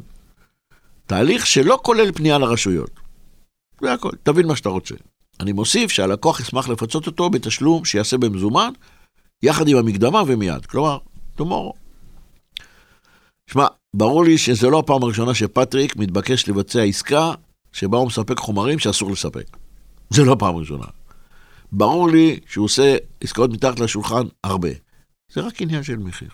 תהליך 1.05 1.47
שלא 1.47 1.79
כולל 1.83 2.11
פנייה 2.11 2.37
לרשויות. 2.37 2.91
זה 3.81 3.93
הכל, 3.93 4.11
תבין 4.23 4.47
מה 4.47 4.55
שאתה 4.55 4.69
רוצה. 4.69 4.95
אני 5.39 5.51
מוסיף 5.51 5.91
שהלקוח 5.91 6.39
ישמח 6.39 6.69
לפצות 6.69 7.07
אותו 7.07 7.29
בתשלום 7.29 7.85
שיעשה 7.85 8.17
במזומן, 8.17 8.71
יחד 9.43 9.67
עם 9.67 9.77
המקדמה 9.77 10.23
ומיד. 10.27 10.65
כלומר, 10.65 10.97
tomorrow. 11.37 11.73
שמע, 13.49 13.67
ברור 13.95 14.23
לי 14.23 14.37
שזו 14.37 14.69
לא 14.69 14.79
הפעם 14.79 15.03
הראשונה 15.03 15.33
שפטריק 15.33 15.95
מתבקש 15.95 16.49
לבצע 16.49 16.81
עסקה 16.81 17.31
שבה 17.71 17.97
הוא 17.97 18.07
מספק 18.07 18.37
חומרים 18.37 18.79
שאסור 18.79 19.11
לספק. 19.11 19.57
זה 20.09 20.23
לא 20.23 20.31
הפעם 20.31 20.55
הראשונה. 20.55 20.85
ברור 21.71 22.09
לי 22.09 22.39
שהוא 22.47 22.65
עושה 22.65 22.95
עסקאות 23.21 23.49
מתחת 23.51 23.79
לשולחן 23.79 24.23
הרבה. 24.43 24.69
זה 25.31 25.41
רק 25.41 25.61
עניין 25.61 25.83
של 25.83 25.97
מחיר. 25.97 26.29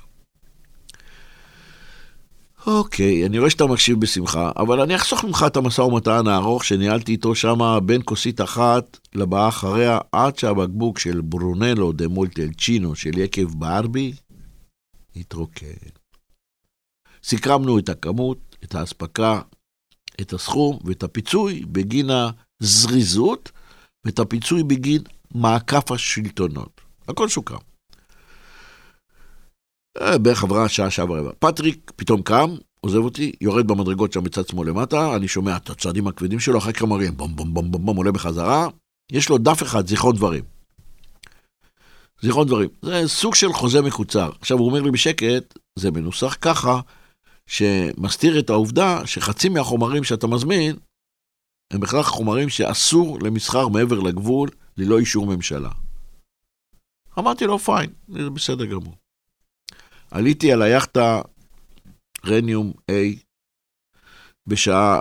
אוקיי, 2.68 3.26
אני 3.26 3.40
רואה 3.40 3.50
שאתה 3.50 3.66
מקשיב 3.66 4.00
בשמחה, 4.00 4.52
אבל 4.58 4.82
אני 4.82 4.96
אחסוך 4.96 5.24
ממך 5.24 5.46
את 5.48 5.58
המשא 5.58 5.82
ומתן 5.82 6.28
הארוך 6.28 6.66
שניהלתי 6.66 7.12
איתו 7.12 7.36
שם 7.36 7.80
בין 7.86 8.02
כוסית 8.06 8.42
אחת 8.42 8.98
לבאה 9.16 9.48
אחריה, 9.48 10.00
עד 10.12 10.38
שהבקבוק 10.38 11.00
של 11.00 11.22
ברונלו 11.22 11.92
דה 11.92 12.08
מולטלצ'ינו 12.08 12.96
של 12.96 13.18
יקב 13.18 13.46
ברבי 13.46 14.14
התרוקן. 15.16 15.90
סיכמנו 17.24 17.80
את 17.80 17.90
הכמות, 17.90 18.56
את 18.64 18.76
האספקה, 18.76 19.42
את 20.22 20.34
הסכום 20.34 20.80
ואת 20.86 21.04
הפיצוי 21.04 21.66
בגין 21.66 22.10
הזריזות 22.62 23.52
ואת 24.06 24.20
הפיצוי 24.20 24.64
בגין 24.64 25.02
מעקף 25.36 25.92
השלטונות. 25.92 26.82
הכל 27.08 27.30
סוכם. 27.30 27.71
אה, 30.02 30.18
בערך 30.18 30.44
עברה 30.44 30.70
שעה, 30.70 30.92
שעה 30.92 31.12
ורבע. 31.12 31.32
פטריק 31.40 31.92
פתאום 31.96 32.22
קם, 32.22 32.56
עוזב 32.80 32.98
אותי, 32.98 33.32
יורד 33.42 33.68
במדרגות 33.68 34.14
שם 34.14 34.24
בצד 34.24 34.48
שמאל 34.48 34.70
למטה, 34.70 35.16
אני 35.16 35.28
שומע 35.28 35.58
את 35.58 35.70
הצעדים 35.70 36.08
הכבדים 36.08 36.40
שלו, 36.40 36.58
אחר 36.58 36.72
כך 36.72 36.82
מרים, 36.82 37.18
בום 37.18 37.36
בום 37.36 37.54
בום 37.54 37.72
בום 37.72 37.86
בום, 37.86 37.98
עולה 37.98 38.12
בחזרה, 38.12 38.68
יש 39.12 39.30
לו 39.30 39.38
דף 39.38 39.64
אחד, 39.64 39.88
זיכרון 39.88 40.16
דברים. 40.16 40.44
זיכרון 42.22 42.48
דברים. 42.48 42.70
זה 42.82 43.04
סוג 43.08 43.36
של 43.36 43.54
חוזה 43.54 43.82
מקוצר. 43.82 44.30
עכשיו, 44.40 44.58
הוא 44.58 44.68
אומר 44.68 44.82
לי 44.82 44.92
בשקט, 44.92 45.60
זה 45.76 45.92
מנוסח 45.92 46.38
ככה, 46.42 46.80
שמסתיר 47.48 48.40
את 48.40 48.50
העובדה 48.50 49.08
שחצי 49.08 49.50
מהחומרים 49.50 50.04
שאתה 50.04 50.28
מזמין, 50.28 50.76
הם 51.74 51.80
בכלל 51.80 52.04
חומרים 52.04 52.50
שאסור 52.50 53.20
למסחר 53.22 53.68
מעבר 53.68 54.00
לגבול 54.00 54.50
ללא 54.78 55.00
אישור 55.00 55.28
ממשלה. 55.28 55.70
אמרתי 57.20 57.46
לו, 57.46 57.60
פיין, 57.60 57.90
זה 58.08 58.30
בסדר 58.30 58.66
גמור. 58.66 58.96
עליתי 60.12 60.52
על 60.52 60.62
היאכטה 60.62 61.22
רניום 62.26 62.74
A 62.92 63.24
בשעה 64.48 65.00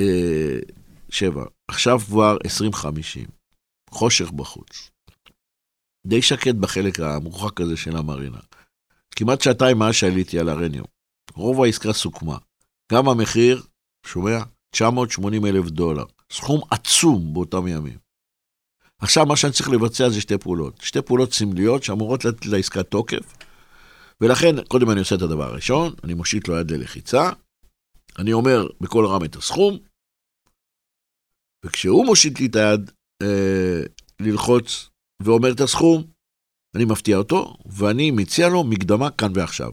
אה, 0.00 0.58
שבע. 1.10 1.44
עכשיו 1.68 1.98
כבר 1.98 2.36
20:50. 2.36 3.30
חושך 3.90 4.30
בחוץ. 4.30 4.90
די 6.06 6.22
שקט 6.22 6.54
בחלק 6.54 7.00
המורחק 7.00 7.60
הזה 7.60 7.76
של 7.76 7.96
המרינה. 7.96 8.40
כמעט 9.16 9.40
שעתיים 9.40 9.78
מאז 9.78 9.94
שעליתי 9.94 10.38
על 10.38 10.48
הרניום. 10.48 10.86
רוב 11.34 11.62
העסקה 11.62 11.92
סוכמה. 11.92 12.38
גם 12.92 13.08
המחיר, 13.08 13.62
שומע? 14.06 14.38
980 14.70 15.46
אלף 15.46 15.70
דולר. 15.70 16.04
סכום 16.32 16.60
עצום 16.70 17.34
באותם 17.34 17.68
ימים. 17.68 17.98
עכשיו 18.98 19.26
מה 19.26 19.36
שאני 19.36 19.52
צריך 19.52 19.68
לבצע 19.68 20.08
זה 20.08 20.20
שתי 20.20 20.38
פעולות. 20.38 20.80
שתי 20.82 21.02
פעולות 21.02 21.32
סמליות 21.32 21.82
שאמורות 21.82 22.24
לתת 22.24 22.46
לעסקה 22.46 22.82
תוקף. 22.82 23.43
ולכן, 24.20 24.64
קודם 24.68 24.90
אני 24.90 25.00
עושה 25.00 25.14
את 25.14 25.22
הדבר 25.22 25.44
הראשון, 25.44 25.94
אני 26.04 26.14
מושיט 26.14 26.48
לו 26.48 26.60
יד 26.60 26.70
ללחיצה, 26.70 27.30
אני 28.18 28.32
אומר 28.32 28.66
בקול 28.80 29.06
רם 29.06 29.24
את 29.24 29.36
הסכום, 29.36 29.78
וכשהוא 31.64 32.06
מושיט 32.06 32.40
לי 32.40 32.46
את 32.46 32.56
היד 32.56 32.90
אה, 33.22 33.80
ללחוץ 34.20 34.90
ואומר 35.22 35.52
את 35.52 35.60
הסכום, 35.60 36.02
אני 36.76 36.84
מפתיע 36.84 37.16
אותו, 37.16 37.56
ואני 37.66 38.10
מציע 38.10 38.48
לו 38.48 38.64
מקדמה 38.64 39.10
כאן 39.10 39.32
ועכשיו. 39.34 39.72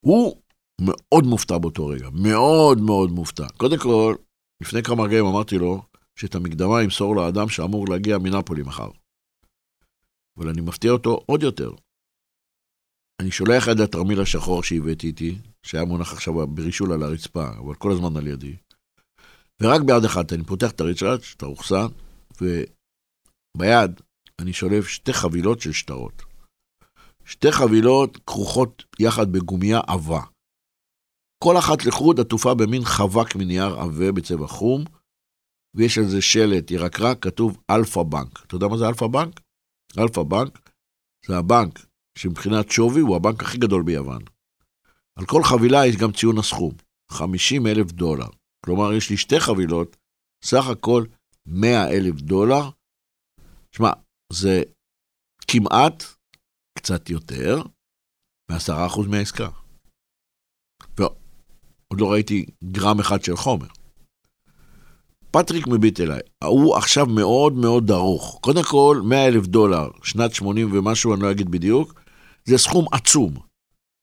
הוא 0.00 0.42
מאוד 0.80 1.24
מופתע 1.24 1.58
באותו 1.58 1.86
רגע, 1.86 2.08
מאוד 2.10 2.78
מאוד 2.78 3.10
מופתע. 3.10 3.48
קודם 3.56 3.78
כל, 3.78 4.14
לפני 4.62 4.82
כמה 4.82 5.02
רגעים 5.02 5.26
אמרתי 5.26 5.58
לו 5.58 5.82
שאת 6.16 6.34
המקדמה 6.34 6.82
ימסור 6.82 7.16
לאדם 7.16 7.48
שאמור 7.48 7.88
להגיע 7.88 8.18
מנפולי 8.18 8.62
מחר. 8.62 8.90
אבל 10.38 10.48
אני 10.48 10.60
מפתיע 10.60 10.90
אותו 10.90 11.20
עוד 11.26 11.42
יותר. 11.42 11.70
אני 13.20 13.30
שולח 13.30 13.68
עד 13.68 13.80
לתרמיל 13.80 14.20
השחור 14.20 14.62
שהבאתי 14.62 15.06
איתי, 15.06 15.38
שהיה 15.62 15.84
מונח 15.84 16.12
עכשיו 16.12 16.46
ברישול 16.46 16.92
על 16.92 17.02
הרצפה, 17.02 17.48
אבל 17.48 17.74
כל 17.74 17.92
הזמן 17.92 18.16
על 18.16 18.26
ידי. 18.26 18.56
ורק 19.62 19.80
ביד 19.80 20.04
אחת 20.04 20.32
אני 20.32 20.44
פותח 20.44 20.70
את 20.70 20.80
הריצ'ראץ', 20.80 21.34
את 21.36 21.42
הרוחסן, 21.42 21.86
וביד 22.40 24.00
אני 24.38 24.52
שולף 24.52 24.88
שתי 24.88 25.12
חבילות 25.12 25.60
של 25.60 25.72
שטרות. 25.72 26.22
שתי 27.24 27.52
חבילות 27.52 28.16
כרוכות 28.26 28.84
יחד 29.00 29.32
בגומייה 29.32 29.80
עבה. 29.86 30.20
כל 31.44 31.58
אחת 31.58 31.84
לחוד 31.84 32.20
עטופה 32.20 32.54
במין 32.54 32.84
חבק 32.84 33.36
מנייר 33.36 33.74
עבה 33.80 34.12
בצבע 34.12 34.46
חום, 34.46 34.84
ויש 35.74 35.98
על 35.98 36.04
זה 36.08 36.22
שלט 36.22 36.70
ירקרק, 36.70 37.24
כתוב 37.24 37.58
אלפא 37.70 38.02
בנק. 38.02 38.44
אתה 38.46 38.54
יודע 38.54 38.68
מה 38.68 38.78
זה 38.78 38.88
אלפא 38.88 39.06
בנק? 39.06 39.40
אלפא 39.98 40.22
בנק 40.22 40.70
זה 41.26 41.38
הבנק 41.38 41.89
שמבחינת 42.18 42.70
שווי 42.70 43.00
הוא 43.00 43.16
הבנק 43.16 43.42
הכי 43.42 43.58
גדול 43.58 43.82
ביוון. 43.82 44.22
על 45.18 45.26
כל 45.26 45.42
חבילה 45.44 45.86
יש 45.86 45.96
גם 45.96 46.12
ציון 46.12 46.38
הסכום, 46.38 46.74
50 47.10 47.66
אלף 47.66 47.92
דולר. 47.92 48.28
כלומר, 48.64 48.92
יש 48.92 49.10
לי 49.10 49.16
שתי 49.16 49.40
חבילות, 49.40 49.96
סך 50.44 50.66
הכל 50.72 51.04
100 51.46 51.90
אלף 51.90 52.14
דולר. 52.14 52.70
שמע, 53.72 53.90
זה 54.32 54.62
כמעט 55.48 56.04
קצת 56.78 57.10
יותר 57.10 57.62
מ-10% 58.50 59.08
מהעסקה. 59.08 59.48
ועוד 60.96 62.00
לא 62.00 62.12
ראיתי 62.12 62.46
גרם 62.64 63.00
אחד 63.00 63.24
של 63.24 63.36
חומר. 63.36 63.66
פטריק 65.30 65.66
מביט 65.66 66.00
אליי, 66.00 66.20
הוא 66.44 66.76
עכשיו 66.76 67.06
מאוד 67.06 67.52
מאוד 67.52 67.86
דרוך. 67.86 68.38
קודם 68.40 68.62
כל, 68.62 69.00
100 69.04 69.26
אלף 69.26 69.46
דולר, 69.46 69.88
שנת 70.02 70.34
80 70.34 70.68
ומשהו, 70.72 71.14
אני 71.14 71.22
לא 71.22 71.30
אגיד 71.30 71.50
בדיוק, 71.50 72.00
זה 72.44 72.58
סכום 72.58 72.86
עצום. 72.92 73.34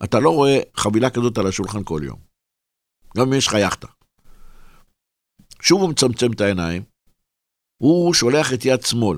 אתה 0.03 0.19
לא 0.19 0.29
רואה 0.29 0.59
חבילה 0.75 1.09
כזאת 1.09 1.37
על 1.37 1.47
השולחן 1.47 1.83
כל 1.83 2.01
יום. 2.03 2.19
גם 3.17 3.27
אם 3.27 3.33
יש 3.33 3.47
לך 3.47 3.53
יאכטה. 3.53 3.87
שוב 5.61 5.81
הוא 5.81 5.89
מצמצם 5.89 6.31
את 6.31 6.41
העיניים, 6.41 6.83
הוא 7.77 8.13
שולח 8.13 8.53
את 8.53 8.65
יד 8.65 8.81
שמאל. 8.81 9.17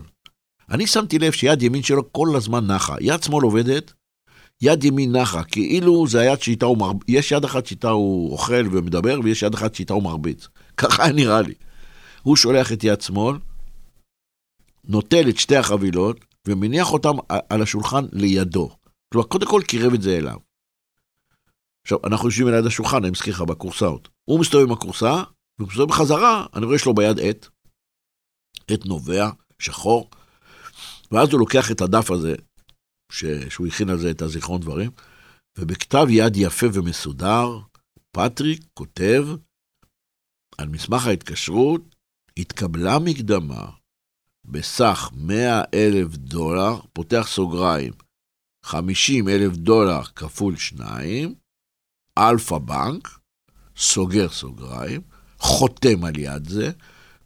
אני 0.71 0.87
שמתי 0.87 1.19
לב 1.19 1.31
שיד 1.31 1.61
ימין 1.61 1.83
שלו 1.83 2.13
כל 2.13 2.27
הזמן 2.35 2.71
נחה. 2.71 2.95
יד 3.01 3.23
שמאל 3.23 3.43
עובדת, 3.43 3.93
יד 4.61 4.83
ימין 4.83 5.15
נחה, 5.15 5.43
כאילו 5.43 6.07
זה 6.07 6.19
היד 6.19 6.41
שאיתה 6.41 6.65
הוא 6.65 6.77
מרביץ. 6.77 7.03
יש 7.07 7.31
יד 7.31 7.43
אחת 7.43 7.65
שאיתה 7.65 7.89
הוא 7.89 8.31
אוכל 8.31 8.67
ומדבר, 8.71 9.19
ויש 9.23 9.43
יד 9.43 9.53
אחת 9.53 9.75
שאיתה 9.75 9.93
הוא 9.93 10.03
מרביץ. 10.03 10.47
ככה 10.77 11.11
נראה 11.11 11.41
לי. 11.41 11.53
הוא 12.21 12.35
שולח 12.35 12.71
את 12.73 12.83
יד 12.83 13.01
שמאל, 13.01 13.37
נוטל 14.83 15.29
את 15.29 15.37
שתי 15.37 15.55
החבילות, 15.55 16.25
ומניח 16.47 16.93
אותם 16.93 17.15
על 17.49 17.61
השולחן 17.61 18.05
לידו. 18.11 18.75
כלומר, 19.13 19.27
קודם 19.27 19.47
כל 19.47 19.61
קירב 19.67 19.93
את 19.93 20.01
זה 20.01 20.17
אליו. 20.17 20.37
עכשיו, 21.83 21.97
אנחנו 22.03 22.27
יושבים 22.27 22.47
ליד 22.47 22.65
השולחן, 22.65 22.97
אני 22.97 23.09
מזכיר 23.09 23.33
לך, 23.33 23.41
בקורסאות. 23.41 24.09
הוא 24.25 24.39
מסתובב 24.39 24.65
עם 24.65 24.71
הקורסה, 24.71 25.23
וכשהוא 25.61 25.67
מסתובב 25.67 25.89
בחזרה, 25.89 26.45
אני 26.55 26.65
רואה 26.65 26.79
שלו 26.79 26.93
ביד 26.93 27.19
עט, 27.19 27.47
עט 28.71 28.85
נובע, 28.85 29.29
שחור, 29.59 30.09
ואז 31.11 31.31
הוא 31.31 31.39
לוקח 31.39 31.71
את 31.71 31.81
הדף 31.81 32.11
הזה, 32.11 32.35
ש... 33.11 33.25
שהוא 33.25 33.67
הכין 33.67 33.89
על 33.89 33.97
זה 33.97 34.11
את 34.11 34.21
הזיכרון 34.21 34.61
דברים, 34.61 34.91
ובכתב 35.57 36.05
יד 36.09 36.33
יפה 36.35 36.67
ומסודר, 36.73 37.59
פטריק 38.11 38.63
כותב 38.73 39.25
על 40.57 40.67
מסמך 40.67 41.07
ההתקשרות, 41.07 41.81
התקבלה 42.39 42.99
מקדמה 43.05 43.71
בסך 44.45 45.09
100 45.13 45.61
אלף 45.73 46.15
דולר, 46.15 46.81
פותח 46.93 47.27
סוגריים, 47.27 47.93
50 48.65 49.29
אלף 49.29 49.57
דולר 49.57 50.03
כפול 50.03 50.55
2, 50.57 51.35
אלפא 52.17 52.57
בנק, 52.57 53.07
סוגר 53.77 54.29
סוגריים, 54.29 55.01
חותם 55.37 56.05
על 56.05 56.19
יד 56.19 56.49
זה, 56.49 56.71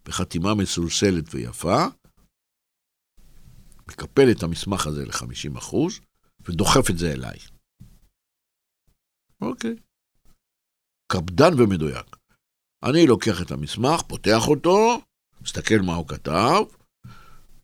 בחתימה 0.04 0.54
מסולסלת 0.54 1.34
ויפה, 1.34 1.84
מקפל 3.88 4.30
את 4.30 4.42
המסמך 4.42 4.86
הזה 4.86 5.04
ל-50% 5.06 5.76
ודוחף 6.40 6.90
את 6.90 6.98
זה 6.98 7.12
אליי. 7.12 7.38
אוקיי. 9.40 9.76
קפדן 11.12 11.60
ומדויק. 11.60 12.16
אני 12.84 13.06
לוקח 13.06 13.42
את 13.42 13.50
המסמך, 13.50 14.02
פותח 14.02 14.48
אותו, 14.48 15.00
מסתכל 15.42 15.78
מה 15.84 15.94
הוא 15.94 16.08
כתב, 16.08 16.62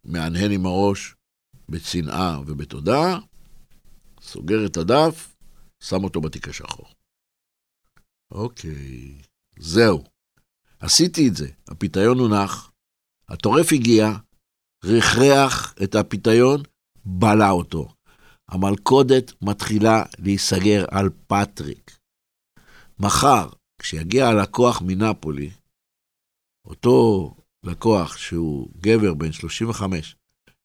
מהנהן 0.04 0.52
עם 0.52 0.66
הראש 0.66 1.14
בצנעה 1.68 2.40
ובתודה, 2.46 3.18
סוגר 4.20 4.66
את 4.66 4.76
הדף, 4.76 5.36
שם 5.82 6.04
אותו 6.04 6.20
בתיק 6.20 6.48
השחור. 6.48 6.86
אוקיי, 8.30 9.18
זהו. 9.58 10.04
עשיתי 10.80 11.28
את 11.28 11.36
זה. 11.36 11.48
הפיתיון 11.68 12.18
הונח, 12.18 12.70
הטורף 13.28 13.72
הגיע, 13.72 14.06
רכרח 14.84 15.74
את 15.82 15.94
הפיתיון, 15.94 16.62
בלע 17.04 17.50
אותו. 17.50 17.88
המלכודת 18.48 19.32
מתחילה 19.42 20.02
להיסגר 20.18 20.84
על 20.90 21.10
פטריק. 21.26 21.98
מחר, 22.98 23.48
כשיגיע 23.80 24.26
הלקוח 24.26 24.82
מנפולי, 24.86 25.50
אותו 26.64 27.34
לקוח 27.62 28.16
שהוא 28.16 28.68
גבר 28.76 29.14
בן 29.14 29.32
35, 29.32 30.16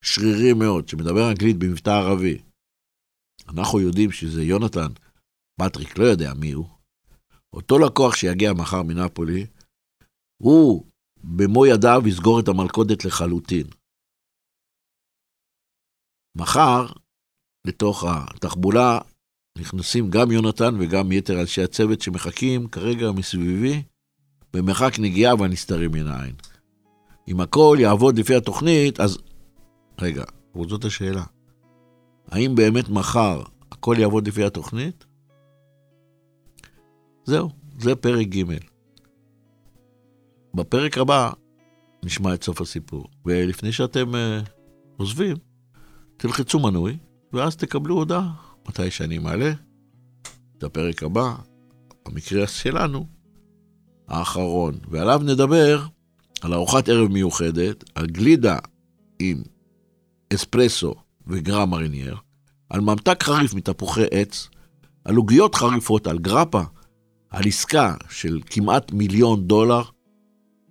שרירי 0.02 0.54
מאוד, 0.54 0.88
שמדבר 0.90 1.30
אנגלית 1.30 1.58
במבטא 1.60 1.90
ערבי, 1.90 2.42
אנחנו 3.50 3.80
יודעים 3.80 4.12
שזה 4.12 4.42
יונתן, 4.44 4.92
פטריק 5.60 5.98
לא 5.98 6.04
יודע 6.04 6.34
מי 6.34 6.52
הוא, 6.52 6.70
אותו 7.54 7.80
לקוח 7.80 8.16
שיגיע 8.16 8.54
מחר 8.54 8.84
מנפולי, 8.84 9.48
הוא 10.38 10.86
במו 11.24 11.66
ידיו 11.66 12.02
יסגור 12.08 12.40
את 12.40 12.48
המלכודת 12.48 13.06
לחלוטין. 13.06 13.68
מחר, 16.38 16.86
לתוך 17.68 18.04
התחבולה, 18.08 19.00
נכנסים 19.58 20.10
גם 20.10 20.32
יונתן 20.32 20.76
וגם 20.80 21.12
יתר 21.12 21.42
אנשי 21.42 21.64
הצוות 21.64 22.02
שמחכים 22.02 22.68
כרגע 22.68 23.12
מסביבי 23.12 23.84
במרחק 24.54 25.00
נגיעה 25.00 25.36
והנסתרים 25.36 25.92
מן 25.92 26.08
העין. 26.08 26.36
אם 27.28 27.42
הכל 27.42 27.78
יעבוד 27.80 28.20
לפי 28.20 28.36
התוכנית, 28.36 29.00
אז... 29.00 29.18
רגע, 30.02 30.24
זאת 30.70 30.86
השאלה. 30.86 31.24
האם 32.28 32.56
באמת 32.56 32.90
מחר 32.90 33.42
הכל 33.72 33.96
יעבוד 34.00 34.28
לפי 34.28 34.44
התוכנית? 34.44 35.06
זהו, 37.26 37.50
זה 37.80 37.96
פרק 37.96 38.28
ג'. 38.28 38.44
בפרק 40.54 40.98
הבא 40.98 41.32
נשמע 42.04 42.34
את 42.34 42.44
סוף 42.44 42.62
הסיפור. 42.62 43.08
ולפני 43.26 43.72
שאתם 43.72 44.12
uh, 44.12 44.50
עוזבים, 44.98 45.38
תלחצו 46.18 46.60
מנוי, 46.60 46.98
ואז 47.34 47.56
תקבלו 47.56 47.96
הודעה 47.96 48.45
מתי 48.70 48.92
שאני 48.92 49.18
מעלה 49.18 49.52
את 50.58 50.64
הפרק 50.64 51.04
הבא, 51.04 51.36
במקרה 52.06 52.48
שלנו, 52.48 53.06
האחרון. 54.08 54.80
ועליו 54.90 55.22
נדבר 55.24 55.86
על 56.42 56.54
ארוחת 56.54 56.90
ערב 56.90 57.08
מיוחדת, 57.12 57.84
על 57.96 58.06
גלידה 58.06 58.58
עם 59.20 59.44
אספרסו 60.34 60.96
וגרם 61.28 61.70
מרינייר, 61.70 62.18
על 62.70 62.82
ממתק 62.82 63.24
חריף 63.24 63.54
מתפוחי 63.54 64.06
עץ, 64.12 64.50
על 65.06 65.16
עוגיות 65.16 65.56
חריפות, 65.56 66.08
על 66.08 66.20
גרפה, 66.20 66.62
על 67.30 67.44
עסקה 67.48 67.94
של 68.10 68.40
כמעט 68.46 68.92
מיליון 68.92 69.48
דולר, 69.48 69.82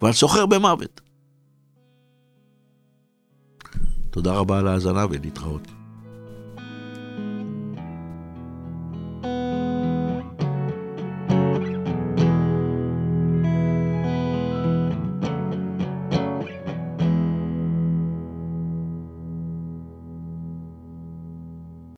ועל 0.02 0.12
סוחר 0.12 0.46
במוות. 0.46 1.00
תודה 4.10 4.32
רבה 4.32 4.58
על 4.58 4.68
ההאזנה 4.68 5.06
ולהתראות. 5.10 5.73